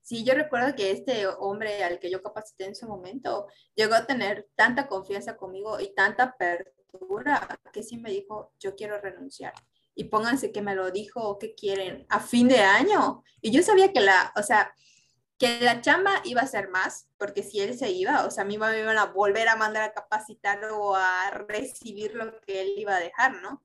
Sí, 0.00 0.24
yo 0.24 0.34
recuerdo 0.34 0.74
que 0.74 0.90
este 0.90 1.28
hombre 1.28 1.84
al 1.84 2.00
que 2.00 2.10
yo 2.10 2.20
capacité 2.24 2.64
en 2.64 2.74
su 2.74 2.88
momento 2.88 3.46
llegó 3.76 3.94
a 3.94 4.04
tener 4.04 4.48
tanta 4.56 4.88
confianza 4.88 5.36
conmigo 5.36 5.78
y 5.78 5.94
tanta 5.94 6.24
apertura 6.24 7.56
que 7.72 7.84
sí 7.84 7.98
me 7.98 8.10
dijo, 8.10 8.52
yo 8.58 8.74
quiero 8.74 9.00
renunciar. 9.00 9.52
Y 9.94 10.06
pónganse 10.06 10.50
que 10.50 10.60
me 10.60 10.74
lo 10.74 10.90
dijo, 10.90 11.38
¿qué 11.38 11.54
quieren? 11.54 12.04
A 12.08 12.18
fin 12.18 12.48
de 12.48 12.58
año. 12.58 13.22
Y 13.40 13.52
yo 13.52 13.62
sabía 13.62 13.92
que 13.92 14.00
la, 14.00 14.32
o 14.34 14.42
sea, 14.42 14.74
que 15.38 15.60
la 15.60 15.80
chamba 15.82 16.20
iba 16.24 16.40
a 16.40 16.48
ser 16.48 16.68
más, 16.68 17.06
porque 17.16 17.44
si 17.44 17.60
él 17.60 17.78
se 17.78 17.92
iba, 17.92 18.26
o 18.26 18.30
sea, 18.32 18.42
a 18.42 18.46
mí 18.48 18.58
me 18.58 18.80
iban 18.80 18.98
a 18.98 19.04
volver 19.04 19.48
a 19.48 19.54
mandar 19.54 19.84
a 19.84 19.92
capacitar 19.92 20.64
o 20.64 20.96
a 20.96 21.30
recibir 21.46 22.16
lo 22.16 22.40
que 22.40 22.62
él 22.62 22.74
iba 22.76 22.96
a 22.96 23.00
dejar, 23.00 23.40
¿no? 23.40 23.62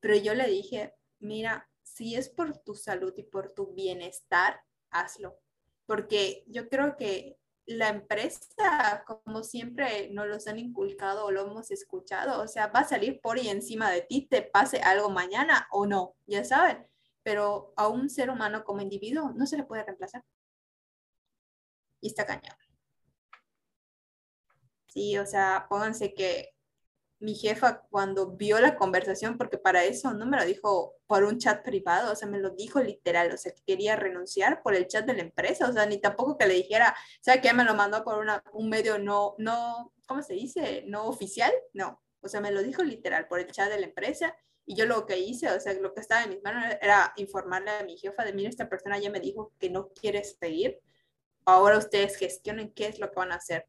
Pero 0.00 0.16
yo 0.16 0.34
le 0.34 0.46
dije, 0.48 0.94
mira, 1.18 1.68
si 1.82 2.14
es 2.16 2.28
por 2.28 2.58
tu 2.58 2.74
salud 2.74 3.12
y 3.16 3.22
por 3.22 3.52
tu 3.52 3.74
bienestar, 3.74 4.62
hazlo. 4.90 5.38
Porque 5.86 6.44
yo 6.46 6.68
creo 6.68 6.96
que 6.96 7.38
la 7.66 7.88
empresa, 7.88 9.04
como 9.06 9.42
siempre 9.42 10.10
nos 10.10 10.26
los 10.26 10.46
han 10.46 10.58
inculcado 10.58 11.24
o 11.26 11.30
lo 11.30 11.42
hemos 11.42 11.70
escuchado, 11.70 12.42
o 12.42 12.48
sea, 12.48 12.68
va 12.68 12.80
a 12.80 12.88
salir 12.88 13.20
por 13.20 13.38
y 13.38 13.48
encima 13.48 13.90
de 13.90 14.02
ti, 14.02 14.26
te 14.26 14.42
pase 14.42 14.78
algo 14.80 15.10
mañana 15.10 15.68
o 15.70 15.86
no, 15.86 16.16
ya 16.26 16.44
saben. 16.44 16.86
pero 17.22 17.72
a 17.76 17.88
un 17.88 18.08
ser 18.10 18.30
humano 18.30 18.64
como 18.64 18.80
individuo 18.82 19.32
no 19.36 19.46
se 19.46 19.56
le 19.56 19.64
puede 19.64 19.84
reemplazar. 19.84 20.24
Y 22.00 22.08
está 22.08 22.26
cañón. 22.26 22.56
Sí, 24.88 25.16
o 25.18 25.26
sea, 25.26 25.66
pónganse 25.68 26.14
que 26.14 26.54
mi 27.20 27.34
jefa 27.34 27.82
cuando 27.90 28.32
vio 28.32 28.58
la 28.60 28.76
conversación, 28.76 29.36
porque 29.36 29.58
para 29.58 29.84
eso 29.84 30.14
no 30.14 30.26
me 30.26 30.38
lo 30.38 30.44
dijo 30.44 30.94
por 31.06 31.24
un 31.24 31.38
chat 31.38 31.62
privado, 31.62 32.12
o 32.12 32.16
sea, 32.16 32.26
me 32.26 32.38
lo 32.38 32.50
dijo 32.50 32.80
literal, 32.80 33.30
o 33.32 33.36
sea, 33.36 33.52
que 33.52 33.62
quería 33.62 33.94
renunciar 33.94 34.62
por 34.62 34.74
el 34.74 34.86
chat 34.88 35.04
de 35.04 35.14
la 35.14 35.20
empresa, 35.20 35.68
o 35.68 35.72
sea, 35.72 35.84
ni 35.84 35.98
tampoco 35.98 36.38
que 36.38 36.46
le 36.46 36.54
dijera, 36.54 36.96
o 36.96 37.22
sea, 37.22 37.40
que 37.40 37.52
me 37.52 37.64
lo 37.64 37.74
mandó 37.74 38.02
por 38.04 38.18
una, 38.18 38.42
un 38.54 38.70
medio 38.70 38.98
no, 38.98 39.34
no, 39.38 39.92
¿cómo 40.06 40.22
se 40.22 40.32
dice? 40.32 40.84
No 40.86 41.06
oficial, 41.06 41.52
no, 41.74 42.02
o 42.22 42.28
sea, 42.28 42.40
me 42.40 42.52
lo 42.52 42.62
dijo 42.62 42.82
literal 42.82 43.28
por 43.28 43.38
el 43.40 43.50
chat 43.52 43.70
de 43.70 43.80
la 43.80 43.86
empresa 43.86 44.34
y 44.64 44.74
yo 44.74 44.86
lo 44.86 45.04
que 45.04 45.18
hice, 45.18 45.50
o 45.50 45.60
sea, 45.60 45.74
lo 45.74 45.92
que 45.92 46.00
estaba 46.00 46.22
en 46.24 46.30
mis 46.30 46.42
manos 46.42 46.64
era 46.80 47.12
informarle 47.16 47.70
a 47.70 47.84
mi 47.84 47.98
jefa 47.98 48.24
de, 48.24 48.32
mira, 48.32 48.48
esta 48.48 48.68
persona 48.68 48.98
ya 48.98 49.10
me 49.10 49.20
dijo 49.20 49.52
que 49.58 49.68
no 49.68 49.90
quiere 49.90 50.24
seguir, 50.24 50.80
ahora 51.44 51.76
ustedes 51.76 52.16
gestionen 52.16 52.72
qué 52.72 52.86
es 52.86 52.98
lo 52.98 53.10
que 53.10 53.16
van 53.16 53.32
a 53.32 53.36
hacer 53.36 53.66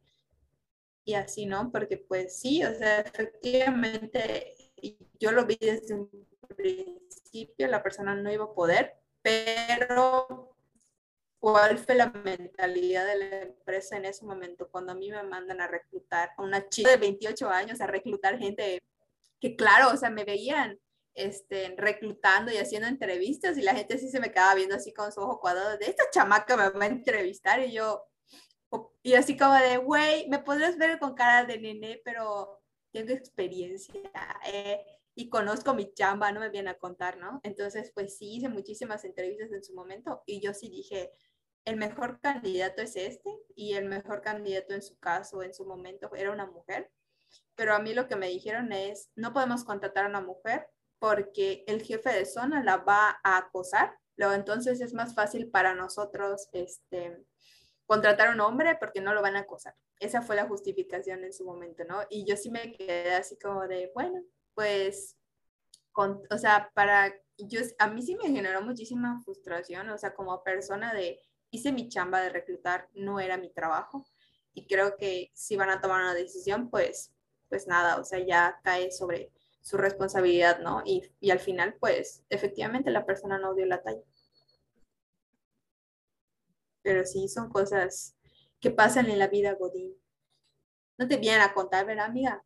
y 1.03 1.13
así, 1.15 1.45
¿no? 1.45 1.71
Porque 1.71 1.97
pues 1.97 2.39
sí, 2.39 2.63
o 2.63 2.73
sea, 2.73 2.99
efectivamente, 2.99 4.55
yo 5.19 5.31
lo 5.31 5.45
vi 5.45 5.57
desde 5.59 5.95
un 5.95 6.09
principio, 6.55 7.67
la 7.67 7.83
persona 7.83 8.15
no 8.15 8.31
iba 8.31 8.45
a 8.45 8.53
poder, 8.53 8.95
pero 9.21 10.55
¿cuál 11.39 11.77
fue 11.77 11.95
la 11.95 12.11
mentalidad 12.11 13.05
de 13.07 13.17
la 13.17 13.41
empresa 13.41 13.97
en 13.97 14.05
ese 14.05 14.25
momento 14.25 14.69
cuando 14.69 14.91
a 14.91 14.95
mí 14.95 15.09
me 15.09 15.23
mandan 15.23 15.61
a 15.61 15.67
reclutar 15.67 16.31
a 16.37 16.43
una 16.43 16.67
chica 16.69 16.91
de 16.91 16.97
28 16.97 17.49
años, 17.49 17.81
a 17.81 17.87
reclutar 17.87 18.37
gente 18.37 18.79
que 19.39 19.55
claro, 19.55 19.91
o 19.91 19.97
sea, 19.97 20.09
me 20.11 20.23
veían 20.23 20.79
este, 21.13 21.73
reclutando 21.77 22.51
y 22.51 22.57
haciendo 22.57 22.87
entrevistas 22.87 23.57
y 23.57 23.63
la 23.63 23.75
gente 23.75 23.97
sí 23.97 24.09
se 24.09 24.19
me 24.19 24.31
quedaba 24.31 24.55
viendo 24.55 24.75
así 24.75 24.93
con 24.93 25.11
su 25.11 25.19
ojo 25.19 25.39
cuadrado 25.39 25.77
de 25.77 25.87
esta 25.87 26.03
chamaca 26.11 26.55
me 26.55 26.69
va 26.69 26.85
a 26.85 26.87
entrevistar 26.87 27.59
y 27.61 27.73
yo, 27.73 28.05
y 29.03 29.13
así 29.15 29.37
como 29.37 29.55
de, 29.55 29.77
güey, 29.77 30.27
me 30.29 30.39
podrías 30.39 30.77
ver 30.77 30.99
con 30.99 31.15
cara 31.15 31.45
de 31.45 31.59
nene, 31.59 32.01
pero 32.05 32.61
tengo 32.91 33.13
experiencia 33.13 34.01
eh, 34.45 34.85
y 35.15 35.29
conozco 35.29 35.73
mi 35.73 35.93
chamba, 35.93 36.31
no 36.31 36.39
me 36.39 36.49
viene 36.49 36.69
a 36.71 36.77
contar, 36.77 37.17
¿no? 37.17 37.39
Entonces, 37.43 37.91
pues 37.93 38.17
sí, 38.17 38.35
hice 38.35 38.49
muchísimas 38.49 39.03
entrevistas 39.05 39.51
en 39.51 39.63
su 39.63 39.73
momento 39.73 40.21
y 40.25 40.39
yo 40.39 40.53
sí 40.53 40.69
dije, 40.69 41.11
el 41.65 41.77
mejor 41.77 42.19
candidato 42.19 42.81
es 42.81 42.95
este 42.95 43.29
y 43.55 43.73
el 43.73 43.85
mejor 43.85 44.21
candidato 44.21 44.73
en 44.73 44.81
su 44.81 44.97
caso, 44.99 45.43
en 45.43 45.53
su 45.53 45.65
momento, 45.65 46.13
era 46.15 46.31
una 46.31 46.45
mujer. 46.45 46.91
Pero 47.55 47.75
a 47.75 47.79
mí 47.79 47.93
lo 47.93 48.07
que 48.07 48.15
me 48.15 48.27
dijeron 48.27 48.71
es, 48.71 49.09
no 49.15 49.33
podemos 49.33 49.63
contratar 49.63 50.05
a 50.05 50.09
una 50.09 50.21
mujer 50.21 50.67
porque 50.99 51.63
el 51.67 51.81
jefe 51.81 52.11
de 52.11 52.25
zona 52.25 52.63
la 52.63 52.77
va 52.77 53.19
a 53.23 53.37
acosar. 53.37 53.97
Luego, 54.15 54.33
entonces 54.33 54.81
es 54.81 54.93
más 54.93 55.15
fácil 55.15 55.49
para 55.49 55.73
nosotros, 55.73 56.47
este, 56.53 57.25
contratar 57.91 58.29
a 58.29 58.31
un 58.31 58.39
hombre 58.39 58.77
porque 58.79 59.01
no 59.01 59.13
lo 59.13 59.21
van 59.21 59.35
a 59.35 59.39
acosar. 59.39 59.75
Esa 59.99 60.21
fue 60.21 60.37
la 60.37 60.47
justificación 60.47 61.25
en 61.25 61.33
su 61.33 61.43
momento, 61.43 61.83
¿no? 61.83 62.03
Y 62.09 62.23
yo 62.23 62.37
sí 62.37 62.49
me 62.49 62.71
quedé 62.71 63.15
así 63.15 63.37
como 63.37 63.67
de, 63.67 63.91
bueno, 63.93 64.23
pues, 64.53 65.17
con, 65.91 66.21
o 66.29 66.37
sea, 66.37 66.71
para, 66.73 67.13
yo, 67.37 67.59
a 67.79 67.87
mí 67.87 68.01
sí 68.01 68.15
me 68.15 68.29
generó 68.29 68.61
muchísima 68.61 69.21
frustración, 69.25 69.89
o 69.89 69.97
sea, 69.97 70.13
como 70.13 70.41
persona 70.41 70.93
de, 70.93 71.19
hice 71.49 71.73
mi 71.73 71.89
chamba 71.89 72.21
de 72.21 72.29
reclutar, 72.29 72.87
no 72.93 73.19
era 73.19 73.35
mi 73.35 73.49
trabajo. 73.49 74.05
Y 74.53 74.67
creo 74.67 74.95
que 74.95 75.29
si 75.33 75.57
van 75.57 75.69
a 75.69 75.81
tomar 75.81 75.99
una 75.99 76.13
decisión, 76.13 76.69
pues, 76.69 77.11
pues 77.49 77.67
nada, 77.67 77.97
o 77.99 78.05
sea, 78.05 78.25
ya 78.25 78.61
cae 78.63 78.89
sobre 78.93 79.33
su 79.59 79.75
responsabilidad, 79.75 80.59
¿no? 80.59 80.81
Y, 80.85 81.11
y 81.19 81.31
al 81.31 81.39
final, 81.39 81.75
pues, 81.77 82.23
efectivamente 82.29 82.89
la 82.89 83.05
persona 83.05 83.37
no 83.37 83.53
dio 83.53 83.65
la 83.65 83.83
talla 83.83 84.05
pero 86.81 87.05
sí 87.05 87.27
son 87.27 87.49
cosas 87.49 88.15
que 88.59 88.71
pasan 88.71 89.09
en 89.09 89.19
la 89.19 89.27
vida, 89.27 89.53
Godín. 89.53 89.95
No 90.97 91.07
te 91.07 91.17
vienen 91.17 91.41
a 91.41 91.53
contar, 91.53 91.85
¿verdad, 91.85 92.05
amiga? 92.05 92.43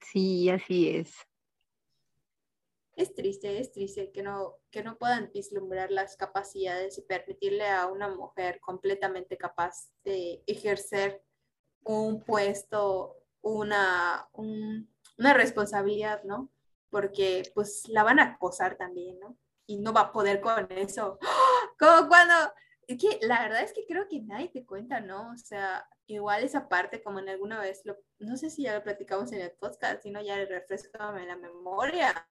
Sí, 0.00 0.50
así 0.50 0.90
es. 0.90 1.14
Es 2.96 3.14
triste, 3.14 3.58
es 3.58 3.72
triste 3.72 4.12
que 4.12 4.22
no, 4.22 4.56
que 4.70 4.84
no 4.84 4.96
puedan 4.98 5.30
vislumbrar 5.32 5.90
las 5.90 6.16
capacidades 6.16 6.96
y 6.98 7.02
permitirle 7.02 7.68
a 7.68 7.86
una 7.86 8.08
mujer 8.08 8.60
completamente 8.60 9.36
capaz 9.36 9.90
de 10.04 10.44
ejercer 10.46 11.24
un 11.82 12.22
puesto, 12.22 13.16
una, 13.40 14.28
una 14.34 15.34
responsabilidad, 15.34 16.22
¿no? 16.24 16.50
Porque 16.90 17.50
pues 17.54 17.88
la 17.88 18.04
van 18.04 18.20
a 18.20 18.34
acosar 18.34 18.76
también, 18.76 19.18
¿no? 19.18 19.36
Y 19.66 19.78
no 19.78 19.92
va 19.92 20.02
a 20.02 20.12
poder 20.12 20.40
con 20.40 20.70
eso. 20.70 21.18
Como 21.78 22.06
cuando 22.06 22.34
es 22.88 22.98
que 22.98 23.18
la 23.26 23.42
verdad 23.42 23.62
es 23.62 23.72
que 23.72 23.86
creo 23.86 24.08
que 24.08 24.20
nadie 24.20 24.48
te 24.48 24.64
cuenta, 24.64 25.00
¿no? 25.00 25.32
O 25.32 25.36
sea, 25.36 25.86
igual 26.06 26.42
esa 26.42 26.68
parte, 26.68 27.02
como 27.02 27.18
en 27.18 27.28
alguna 27.28 27.60
vez, 27.60 27.82
lo, 27.84 27.96
no 28.18 28.36
sé 28.36 28.50
si 28.50 28.62
ya 28.62 28.74
lo 28.74 28.82
platicamos 28.82 29.32
en 29.32 29.40
el 29.40 29.52
podcast, 29.52 30.02
sino 30.02 30.20
ya 30.22 30.36
refrescame 30.44 31.26
la 31.26 31.36
memoria 31.36 32.28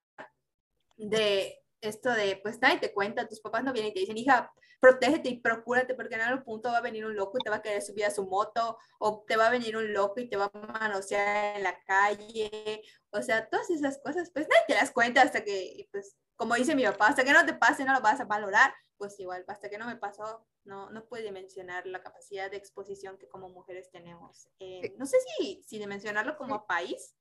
de 0.97 1.59
esto 1.81 2.11
de, 2.11 2.39
pues 2.41 2.59
nadie 2.61 2.79
te 2.79 2.93
cuenta, 2.93 3.27
tus 3.27 3.41
papás 3.41 3.63
no 3.63 3.73
vienen 3.73 3.91
y 3.91 3.93
te 3.93 3.99
dicen, 4.01 4.17
hija, 4.17 4.51
protégete 4.79 5.29
y 5.29 5.39
procúrate 5.39 5.95
porque 5.95 6.15
en 6.15 6.21
algún 6.21 6.43
punto 6.43 6.69
va 6.69 6.77
a 6.77 6.81
venir 6.81 7.05
un 7.05 7.15
loco 7.15 7.37
y 7.37 7.43
te 7.43 7.49
va 7.49 7.57
a 7.57 7.61
querer 7.61 7.81
subir 7.81 8.05
a 8.05 8.11
su 8.11 8.25
moto, 8.25 8.77
o 8.99 9.23
te 9.27 9.37
va 9.37 9.47
a 9.47 9.51
venir 9.51 9.77
un 9.77 9.93
loco 9.93 10.19
y 10.19 10.29
te 10.29 10.37
va 10.37 10.51
a 10.53 10.57
manosear 10.57 11.57
en 11.57 11.63
la 11.63 11.77
calle, 11.85 12.81
o 13.11 13.21
sea, 13.21 13.47
todas 13.49 13.69
esas 13.69 13.99
cosas, 13.99 14.29
pues 14.33 14.47
nadie 14.49 14.63
te 14.67 14.75
las 14.75 14.91
cuenta 14.91 15.21
hasta 15.21 15.43
que, 15.43 15.87
pues, 15.91 16.17
como 16.35 16.55
dice 16.55 16.75
mi 16.75 16.83
papá, 16.83 17.07
hasta 17.07 17.23
que 17.23 17.31
no 17.31 17.45
te 17.45 17.53
pase 17.53 17.85
no 17.85 17.93
lo 17.93 18.01
vas 18.01 18.19
a 18.19 18.25
valorar, 18.25 18.73
pues 19.03 19.19
igual, 19.19 19.43
hasta 19.49 19.69
que 19.69 19.77
no 19.77 19.85
me 19.85 19.97
pasó, 19.97 20.47
no, 20.63 20.89
no 20.89 21.03
puede 21.03 21.29
mencionar 21.33 21.85
la 21.85 22.01
capacidad 22.01 22.49
de 22.49 22.55
exposición 22.55 23.17
que 23.17 23.27
como 23.27 23.49
mujeres 23.49 23.91
tenemos. 23.91 24.47
Eh, 24.59 24.95
no 24.97 25.05
sé 25.05 25.17
si, 25.19 25.61
si 25.67 25.77
de 25.77 25.87
mencionarlo 25.87 26.37
como 26.37 26.65
país, 26.65 27.13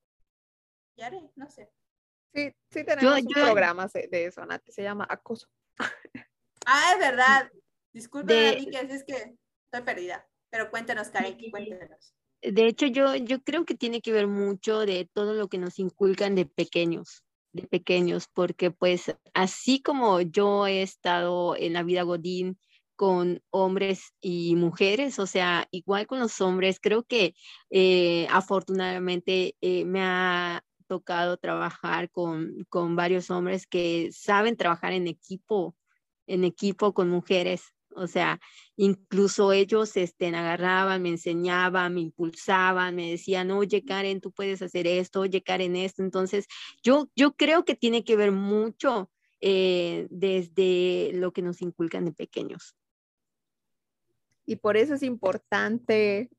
ya 0.97 1.07
haré, 1.07 1.28
no 1.35 1.51
sé. 1.51 1.72
Sí, 2.33 2.55
sí 2.70 2.85
tenemos 2.85 3.20
un 3.20 3.33
programa 3.33 3.89
de 3.93 4.26
eso, 4.26 4.47
Nati, 4.47 4.70
se 4.70 4.85
llama 4.85 5.09
Acoso. 5.11 5.49
Ah, 6.64 6.93
es 6.93 7.01
verdad. 7.01 7.51
Disculpe, 7.93 8.33
que 8.70 8.78
es 8.78 9.03
que 9.03 9.37
estoy 9.64 9.83
perdida. 9.85 10.24
Pero 10.51 10.70
cuéntanos, 10.70 11.09
Karen, 11.09 11.37
cuéntanos. 11.51 12.14
De 12.41 12.66
hecho, 12.68 12.87
yo, 12.87 13.16
yo 13.16 13.43
creo 13.43 13.64
que 13.64 13.74
tiene 13.74 14.01
que 14.01 14.12
ver 14.12 14.28
mucho 14.28 14.87
de 14.87 15.11
todo 15.12 15.35
lo 15.35 15.49
que 15.49 15.59
nos 15.59 15.80
inculcan 15.80 16.37
de 16.37 16.47
pequeños 16.47 17.24
de 17.53 17.66
pequeños, 17.66 18.28
porque 18.32 18.70
pues 18.70 19.14
así 19.34 19.80
como 19.82 20.20
yo 20.20 20.66
he 20.66 20.82
estado 20.82 21.57
en 21.57 21.74
la 21.74 21.82
vida 21.82 22.03
Godín 22.03 22.59
con 22.96 23.42
hombres 23.50 24.14
y 24.20 24.55
mujeres, 24.57 25.18
o 25.18 25.26
sea, 25.26 25.66
igual 25.70 26.07
con 26.07 26.20
los 26.20 26.40
hombres, 26.40 26.78
creo 26.80 27.05
que 27.05 27.34
eh, 27.70 28.26
afortunadamente 28.30 29.57
eh, 29.61 29.84
me 29.84 30.03
ha 30.03 30.62
tocado 30.86 31.36
trabajar 31.36 32.11
con, 32.11 32.64
con 32.68 32.96
varios 32.96 33.30
hombres 33.30 33.66
que 33.66 34.11
saben 34.12 34.57
trabajar 34.57 34.92
en 34.92 35.07
equipo, 35.09 35.74
en 36.26 36.44
equipo 36.44 36.92
con 36.94 37.09
mujeres 37.09 37.74
o 37.97 38.07
sea, 38.07 38.40
incluso 38.76 39.53
ellos 39.53 39.97
este, 39.97 40.28
agarraban, 40.28 41.03
me 41.03 41.11
enseñaban, 41.11 41.95
me 41.95 42.01
impulsaban, 42.01 42.95
me 42.95 43.11
decían, 43.11 43.51
oye 43.51 43.84
Karen, 43.84 44.20
tú 44.20 44.32
puedes 44.32 44.62
hacer 44.62 44.86
esto, 44.86 45.20
oye 45.20 45.43
Karen, 45.43 45.76
esto. 45.76 46.03
Entonces, 46.03 46.47
yo, 46.82 47.11
yo 47.16 47.34
creo 47.34 47.64
que 47.64 47.74
tiene 47.74 48.05
que 48.05 48.16
ver 48.16 48.32
mucho 48.32 49.11
eh, 49.40 50.07
desde 50.11 51.11
lo 51.14 51.32
que 51.32 51.43
nos 51.43 51.62
inculcan 51.62 52.05
de 52.05 52.12
pequeños. 52.12 52.76
Y 54.47 54.57
por 54.57 54.76
eso 54.76 54.95
es 54.95 55.03
importante 55.03 56.30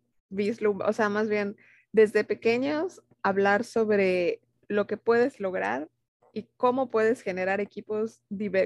o 0.86 0.94
sea, 0.94 1.10
más 1.10 1.30
bien 1.30 1.56
desde 1.92 2.24
pequeños 2.24 3.02
hablar 3.22 3.64
sobre 3.64 4.42
lo 4.68 4.88
que 4.88 4.98
puedes 4.98 5.40
lograr 5.40 5.90
y 6.34 6.48
cómo 6.58 6.90
puedes 6.90 7.22
generar 7.22 7.62
equipos 7.62 8.22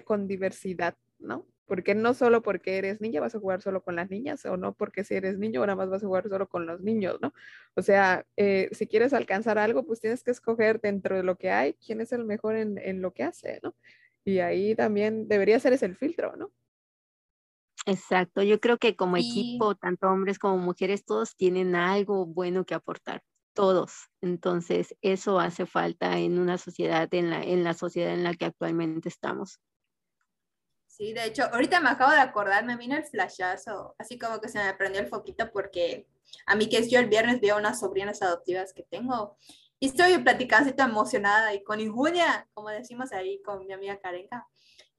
con 0.05 0.27
diversidad, 0.27 0.95
¿no? 1.19 1.45
Porque 1.68 1.95
no 1.95 2.13
solo 2.13 2.41
porque 2.41 2.78
eres 2.78 3.01
niña 3.01 3.22
vas 3.22 3.36
a 3.36 3.39
jugar 3.39 3.61
solo 3.61 3.84
con 3.84 3.95
las 3.95 4.09
niñas, 4.09 4.45
o 4.45 4.57
no 4.57 4.74
porque 4.74 5.03
si 5.03 5.15
eres 5.15 5.38
niño 5.38 5.59
ahora 5.59 5.76
más 5.76 5.89
vas 5.89 6.03
a 6.03 6.07
jugar 6.07 6.30
solo 6.30 6.47
con 6.49 6.65
los 6.65 6.82
niños, 6.82 7.20
¿no? 7.22 7.34
O 7.76 7.82
sea, 7.84 8.26
eh, 8.38 8.70
si 8.72 8.88
quieres 8.88 9.13
alcanzar 9.13 9.57
algo, 9.59 9.86
pues 9.86 9.99
tienes 10.01 10.24
que 10.24 10.32
escoger 10.32 10.82
dentro 10.82 11.18
de 11.18 11.24
lo 11.24 11.38
que 11.38 11.51
hay 11.51 11.74
quién 11.76 12.01
es 12.01 12.11
el 12.13 12.26
mejor 12.26 12.55
en, 12.55 12.78
en 12.80 13.01
lo 13.01 13.13
que 13.13 13.24
hace, 13.24 13.59
¿no? 13.63 13.76
Y 14.26 14.39
ahí 14.39 14.76
también 14.76 15.28
debería 15.28 15.59
ser 15.59 15.74
ese 15.74 15.86
el 15.86 15.95
filtro, 15.97 16.36
¿no? 16.38 16.51
Exacto, 17.86 18.43
yo 18.43 18.59
creo 18.59 18.78
que 18.78 18.95
como 18.97 19.15
equipo, 19.18 19.76
tanto 19.76 20.07
hombres 20.09 20.39
como 20.39 20.57
mujeres, 20.57 21.05
todos 21.05 21.36
tienen 21.38 21.74
algo 21.76 22.26
bueno 22.26 22.65
que 22.65 22.74
aportar, 22.76 23.24
todos. 23.53 24.09
Entonces, 24.22 24.95
eso 25.01 25.39
hace 25.39 25.65
falta 25.65 26.18
en 26.20 26.38
una 26.38 26.57
sociedad, 26.57 27.07
en 27.13 27.30
la, 27.30 27.41
en 27.41 27.63
la 27.63 27.74
sociedad 27.74 28.13
en 28.13 28.24
la 28.24 28.34
que 28.36 28.45
actualmente 28.45 29.07
estamos. 29.07 29.59
Sí, 30.97 31.13
de 31.13 31.25
hecho, 31.25 31.43
ahorita 31.53 31.79
me 31.79 31.89
acabo 31.89 32.11
de 32.11 32.17
acordar, 32.19 32.65
me 32.65 32.75
vino 32.75 32.95
el 32.95 33.05
flashazo, 33.05 33.93
así 33.99 34.17
como 34.17 34.41
que 34.41 34.49
se 34.49 34.57
me 34.57 34.73
prendió 34.73 34.99
el 34.99 35.07
foquito 35.07 35.51
porque 35.51 36.07
a 36.47 36.55
mí 36.55 36.67
que 36.69 36.79
es 36.79 36.89
yo 36.89 36.99
el 36.99 37.05
viernes 37.07 37.39
veo 37.39 37.55
unas 37.55 37.81
sobrinas 37.81 38.23
adoptivas 38.23 38.73
que 38.73 38.81
tengo 38.81 39.37
y 39.79 39.89
estoy 39.89 40.17
platicando 40.17 40.71
así 40.71 40.81
emocionada 40.81 41.53
y 41.53 41.63
con 41.63 41.79
injunia, 41.79 42.49
como 42.55 42.69
decimos 42.69 43.11
ahí 43.11 43.39
con 43.43 43.59
mi 43.59 43.71
amiga 43.71 43.99
Karenka. 43.99 44.47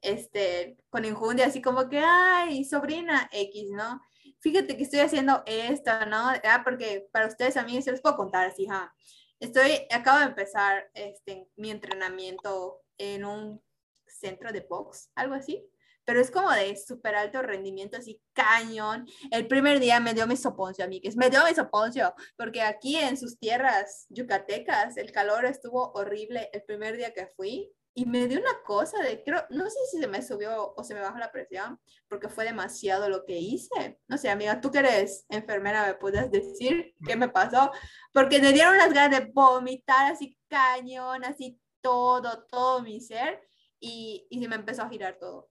este, 0.01 0.79
con 0.89 1.05
injundia, 1.05 1.47
así 1.47 1.61
como 1.61 1.89
que, 1.89 1.99
ay, 1.99 2.65
sobrina 2.65 3.29
X, 3.33 3.71
¿no? 3.73 4.01
Fíjate 4.39 4.77
que 4.77 4.85
estoy 4.85 5.01
haciendo 5.01 5.43
esto, 5.47 5.91
¿no? 6.07 6.29
Ah, 6.45 6.63
porque 6.63 7.09
para 7.13 7.27
ustedes, 7.27 7.57
a 7.57 7.65
mí 7.65 7.83
se 7.83 7.91
les 7.91 8.01
puedo 8.01 8.17
contar 8.17 8.47
así, 8.47 8.67
ja. 8.69 8.95
Estoy, 9.41 9.73
acabo 9.91 10.21
de 10.21 10.27
empezar 10.27 10.91
este, 10.95 11.49
mi 11.57 11.71
entrenamiento 11.73 12.83
en 12.99 13.25
un 13.25 13.61
centro 14.07 14.53
de 14.53 14.61
box, 14.61 15.11
algo 15.17 15.35
así 15.35 15.69
pero 16.09 16.23
es 16.23 16.31
como 16.31 16.51
de 16.51 16.75
súper 16.75 17.17
alto 17.17 17.43
rendimiento, 17.43 17.99
así 17.99 18.19
cañón. 18.33 19.07
El 19.31 19.47
primer 19.47 19.79
día 19.79 20.01
me 20.01 20.15
dio 20.15 20.27
mi 20.27 20.39
soponcio, 20.39 20.83
amigues, 20.83 21.19
me 21.19 21.29
dio 21.29 21.45
mi 21.45 21.55
soponcio, 21.55 22.15
porque 22.35 22.63
aquí 22.63 22.97
en 22.97 23.19
sus 23.19 23.39
tierras 23.39 24.07
yucatecas 24.09 24.97
el 24.97 25.13
calor 25.13 25.45
estuvo 25.45 25.93
horrible 25.93 26.49
el 26.55 26.63
primer 26.63 26.97
día 26.97 27.13
que 27.13 27.27
fui 27.27 27.71
y 27.93 28.07
me 28.07 28.27
dio 28.27 28.41
una 28.41 28.59
cosa 28.65 29.03
de, 29.03 29.23
creo, 29.23 29.45
no 29.51 29.69
sé 29.69 29.77
si 29.91 29.99
se 29.99 30.07
me 30.07 30.23
subió 30.23 30.73
o 30.75 30.83
se 30.83 30.95
me 30.95 31.01
bajó 31.01 31.19
la 31.19 31.31
presión, 31.31 31.79
porque 32.09 32.31
fue 32.31 32.47
demasiado 32.47 33.11
lo 33.11 33.27
que 33.27 33.37
hice. 33.37 34.01
No 34.09 34.17
sé, 34.17 34.31
amiga, 34.31 34.63
tú 34.63 34.71
que 34.71 34.79
eres 34.79 35.27
enfermera, 35.29 35.87
¿me 35.87 35.93
puedes 35.93 36.31
decir 36.31 36.95
qué 37.07 37.17
me 37.17 37.29
pasó? 37.29 37.71
Porque 38.15 38.41
me 38.41 38.55
dieron 38.55 38.79
las 38.79 38.95
ganas 38.95 39.21
de 39.21 39.31
vomitar 39.31 40.11
así 40.11 40.39
cañón, 40.49 41.23
así 41.27 41.61
todo, 41.83 42.47
todo 42.47 42.81
mi 42.81 42.99
ser, 42.99 43.43
y, 43.79 44.27
y 44.31 44.41
se 44.41 44.49
me 44.49 44.57
empezó 44.57 44.85
a 44.85 44.89
girar 44.89 45.19
todo 45.19 45.51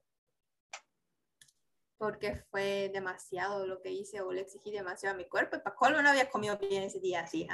porque 1.98 2.36
fue 2.50 2.90
demasiado 2.94 3.66
lo 3.66 3.82
que 3.82 3.90
hice 3.90 4.20
o 4.20 4.32
le 4.32 4.42
exigí 4.42 4.70
demasiado 4.70 5.14
a 5.14 5.18
mi 5.18 5.28
cuerpo 5.28 5.56
y 5.56 5.60
para 5.60 5.76
colmo 5.76 6.00
no 6.00 6.08
había 6.08 6.30
comido 6.30 6.56
bien 6.56 6.84
ese 6.84 7.00
día 7.00 7.20
así. 7.20 7.46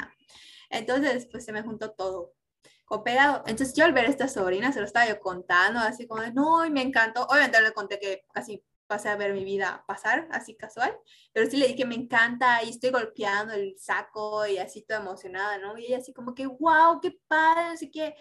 Entonces, 0.70 1.26
pues 1.30 1.44
se 1.44 1.52
me 1.52 1.62
juntó 1.62 1.92
todo 1.92 2.34
cooperado. 2.84 3.42
Entonces 3.46 3.74
yo 3.74 3.84
al 3.84 3.92
ver 3.92 4.06
a 4.06 4.10
esta 4.10 4.28
sobrina 4.28 4.72
se 4.72 4.80
lo 4.80 4.86
estaba 4.86 5.08
yo 5.08 5.18
contando, 5.20 5.80
así 5.80 6.06
como, 6.06 6.22
no, 6.34 6.64
y 6.66 6.70
me 6.70 6.82
encantó. 6.82 7.24
Obviamente 7.24 7.60
le 7.62 7.72
conté 7.72 7.98
que 7.98 8.26
casi 8.32 8.62
pasé 8.86 9.08
a 9.08 9.16
ver 9.16 9.32
mi 9.32 9.44
vida 9.44 9.84
pasar, 9.86 10.28
así 10.30 10.56
casual, 10.56 10.96
pero 11.32 11.50
sí 11.50 11.56
le 11.56 11.68
dije 11.68 11.86
me 11.86 11.94
encanta 11.94 12.62
y 12.62 12.70
estoy 12.70 12.90
golpeando 12.90 13.54
el 13.54 13.78
saco 13.78 14.46
y 14.46 14.58
así 14.58 14.82
toda 14.82 15.00
emocionada, 15.00 15.58
¿no? 15.58 15.78
Y 15.78 15.86
ella 15.86 15.98
así 15.98 16.12
como 16.12 16.34
que, 16.34 16.46
wow, 16.46 17.00
qué 17.00 17.18
padre, 17.26 17.62
así 17.72 17.90
que, 17.90 18.14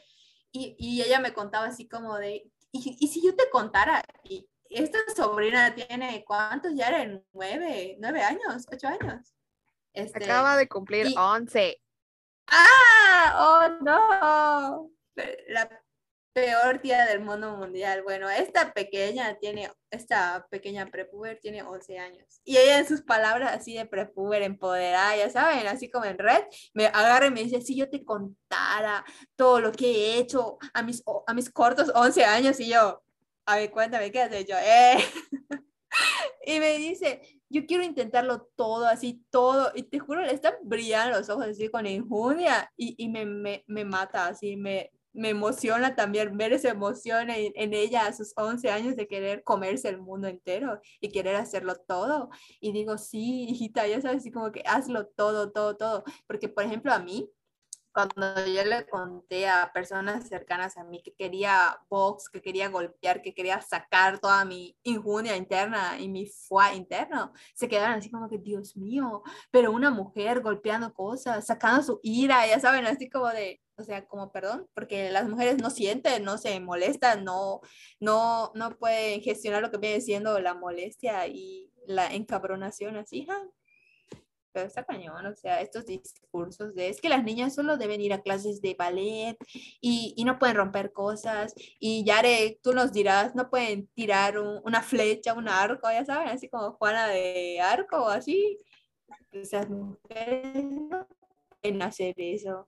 y, 0.52 0.76
y 0.80 1.02
ella 1.02 1.20
me 1.20 1.34
contaba 1.34 1.66
así 1.66 1.88
como 1.88 2.18
de, 2.18 2.50
y, 2.72 2.98
y 3.00 3.08
si 3.08 3.22
yo 3.24 3.36
te 3.36 3.50
contara, 3.52 4.04
y 4.24 4.48
esta 4.74 5.00
sobrina 5.16 5.74
tiene, 5.76 6.24
¿cuántos 6.26 6.74
ya 6.76 6.88
eran? 6.88 7.24
¿Nueve? 7.34 7.98
¿Nueve 8.00 8.22
años? 8.22 8.66
¿Ocho 8.72 8.88
años? 8.88 9.34
Este, 9.94 10.24
Acaba 10.24 10.58
de 10.58 10.68
cumplir 10.68 11.08
once. 11.18 11.82
¡Ah! 12.48 13.36
¡Oh, 13.38 13.68
no! 13.82 14.92
La 15.48 15.70
peor 16.34 16.80
tía 16.80 17.06
del 17.06 17.22
mundo 17.22 17.56
mundial. 17.56 18.02
Bueno, 18.04 18.30
esta 18.30 18.74
pequeña 18.74 19.38
tiene, 19.38 19.72
esta 19.92 20.48
pequeña 20.50 20.88
prepuber 20.88 21.40
tiene 21.40 21.62
11 21.62 22.00
años. 22.00 22.42
Y 22.44 22.58
ella 22.58 22.80
en 22.80 22.88
sus 22.88 23.04
palabras 23.04 23.54
así 23.54 23.76
de 23.76 23.86
prepuber 23.86 24.42
empoderada, 24.42 25.16
ya 25.16 25.30
saben, 25.30 25.68
así 25.68 25.90
como 25.90 26.06
en 26.06 26.18
red, 26.18 26.44
me 26.74 26.88
agarra 26.88 27.28
y 27.28 27.32
me 27.32 27.44
dice, 27.44 27.62
si 27.62 27.76
yo 27.76 27.90
te 27.90 28.04
contara 28.04 29.06
todo 29.36 29.62
lo 29.62 29.72
que 29.72 29.88
he 29.88 30.18
hecho 30.18 30.58
a 30.74 30.82
mis, 30.82 31.04
a 31.28 31.34
mis 31.34 31.52
cortos 31.52 31.92
11 31.94 32.26
años 32.26 32.60
y 32.60 32.70
yo, 32.70 33.03
a 33.46 33.56
ver, 33.58 33.72
cuéntame, 33.72 34.12
¿qué 34.12 34.22
has 34.22 34.34
hecho? 34.34 34.56
Eh. 34.58 34.98
y 36.46 36.60
me 36.60 36.78
dice, 36.78 37.22
yo 37.50 37.66
quiero 37.66 37.84
intentarlo 37.84 38.50
todo, 38.56 38.88
así 38.88 39.24
todo, 39.30 39.72
y 39.76 39.84
te 39.84 40.00
juro, 40.00 40.22
le 40.22 40.34
están 40.34 40.56
brillando 40.64 41.18
los 41.18 41.30
ojos 41.30 41.46
así 41.48 41.70
con 41.70 41.86
injundia 41.86 42.72
y, 42.76 42.96
y 42.98 43.10
me, 43.10 43.26
me, 43.26 43.64
me, 43.68 43.86
mata, 43.86 44.28
así, 44.28 44.56
me, 44.56 44.92
me 45.14 45.30
emociona 45.30 45.96
también 45.96 46.36
ver 46.38 46.54
esa 46.54 46.70
emoción 46.70 47.30
en, 47.30 47.54
en, 47.56 47.74
ella 47.74 48.08
a 48.08 48.14
sus 48.14 48.34
11 48.36 48.70
años 48.72 48.96
de 48.96 49.08
querer 49.08 49.44
comerse 49.44 49.90
el 49.90 50.00
mundo 50.00 50.28
entero 50.28 50.80
y 51.00 51.10
querer 51.10 51.36
hacerlo 51.36 51.76
todo. 51.76 52.30
Y 52.60 52.72
digo, 52.72 52.98
sí, 52.98 53.46
hijita, 53.50 53.88
ya 53.88 54.02
sabes, 54.02 54.18
así 54.18 54.32
como 54.32 54.52
que 54.52 54.64
hazlo 54.66 55.06
todo, 55.08 55.52
todo, 55.52 55.78
todo, 55.78 56.04
porque 56.28 56.50
por 56.50 56.64
ejemplo 56.64 56.92
a 56.92 57.00
mí, 57.00 57.30
cuando 57.94 58.46
yo 58.48 58.66
le 58.66 58.88
conté 58.88 59.48
a 59.48 59.72
personas 59.72 60.28
cercanas 60.28 60.78
a 60.78 60.84
mí 60.84 61.02
que 61.04 61.14
quería 61.14 61.80
box, 61.90 62.30
que 62.30 62.42
quería 62.42 62.70
golpear, 62.70 63.22
que 63.22 63.34
quería 63.34 63.62
sacar 63.62 64.20
toda 64.20 64.44
mi 64.46 64.76
injunia 64.84 65.38
interna 65.38 66.00
y 66.00 66.10
mi 66.10 66.26
fuá 66.26 66.74
interno, 66.74 67.34
se 67.54 67.68
quedaron 67.68 68.00
así 68.00 68.10
como 68.10 68.30
que, 68.30 68.40
Dios 68.40 68.76
mío, 68.76 69.22
pero 69.52 69.72
una 69.72 69.92
mujer 69.92 70.42
golpeando 70.42 70.94
cosas, 70.94 71.46
sacando 71.46 71.84
su 71.84 72.00
ira, 72.04 72.48
ya 72.48 72.60
saben, 72.60 72.86
así 72.86 73.10
como 73.10 73.28
de, 73.30 73.62
o 73.78 73.84
sea, 73.84 74.06
como 74.08 74.32
perdón, 74.32 74.68
porque 74.74 75.12
las 75.12 75.30
mujeres 75.30 75.58
no 75.62 75.70
sienten, 75.70 76.24
no 76.24 76.38
se 76.38 76.60
molestan, 76.60 77.24
no, 77.24 77.62
no, 78.00 78.52
no 78.56 78.78
pueden 78.78 79.22
gestionar 79.22 79.62
lo 79.62 79.72
que 79.72 79.78
viene 79.78 80.02
siendo 80.02 80.40
la 80.40 80.56
molestia 80.56 81.28
y 81.28 81.72
la 81.86 82.08
encabronación 82.14 82.98
así, 82.98 83.26
¿ja? 83.26 83.38
Pero 84.54 84.68
está 84.68 84.84
cañón, 84.84 85.26
o 85.26 85.36
sea, 85.36 85.62
estos 85.62 85.86
discursos 85.86 86.76
de 86.76 86.90
es 86.90 87.02
que 87.02 87.10
las 87.10 87.24
niñas 87.24 87.56
solo 87.56 87.78
deben 87.78 88.02
ir 88.02 88.14
a 88.14 88.22
clases 88.22 88.62
de 88.62 88.76
ballet 88.76 89.38
y, 89.82 90.14
y 90.16 90.24
no 90.24 90.40
pueden 90.40 90.58
romper 90.58 90.94
cosas 90.94 91.54
y 91.80 92.04
Yare, 92.06 92.60
tú 92.62 92.74
nos 92.74 92.94
dirás, 92.94 93.36
no 93.36 93.50
pueden 93.50 93.88
tirar 93.88 94.38
una 94.40 94.82
flecha, 94.82 95.34
un 95.34 95.50
arco, 95.50 95.90
ya 95.90 96.06
saben, 96.06 96.30
así 96.30 96.50
como 96.50 96.74
Juana 96.74 97.08
de 97.08 97.60
Arco 97.60 97.98
o 97.98 98.10
así. 98.10 98.58
Esas 99.32 99.70
mujeres 99.70 100.64
no 100.64 101.08
pueden 101.62 101.82
hacer 101.82 102.14
eso. 102.18 102.68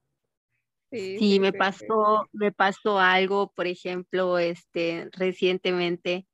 Sí, 0.92 1.18
sí, 1.20 1.40
me 1.40 1.52
pasó, 1.52 2.28
me 2.32 2.52
pasó 2.52 3.00
algo, 3.00 3.52
por 3.54 3.68
ejemplo, 3.68 4.38
este, 4.38 5.10
recientemente 5.12 6.28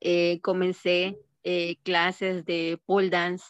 eh, 0.00 0.40
comencé 0.40 1.18
eh, 1.44 1.76
clases 1.82 2.44
de 2.44 2.80
pole 2.84 3.10
dance 3.10 3.46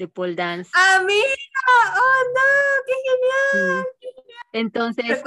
de 0.00 0.08
pole 0.08 0.34
dance. 0.34 0.70
¡Amiga! 0.72 1.20
¡Oh, 1.68 2.22
no! 2.34 2.84
¡Qué 2.86 2.94
genial! 3.04 3.86
Entonces, 4.52 5.22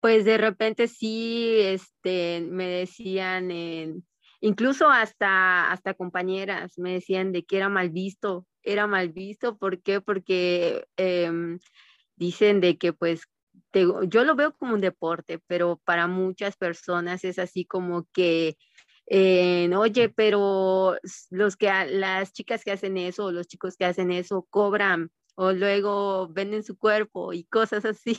pues 0.00 0.24
de 0.24 0.36
repente 0.36 0.88
sí, 0.88 1.54
este, 1.60 2.40
me 2.40 2.66
decían, 2.66 3.50
incluso 4.40 4.90
hasta, 4.90 5.70
hasta 5.70 5.94
compañeras 5.94 6.76
me 6.76 6.94
decían 6.94 7.30
de 7.30 7.44
que 7.44 7.56
era 7.56 7.68
mal 7.68 7.90
visto, 7.90 8.46
era 8.64 8.88
mal 8.88 9.10
visto, 9.10 9.56
¿por 9.56 9.80
qué? 9.80 10.00
Porque 10.00 10.84
em, 10.96 11.60
dicen 12.16 12.60
de 12.60 12.78
que 12.78 12.92
pues 12.92 13.22
yo 13.72 14.24
lo 14.24 14.34
veo 14.34 14.54
como 14.56 14.74
un 14.74 14.80
deporte, 14.80 15.38
pero 15.46 15.80
para 15.84 16.06
muchas 16.08 16.56
personas 16.56 17.24
es 17.24 17.38
así 17.38 17.64
como 17.64 18.06
que 18.12 18.56
oye, 19.76 20.08
pero 20.08 20.96
los 21.30 21.56
que 21.56 21.70
las 21.90 22.32
chicas 22.32 22.64
que 22.64 22.72
hacen 22.72 22.96
eso, 22.96 23.30
los 23.30 23.46
chicos 23.46 23.76
que 23.76 23.84
hacen 23.84 24.10
eso, 24.10 24.46
cobran 24.50 25.10
o 25.34 25.52
luego 25.52 26.28
venden 26.28 26.62
su 26.62 26.76
cuerpo 26.76 27.32
y 27.32 27.44
cosas 27.44 27.84
así. 27.84 28.18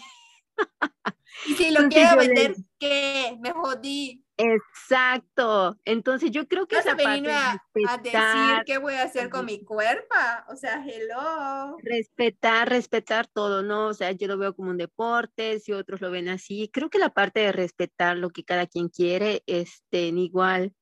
Y 1.47 1.53
si 1.55 1.71
lo 1.71 1.89
quiero 1.89 2.17
vender, 2.17 2.55
¿qué? 2.79 3.37
Me 3.41 3.51
jodí. 3.51 4.23
Exacto. 4.37 5.77
Entonces 5.85 6.31
yo 6.31 6.47
creo 6.47 6.67
que 6.67 6.77
esa 6.77 6.95
parte 6.95 7.31
a, 7.31 7.61
a, 7.87 7.97
decir 7.97 8.63
qué 8.65 8.77
voy 8.77 8.95
a 8.95 9.03
hacer 9.03 9.29
con 9.29 9.45
mi 9.45 9.63
cuerpo. 9.63 10.15
O 10.49 10.55
sea, 10.55 10.83
hello. 10.85 11.77
Respetar, 11.83 12.69
respetar 12.69 13.27
todo, 13.27 13.61
¿no? 13.61 13.87
O 13.87 13.93
sea, 13.93 14.11
yo 14.11 14.27
lo 14.27 14.37
veo 14.37 14.55
como 14.55 14.69
un 14.69 14.77
deporte, 14.77 15.59
si 15.59 15.73
otros 15.73 16.01
lo 16.01 16.11
ven 16.11 16.29
así. 16.29 16.69
Creo 16.71 16.89
que 16.89 16.99
la 16.99 17.09
parte 17.09 17.41
de 17.41 17.51
respetar 17.51 18.17
lo 18.17 18.29
que 18.29 18.43
cada 18.43 18.65
quien 18.65 18.89
quiere, 18.89 19.43
este, 19.45 20.07
igual, 20.07 20.73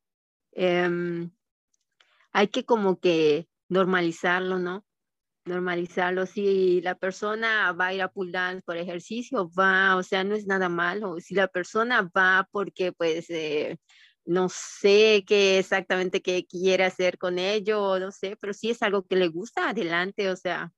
em, 0.51 1.31
hay 2.33 2.47
que 2.47 2.65
como 2.65 2.99
que 2.99 3.47
normalizarlo, 3.69 4.59
¿no? 4.59 4.85
normalizarlo. 5.45 6.25
Si 6.25 6.81
la 6.81 6.95
persona 6.95 7.71
va 7.73 7.87
a 7.87 7.93
ir 7.93 8.01
a 8.01 8.11
pull 8.11 8.31
dance 8.31 8.61
por 8.63 8.77
ejercicio, 8.77 9.49
va, 9.57 9.95
o 9.95 10.03
sea, 10.03 10.23
no 10.23 10.35
es 10.35 10.45
nada 10.45 10.69
malo. 10.69 11.19
Si 11.19 11.35
la 11.35 11.47
persona 11.47 12.09
va 12.15 12.47
porque, 12.51 12.91
pues, 12.91 13.29
eh, 13.29 13.77
no 14.25 14.49
sé 14.49 15.23
qué 15.25 15.59
exactamente 15.59 16.21
qué 16.21 16.45
quiere 16.45 16.83
hacer 16.83 17.17
con 17.17 17.39
ello, 17.39 17.99
no 17.99 18.11
sé, 18.11 18.37
pero 18.39 18.53
si 18.53 18.69
es 18.69 18.81
algo 18.83 19.05
que 19.05 19.15
le 19.15 19.29
gusta, 19.29 19.69
adelante, 19.69 20.29
o 20.29 20.35
sea. 20.35 20.71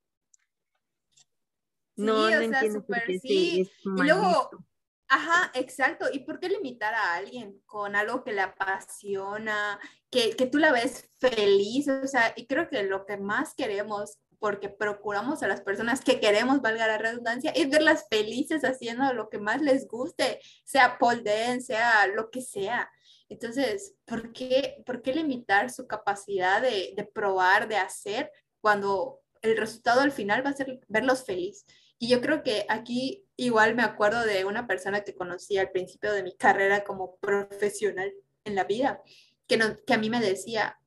no, 1.96 2.30
no 2.30 2.40
entiendo 2.40 2.86
sí. 3.22 3.70
y 3.84 4.02
luego, 4.02 4.50
ajá, 5.14 5.52
exacto. 5.54 6.08
¿Y 6.12 6.20
por 6.20 6.40
qué 6.40 6.50
limitar 6.50 6.94
a 6.94 7.16
alguien 7.16 7.62
con 7.66 7.96
algo 7.96 8.24
que 8.24 8.34
le 8.34 8.42
apasiona, 8.42 9.80
que, 10.10 10.36
que 10.36 10.48
tú 10.48 10.58
la 10.58 10.72
ves 10.72 11.10
feliz? 11.20 11.88
O 11.88 12.08
sea, 12.08 12.34
y 12.36 12.48
creo 12.48 12.70
que 12.70 12.84
lo 12.84 13.06
que 13.06 13.18
más 13.18 13.54
queremos 13.54 14.20
porque 14.40 14.68
procuramos 14.68 15.42
a 15.42 15.48
las 15.48 15.62
personas 15.62 16.02
que 16.02 16.20
queremos, 16.20 16.62
valga 16.62 16.86
la 16.86 16.98
redundancia, 16.98 17.52
es 17.52 17.70
verlas 17.70 18.08
felices 18.10 18.64
haciendo 18.64 19.14
lo 19.14 19.30
que 19.30 19.40
más 19.40 19.62
les 19.62 19.88
guste, 19.88 20.42
sea 20.66 20.98
pole 20.98 21.62
sea 21.62 22.08
lo 22.08 22.30
que 22.30 22.42
sea. 22.42 22.92
Entonces, 23.30 23.96
¿por 24.04 24.34
qué, 24.34 24.84
por 24.86 25.02
qué 25.02 25.14
limitar 25.14 25.70
su 25.70 25.88
capacidad 25.88 26.62
de, 26.62 26.94
de 26.94 27.06
probar, 27.06 27.70
de 27.70 27.78
hacer, 27.78 28.32
cuando 28.60 29.22
el 29.42 29.56
resultado 29.56 30.02
al 30.02 30.12
final 30.12 30.46
va 30.46 30.50
a 30.50 30.58
ser 30.58 30.82
verlos 30.90 31.24
felices? 31.24 31.66
Y 32.04 32.10
yo 32.10 32.20
creo 32.20 32.44
que 32.44 32.66
aquí 32.68 33.26
igual 33.38 33.76
me 33.76 33.84
acuerdo 33.84 34.26
de 34.26 34.44
una 34.44 34.68
persona 34.68 35.06
que 35.06 35.16
conocí 35.16 35.58
al 35.58 35.72
principio 35.72 36.12
de 36.12 36.22
mi 36.22 36.36
carrera 36.36 36.84
como 36.84 37.16
profesional 37.16 38.14
en 38.44 38.56
la 38.56 38.66
vida, 38.66 39.02
que, 39.48 39.56
no, 39.56 39.82
que 39.88 39.94
a 39.94 39.98
mí 39.98 40.10
me 40.10 40.20
decía, 40.20 40.78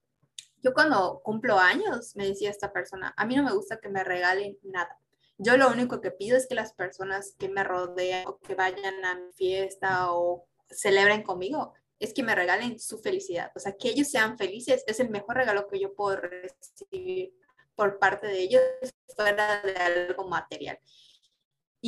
yo 0.63 0.75
cuando 0.75 1.23
cumplo 1.25 1.59
años, 1.59 2.15
me 2.17 2.27
decía 2.27 2.51
esta 2.51 2.71
persona, 2.71 3.15
a 3.17 3.25
mí 3.25 3.35
no 3.35 3.43
me 3.43 3.55
gusta 3.55 3.81
que 3.81 3.89
me 3.89 4.05
regalen 4.05 4.59
nada. 4.63 4.99
Yo 5.39 5.57
lo 5.57 5.71
único 5.71 6.03
que 6.03 6.11
pido 6.11 6.37
es 6.37 6.47
que 6.47 6.55
las 6.55 6.75
personas 6.75 7.35
que 7.39 7.49
me 7.49 7.65
rodean 7.65 8.27
o 8.27 8.37
que 8.37 8.55
vayan 8.55 9.03
a 9.03 9.15
mi 9.15 9.33
fiesta 9.33 10.13
o 10.13 10.47
celebren 10.69 11.23
conmigo, 11.23 11.73
es 11.99 12.13
que 12.13 12.25
me 12.25 12.35
regalen 12.35 12.79
su 12.79 12.99
felicidad. 12.99 13.53
O 13.57 13.59
sea, 13.59 13.75
que 13.75 13.89
ellos 13.89 14.11
sean 14.11 14.37
felices 14.37 14.85
es 14.87 15.01
el 15.01 15.09
mejor 15.09 15.37
regalo 15.37 15.67
que 15.67 15.81
yo 15.81 15.95
puedo 15.95 16.19
recibir 16.19 17.33
por 17.75 17.99
parte 17.99 18.27
de 18.27 18.41
ellos 18.41 18.63
fuera 19.17 19.63
de 19.63 19.77
algo 19.77 20.29
material. 20.29 20.79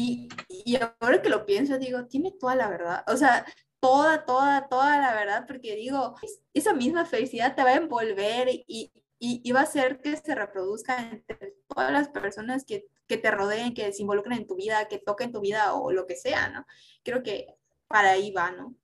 Y, 0.01 0.29
y 0.49 0.77
ahora 0.77 1.21
que 1.21 1.29
lo 1.29 1.45
pienso, 1.45 1.77
digo, 1.77 2.07
tiene 2.07 2.31
toda 2.31 2.55
la 2.55 2.69
verdad. 2.69 3.03
O 3.09 3.17
sea, 3.17 3.45
toda, 3.81 4.25
toda, 4.25 4.69
toda 4.69 5.01
la 5.01 5.13
verdad, 5.13 5.45
porque 5.45 5.75
digo, 5.75 6.15
esa 6.55 6.73
misma 6.73 7.05
felicidad 7.05 7.57
te 7.57 7.65
va 7.65 7.71
a 7.71 7.77
envolver 7.77 8.49
y, 8.49 8.93
y, 9.19 9.51
va 9.51 9.61
a 9.61 9.65
hacer 9.65 10.01
que 10.01 10.17
se 10.17 10.37
reproduzca 10.37 11.11
entre 11.11 11.57
todas 11.67 11.91
las 11.91 12.11
personas 12.11 12.65
que, 12.65 12.87
que, 13.09 13.17
te 13.17 13.33
rodeen, 13.33 13.75
que 13.75 13.93
se 13.93 14.03
involucren 14.03 14.39
en 14.39 14.47
tu 14.47 14.55
vida, 14.55 14.87
que 14.87 15.01
toquen 15.01 15.33
tu 15.33 15.41
vida 15.41 15.75
o 15.75 15.91
lo 15.91 16.07
que 16.07 16.15
sea, 16.15 16.49
¿no? 16.49 16.65
Creo 17.03 17.25
que 17.25 17.57
para 17.89 18.13
ahí 18.13 18.31
va, 18.31 18.53
¿no? 18.53 18.77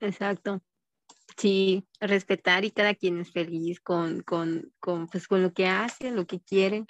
Exacto. 0.00 0.60
Sí, 1.36 1.86
respetar 2.00 2.64
y 2.64 2.72
cada 2.72 2.96
quien 2.96 3.20
es 3.20 3.30
feliz 3.30 3.78
con, 3.80 4.22
con, 4.22 4.72
con, 4.80 5.06
pues, 5.06 5.28
con 5.28 5.40
lo 5.40 5.52
que 5.52 5.68
hace, 5.68 6.10
lo 6.10 6.26
que 6.26 6.40
quiere. 6.40 6.84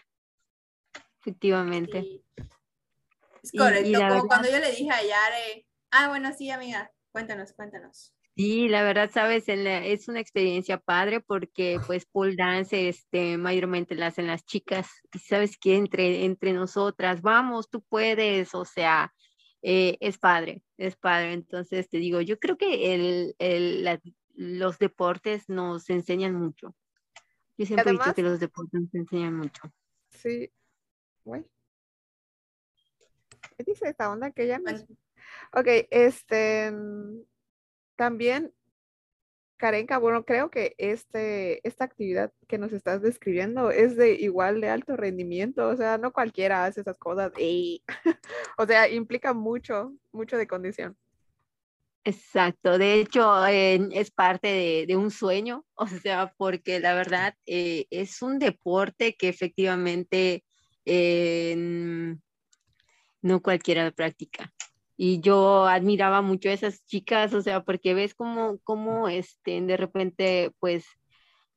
Efectivamente. 1.20 2.24
Es 3.42 3.52
correcto, 3.56 3.98
como 4.08 4.26
cuando 4.26 4.50
yo 4.50 4.58
le 4.58 4.70
dije 4.70 4.90
a 4.90 5.02
Yare, 5.02 5.66
ah, 5.90 6.08
bueno, 6.08 6.32
sí, 6.32 6.50
amiga, 6.50 6.90
cuéntanos, 7.10 7.52
cuéntanos. 7.52 8.14
Sí, 8.34 8.68
la 8.68 8.82
verdad, 8.82 9.10
sabes, 9.12 9.44
es 9.46 10.08
una 10.08 10.20
experiencia 10.20 10.78
padre 10.78 11.20
porque 11.20 11.78
pues 11.86 12.06
pole 12.06 12.34
dance 12.34 12.88
este, 12.88 13.36
mayormente 13.36 13.94
la 13.94 14.06
hacen 14.06 14.26
las 14.26 14.46
chicas 14.46 14.88
y 15.12 15.18
sabes 15.18 15.58
que 15.58 15.76
entre, 15.76 16.24
entre 16.24 16.54
nosotras, 16.54 17.20
vamos, 17.20 17.68
tú 17.68 17.82
puedes, 17.82 18.54
o 18.54 18.64
sea, 18.64 19.12
eh, 19.60 19.98
es 20.00 20.16
padre, 20.16 20.62
es 20.78 20.96
padre. 20.96 21.34
Entonces 21.34 21.90
te 21.90 21.98
digo, 21.98 22.22
yo 22.22 22.38
creo 22.38 22.56
que 22.56 22.94
el, 22.94 23.34
el, 23.38 24.00
los 24.34 24.78
deportes 24.78 25.48
nos 25.50 25.90
enseñan 25.90 26.34
mucho. 26.34 26.74
Yo 27.58 27.66
siempre 27.66 27.90
he 27.90 27.92
dicho 27.92 28.14
que 28.14 28.22
los 28.22 28.40
deportes 28.40 28.80
nos 28.80 28.94
enseñan 28.94 29.36
mucho. 29.36 29.62
Sí, 30.08 30.50
güey. 31.22 31.44
¿Qué 33.64 33.72
dice 33.72 33.88
esta 33.88 34.10
onda 34.10 34.30
que 34.32 34.46
ya 34.46 34.58
no? 34.58 34.72
Ok, 35.52 35.66
este, 35.90 36.72
también, 37.96 38.52
Karenka, 39.56 39.98
bueno, 39.98 40.24
creo 40.24 40.50
que 40.50 40.74
este, 40.78 41.66
esta 41.66 41.84
actividad 41.84 42.32
que 42.48 42.58
nos 42.58 42.72
estás 42.72 43.02
describiendo 43.02 43.70
es 43.70 43.96
de 43.96 44.14
igual 44.14 44.60
de 44.60 44.68
alto 44.68 44.96
rendimiento, 44.96 45.68
o 45.68 45.76
sea, 45.76 45.98
no 45.98 46.12
cualquiera 46.12 46.64
hace 46.64 46.80
esas 46.80 46.98
cosas, 46.98 47.32
o 48.58 48.66
sea, 48.66 48.88
implica 48.88 49.32
mucho, 49.32 49.94
mucho 50.10 50.36
de 50.36 50.48
condición. 50.48 50.96
Exacto, 52.04 52.78
de 52.78 52.94
hecho 52.94 53.46
es 53.46 54.10
parte 54.10 54.86
de, 54.88 54.96
un 54.96 55.12
sueño, 55.12 55.64
o 55.74 55.86
sea, 55.86 56.34
porque 56.36 56.80
la 56.80 56.94
verdad 56.94 57.36
eh, 57.46 57.86
es 57.90 58.22
un 58.22 58.40
deporte 58.40 59.14
que 59.14 59.28
efectivamente 59.28 60.42
eh, 60.84 61.51
no 63.22 63.40
cualquiera 63.40 63.90
practica 63.92 64.52
y 64.96 65.20
yo 65.20 65.66
admiraba 65.66 66.22
mucho 66.22 66.48
a 66.48 66.52
esas 66.52 66.84
chicas, 66.86 67.34
o 67.34 67.42
sea, 67.42 67.64
porque 67.64 67.92
ves 67.92 68.14
cómo, 68.14 68.58
cómo 68.62 69.08
este, 69.08 69.60
de 69.60 69.76
repente, 69.76 70.52
pues, 70.60 70.84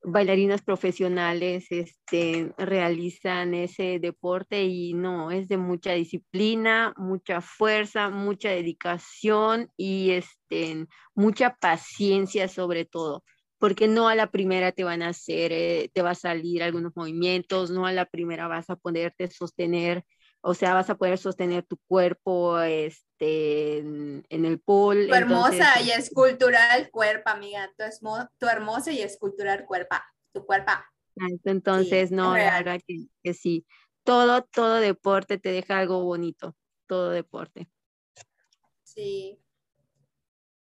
bailarinas 0.04 0.62
profesionales 0.64 1.68
este, 1.70 2.54
realizan 2.58 3.54
ese 3.54 4.00
deporte 4.00 4.64
y 4.64 4.94
no, 4.94 5.32
es 5.32 5.48
de 5.48 5.58
mucha 5.58 5.94
disciplina, 5.94 6.94
mucha 6.98 7.42
fuerza, 7.42 8.10
mucha 8.10 8.50
dedicación 8.50 9.70
y 9.78 10.12
este, 10.12 10.88
mucha 11.14 11.56
paciencia 11.56 12.48
sobre 12.48 12.86
todo, 12.86 13.24
porque 13.60 13.88
no 13.88 14.08
a 14.08 14.16
la 14.16 14.32
primera 14.32 14.72
te 14.72 14.84
van 14.84 15.04
a 15.04 15.10
hacer, 15.10 15.52
eh, 15.52 15.92
te 15.94 16.02
va 16.02 16.12
a 16.12 16.16
salir 16.16 16.64
algunos 16.64 16.94
movimientos, 16.96 17.72
no 17.72 17.86
a 17.86 17.92
la 17.92 18.06
primera 18.06 18.48
vas 18.48 18.70
a 18.70 18.76
poderte 18.76 19.30
sostener 19.30 20.04
o 20.48 20.54
sea, 20.54 20.76
vas 20.76 20.92
a 20.92 20.96
poder 20.96 21.18
sostener 21.18 21.66
tu 21.66 21.78
cuerpo 21.88 22.60
este, 22.60 23.80
en, 23.80 24.24
el 24.30 24.60
pool. 24.60 25.08
Tu 25.08 25.16
hermosa 25.16 25.82
y 25.82 25.90
escultural 25.90 26.92
cuerpo, 26.92 27.32
amiga. 27.32 27.74
Tu, 27.76 27.84
tu 28.38 28.48
hermosa 28.48 28.92
y 28.92 29.02
escultural 29.02 29.66
cuerpo. 29.66 29.96
Tu 30.36 30.46
cuerpo. 30.46 30.72
Entonces, 31.46 32.12
no, 32.12 32.38
la 32.38 32.60
verdad 32.60 32.80
que, 32.86 33.08
que, 33.24 33.34
sí. 33.34 33.66
Todo, 34.04 34.44
todo 34.44 34.76
deporte 34.76 35.40
te 35.40 35.50
deja 35.50 35.80
algo 35.80 36.04
bonito. 36.04 36.56
Todo 36.86 37.10
deporte. 37.10 37.68
Sí. 38.84 39.42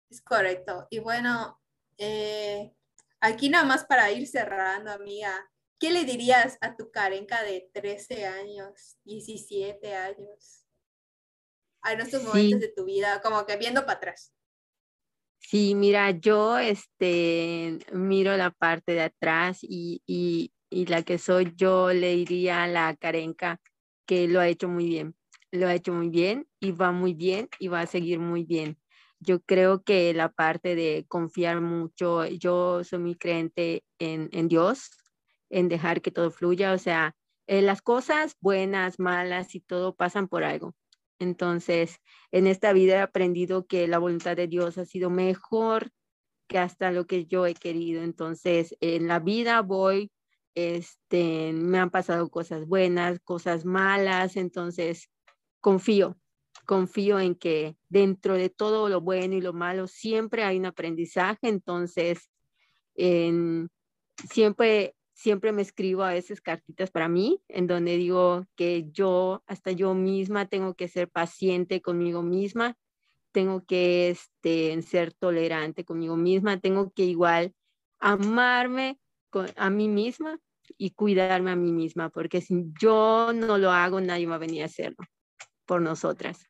Es 0.09 0.23
correcto. 0.23 0.87
Y 0.89 1.01
bueno, 1.01 1.61
eh, 1.99 2.73
aquí 3.19 3.49
nada 3.49 3.65
más 3.65 3.85
para 3.85 4.13
ir 4.13 4.29
cerrando, 4.29 4.93
amiga. 4.93 5.51
¿Qué 5.79 5.91
le 5.91 6.05
dirías 6.05 6.57
a 6.61 6.77
tu 6.77 6.91
Karenka 6.91 7.43
de 7.43 7.69
13 7.73 8.27
años, 8.27 8.97
17 9.05 9.95
años? 9.95 10.67
A 11.83 11.93
estos 11.93 12.23
momentos 12.23 12.61
de 12.61 12.69
tu 12.69 12.85
vida, 12.85 13.21
como 13.21 13.45
que 13.45 13.57
viendo 13.57 13.83
para 13.83 13.99
atrás. 13.99 14.33
Sí, 15.39 15.75
mira, 15.75 16.11
yo 16.11 16.57
este, 16.57 17.79
miro 17.93 18.35
la 18.37 18.51
parte 18.51 18.93
de 18.93 19.03
atrás 19.03 19.59
y, 19.63 20.03
y, 20.07 20.53
y 20.71 20.87
la 20.87 21.03
que 21.03 21.19
soy 21.19 21.53
yo 21.55 21.93
le 21.93 22.17
diría 22.17 22.63
a 22.63 22.67
la 22.67 22.97
Karenka 22.97 23.61
que 24.07 24.27
lo 24.27 24.41
ha 24.41 24.49
hecho 24.49 24.69
muy 24.69 24.87
bien, 24.87 25.15
lo 25.51 25.67
ha 25.67 25.75
hecho 25.75 25.93
muy 25.93 26.09
bien 26.09 26.49
y 26.61 26.73
va 26.73 26.93
muy 26.93 27.13
bien 27.13 27.49
y 27.59 27.69
va 27.69 27.81
a 27.83 27.87
seguir 27.87 28.21
muy 28.21 28.45
bien. 28.45 28.79
Yo 29.21 29.41
creo 29.41 29.83
que 29.83 30.15
la 30.15 30.33
parte 30.33 30.75
de 30.75 31.05
confiar 31.09 31.61
mucho, 31.61 32.25
yo 32.27 32.83
soy 32.83 32.99
muy 32.99 33.15
creyente 33.15 33.85
en, 33.99 34.31
en 34.33 34.49
Dios, 34.49 34.91
en 35.51 35.69
dejar 35.69 36.03
que 36.03 36.11
todo 36.11 36.31
fluya, 36.31 36.73
o 36.73 36.79
sea, 36.79 37.15
eh, 37.47 37.63
las 37.63 37.83
cosas 37.83 38.37
buenas, 38.41 38.99
malas 38.99 39.55
y 39.55 39.61
todo 39.61 39.95
pasan 39.95 40.29
por 40.29 40.45
algo. 40.45 40.75
Entonces, 41.19 42.01
en 42.33 42.47
esta 42.47 42.73
vida 42.73 42.97
he 42.97 43.01
aprendido 43.01 43.67
que 43.67 43.87
la 43.87 43.99
voluntad 43.99 44.37
de 44.37 44.49
Dios 44.49 44.79
ha 44.79 44.85
sido 44.85 45.11
mejor 45.11 45.93
que 46.49 46.59
hasta 46.59 46.91
lo 46.91 47.07
que 47.07 47.27
yo 47.27 47.47
he 47.47 47.55
querido. 47.55 48.03
Entonces, 48.03 48.77
en 48.81 49.07
la 49.09 49.21
vida 49.21 49.63
voy, 49.63 50.11
este, 50.55 51.53
me 51.53 51.79
han 51.79 51.91
pasado 51.91 52.29
cosas 52.31 52.67
buenas, 52.67 53.21
cosas 53.21 53.65
malas, 53.65 54.37
entonces 54.37 55.11
confío, 55.61 56.19
confío 56.67 57.19
en 57.21 57.35
que 57.35 57.77
dentro 57.89 58.35
de 58.35 58.51
todo 58.51 58.89
lo 58.89 59.01
bueno 59.01 59.35
y 59.35 59.41
lo 59.41 59.53
malo 59.53 59.87
siempre 59.87 60.45
hay 60.45 60.59
un 60.59 60.67
aprendizaje, 60.67 61.49
entonces 61.49 62.31
en, 62.95 63.71
siempre 64.31 64.95
siempre 65.15 65.53
me 65.53 65.63
escribo 65.63 66.03
a 66.03 66.13
veces 66.13 66.41
cartitas 66.41 66.91
para 66.91 67.09
mí, 67.09 67.41
en 67.49 67.67
donde 67.67 67.97
digo 67.97 68.45
que 68.57 68.91
yo, 68.91 69.43
hasta 69.47 69.71
yo 69.71 69.95
misma, 69.95 70.47
tengo 70.47 70.75
que 70.75 70.89
ser 70.89 71.09
paciente 71.09 71.81
conmigo 71.81 72.23
misma, 72.23 72.77
tengo 73.33 73.65
que 73.65 74.11
este, 74.11 74.81
ser 74.83 75.15
tolerante 75.15 75.85
conmigo 75.85 76.17
misma, 76.17 76.61
tengo 76.61 76.93
que 76.93 77.05
igual 77.05 77.55
amarme 77.99 78.99
a 79.57 79.71
mí 79.71 79.89
misma 79.89 80.39
y 80.77 80.91
cuidarme 80.91 81.51
a 81.51 81.57
mí 81.57 81.73
misma, 81.73 82.11
porque 82.11 82.41
si 82.41 82.67
yo 82.81 83.33
no 83.35 83.59
lo 83.59 83.71
hago, 83.71 84.01
nadie 84.01 84.27
va 84.27 84.37
a 84.37 84.39
venir 84.39 84.63
a 84.63 84.67
hacerlo 84.67 85.05
por 85.65 85.81
nosotras. 85.81 86.47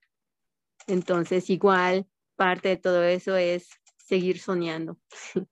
Entonces, 0.86 1.48
igual, 1.50 2.06
parte 2.36 2.68
de 2.70 2.76
todo 2.76 3.02
eso 3.02 3.36
es 3.36 3.68
seguir 3.96 4.38
soñando. 4.38 4.98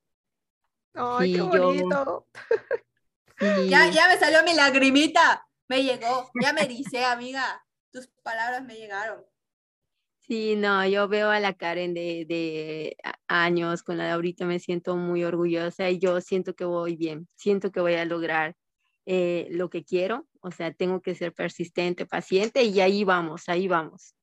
Ay, 0.93 1.33
qué 1.33 1.41
bonito. 1.41 2.27
Ya, 3.39 3.89
ya 3.89 4.07
me 4.07 4.17
salió 4.17 4.43
mi 4.43 4.53
lagrimita. 4.53 5.47
Me 5.67 5.83
llegó. 5.83 6.29
Ya 6.41 6.53
me 6.53 6.67
dice, 6.67 7.03
amiga. 7.03 7.65
Tus 7.91 8.07
palabras 8.23 8.63
me 8.63 8.75
llegaron. 8.75 9.23
Sí, 10.25 10.55
no, 10.55 10.87
yo 10.87 11.09
veo 11.09 11.29
a 11.29 11.41
la 11.41 11.53
Karen 11.53 11.93
de, 11.93 12.25
de, 12.25 12.95
años, 13.27 13.83
con 13.83 13.97
la 13.97 14.05
de 14.05 14.11
ahorita 14.11 14.45
me 14.45 14.59
siento 14.59 14.95
muy 14.95 15.23
orgullosa 15.25 15.89
y 15.89 15.99
yo 15.99 16.21
siento 16.21 16.55
que 16.55 16.63
voy 16.63 16.95
bien, 16.95 17.27
siento 17.35 17.73
que 17.73 17.81
voy 17.81 17.95
a 17.95 18.05
lograr 18.05 18.55
eh, 19.05 19.47
lo 19.51 19.69
que 19.69 19.83
quiero, 19.83 20.25
o 20.39 20.49
sea, 20.51 20.73
tengo 20.73 21.01
que 21.01 21.13
ser 21.13 21.33
persistente, 21.33 22.05
paciente 22.05 22.63
y 22.63 22.79
ahí 22.79 23.03
vamos, 23.03 23.49
ahí 23.49 23.67
vamos. 23.67 24.15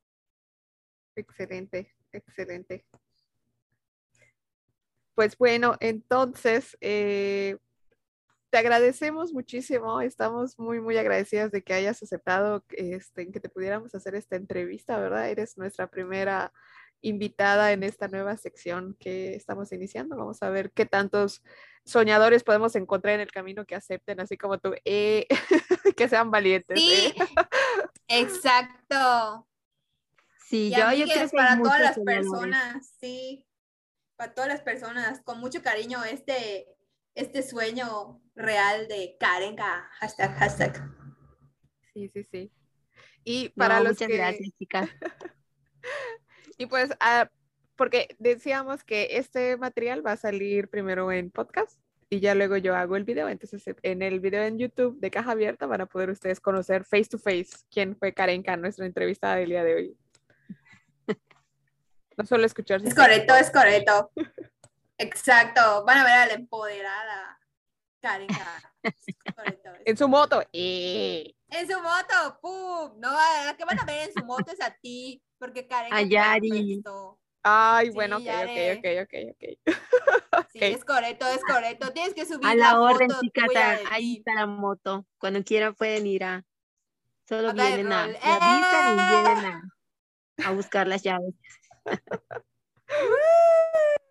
Excelente, 1.14 1.94
excelente. 2.12 2.86
Pues 5.14 5.36
bueno, 5.36 5.76
entonces, 5.80 6.78
eh, 6.80 7.58
te 8.50 8.58
agradecemos 8.58 9.32
muchísimo. 9.32 10.00
Estamos 10.00 10.58
muy, 10.58 10.80
muy 10.80 10.98
agradecidas 10.98 11.52
de 11.52 11.62
que 11.62 11.72
hayas 11.72 12.02
aceptado 12.02 12.64
este, 12.70 13.30
que 13.30 13.40
te 13.40 13.48
pudiéramos 13.48 13.94
hacer 13.94 14.14
esta 14.16 14.36
entrevista, 14.36 14.98
¿verdad? 14.98 15.30
Eres 15.30 15.56
nuestra 15.56 15.86
primera 15.86 16.52
invitada 17.00 17.72
en 17.72 17.82
esta 17.82 18.08
nueva 18.08 18.36
sección 18.36 18.96
que 18.98 19.34
estamos 19.34 19.72
iniciando. 19.72 20.16
Vamos 20.16 20.42
a 20.42 20.50
ver 20.50 20.72
qué 20.72 20.84
tantos 20.84 21.42
soñadores 21.84 22.42
podemos 22.44 22.74
encontrar 22.74 23.14
en 23.14 23.20
el 23.20 23.30
camino 23.30 23.64
que 23.64 23.76
acepten, 23.76 24.20
así 24.20 24.36
como 24.36 24.58
tú, 24.58 24.74
eh, 24.84 25.26
que 25.96 26.08
sean 26.08 26.30
valientes. 26.30 26.78
Sí, 26.78 26.92
eh. 26.92 27.14
exacto. 28.08 29.46
Sí, 30.46 30.72
yo, 30.76 30.92
yo 30.92 31.06
creo 31.06 31.30
que 31.30 31.36
para 31.36 31.56
todas 31.56 31.80
las 31.80 31.98
personas, 32.00 32.92
sí, 33.00 33.46
para 34.16 34.34
todas 34.34 34.48
las 34.48 34.62
personas, 34.62 35.22
con 35.22 35.38
mucho 35.38 35.62
cariño, 35.62 36.02
este, 36.04 36.66
este 37.14 37.42
sueño 37.42 38.20
real 38.34 38.88
de 38.88 39.16
Karenka, 39.18 39.88
hashtag, 39.98 40.34
hashtag. 40.36 40.90
Sí, 41.92 42.08
sí, 42.14 42.24
sí. 42.30 42.52
Y 43.24 43.48
para 43.50 43.78
No, 43.78 43.84
los 43.84 43.92
muchas 43.92 44.08
que... 44.08 44.16
gracias, 44.16 44.50
chicas. 44.58 44.90
Y 46.58 46.66
pues, 46.66 46.90
ah, 47.00 47.30
porque 47.74 48.14
decíamos 48.18 48.84
que 48.84 49.16
este 49.16 49.56
material 49.56 50.06
va 50.06 50.12
a 50.12 50.16
salir 50.18 50.68
primero 50.68 51.10
en 51.10 51.30
podcast 51.30 51.80
y 52.10 52.20
ya 52.20 52.34
luego 52.34 52.58
yo 52.58 52.76
hago 52.76 52.96
el 52.96 53.04
video. 53.04 53.30
Entonces, 53.30 53.64
en 53.82 54.02
el 54.02 54.20
video 54.20 54.42
en 54.42 54.58
YouTube 54.58 55.00
de 55.00 55.10
Caja 55.10 55.30
Abierta 55.30 55.64
van 55.64 55.80
a 55.80 55.86
poder 55.86 56.10
ustedes 56.10 56.38
conocer 56.38 56.84
face 56.84 57.06
to 57.06 57.18
face 57.18 57.48
quién 57.70 57.96
fue 57.96 58.12
Karenka, 58.12 58.58
nuestra 58.58 58.84
entrevistada 58.84 59.36
del 59.36 59.48
día 59.48 59.64
de 59.64 59.74
hoy. 59.74 59.96
No 62.18 62.26
solo 62.26 62.44
escuchar. 62.44 62.82
Es 62.84 62.94
correcto, 62.94 63.34
es 63.34 63.50
correcto. 63.50 64.10
Exacto, 65.00 65.84
van 65.84 65.98
a 65.98 66.04
ver 66.04 66.12
a 66.12 66.26
la 66.26 66.32
empoderada 66.34 67.40
es 68.02 68.20
En 69.84 69.96
su 69.96 70.08
moto. 70.08 70.42
eh. 70.52 71.34
En 71.48 71.68
su 71.68 71.80
moto, 71.80 72.38
¡pum! 72.40 72.98
No, 73.00 73.10
la 73.12 73.56
que 73.56 73.64
van 73.64 73.78
a 73.78 73.84
ver 73.84 74.08
en 74.08 74.14
su 74.14 74.24
moto 74.24 74.52
es 74.52 74.60
a 74.60 74.70
ti, 74.70 75.22
porque 75.38 75.66
Karen. 75.66 75.92
A 75.92 76.00
es 76.00 76.08
la 76.08 76.38
Yari. 76.38 76.82
Ay, 77.42 77.86
Sí, 77.86 77.92
bueno, 77.94 78.18
ok, 78.18 78.26
ok, 78.26 78.78
ok, 78.78 78.84
ok, 79.02 79.14
ok. 79.30 80.48
Sí, 80.52 80.58
es 80.60 80.84
correcto, 80.84 81.26
es 81.26 81.42
correcto. 81.42 81.90
Tienes 81.92 82.14
que 82.14 82.26
subir 82.26 82.46
A 82.46 82.54
la 82.54 82.80
orden, 82.80 83.10
foto 83.10 83.20
de 83.22 83.88
ahí 83.90 84.18
está 84.18 84.34
la 84.34 84.46
moto. 84.46 85.06
Cuando 85.18 85.42
quieran 85.42 85.74
pueden 85.74 86.06
ir 86.06 86.24
a. 86.24 86.44
Solo 87.26 87.52
vienen 87.54 87.92
a. 87.92 88.04
avisan 88.04 88.18
y 88.18 89.00
¡Eh! 89.00 89.06
vienen 89.08 89.44
a, 89.46 89.62
a 90.44 90.50
buscar 90.52 90.86
las 90.86 91.02
llaves. 91.02 91.34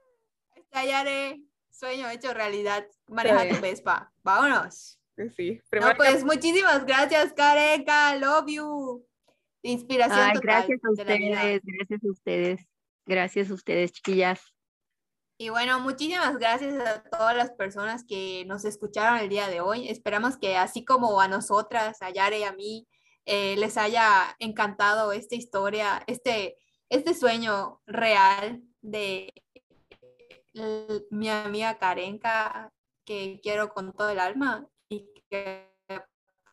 Yare, 0.86 1.42
sueño 1.70 2.10
hecho 2.10 2.34
realidad. 2.34 2.86
Maneja 3.08 3.44
Sí. 3.44 3.50
tu 3.50 3.62
Vespa. 3.62 4.12
Vámonos. 4.24 5.00
Sí, 5.36 5.62
No, 5.74 5.94
pues 5.98 6.24
muchísimas 6.24 6.86
gracias, 6.86 7.34
Karenka. 7.34 8.16
Love 8.16 8.48
you. 8.48 9.06
Inspiración 9.62 10.18
Ay, 10.18 10.34
total 10.34 10.42
gracias 10.42 10.80
a 10.84 10.92
ustedes, 10.92 11.62
gracias 11.64 12.04
a 12.04 12.12
ustedes. 12.12 12.68
Gracias 13.06 13.50
a 13.50 13.54
ustedes, 13.54 13.92
chiquillas. 13.92 14.54
Y 15.38 15.50
bueno, 15.50 15.80
muchísimas 15.80 16.38
gracias 16.38 16.76
a 16.86 17.02
todas 17.04 17.36
las 17.36 17.52
personas 17.52 18.04
que 18.06 18.44
nos 18.46 18.66
escucharon 18.66 19.20
el 19.20 19.30
día 19.30 19.48
de 19.48 19.62
hoy. 19.62 19.90
Esperamos 19.90 20.38
que 20.38 20.56
así 20.58 20.86
como 20.86 21.20
a 21.20 21.28
nosotras, 21.28 22.02
a 22.02 22.10
Yare 22.12 22.40
y 22.40 22.44
a 22.44 22.54
mí, 22.54 22.88
eh, 23.26 23.56
les 23.58 23.78
haya 23.78 24.36
encantado 24.40 25.12
esta 25.12 25.36
historia, 25.36 26.04
este, 26.08 26.58
este 26.90 27.14
sueño 27.14 27.82
real 27.86 28.62
de 28.82 29.34
mi 31.12 31.30
amiga 31.30 31.78
Karenka, 31.78 32.72
que 33.06 33.40
quiero 33.42 33.70
con 33.74 33.94
todo 33.94 34.10
el 34.10 34.20
alma 34.20 34.68
y 34.90 35.10
que 35.30 35.70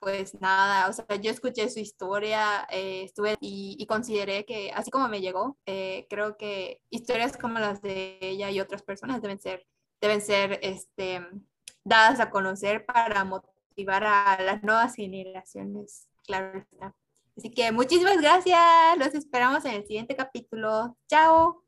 pues 0.01 0.41
nada, 0.41 0.89
o 0.89 0.93
sea, 0.93 1.05
yo 1.17 1.31
escuché 1.31 1.69
su 1.69 1.81
historia, 1.81 2.67
eh, 2.71 3.05
estuve 3.05 3.37
y, 3.41 3.77
y 3.79 3.87
consideré 3.87 4.45
que 4.45 4.71
así 4.73 4.91
como 4.91 5.09
me 5.09 5.21
llegó, 5.21 5.59
eh, 5.67 6.07
creo 6.09 6.37
que 6.37 6.81
historias 6.91 7.37
como 7.37 7.59
las 7.59 7.83
de 7.83 8.19
ella 8.21 8.51
y 8.51 8.61
otras 8.61 8.83
personas 8.83 9.23
deben 9.23 9.41
ser, 9.41 9.67
deben 10.01 10.21
ser 10.21 10.61
este, 10.63 11.27
dadas 11.85 12.21
a 12.21 12.31
conocer 12.31 12.85
para 12.87 13.25
motivar 13.25 14.05
a 14.05 14.41
las 14.43 14.63
nuevas 14.63 14.95
generaciones, 14.95 16.09
claro 16.27 16.59
está. 16.59 16.95
Así 17.37 17.51
que 17.51 17.71
muchísimas 17.73 18.19
gracias, 18.19 18.97
los 18.99 19.15
esperamos 19.15 19.65
en 19.65 19.75
el 19.75 19.87
siguiente 19.87 20.17
capítulo. 20.17 20.97
Chao. 21.09 21.66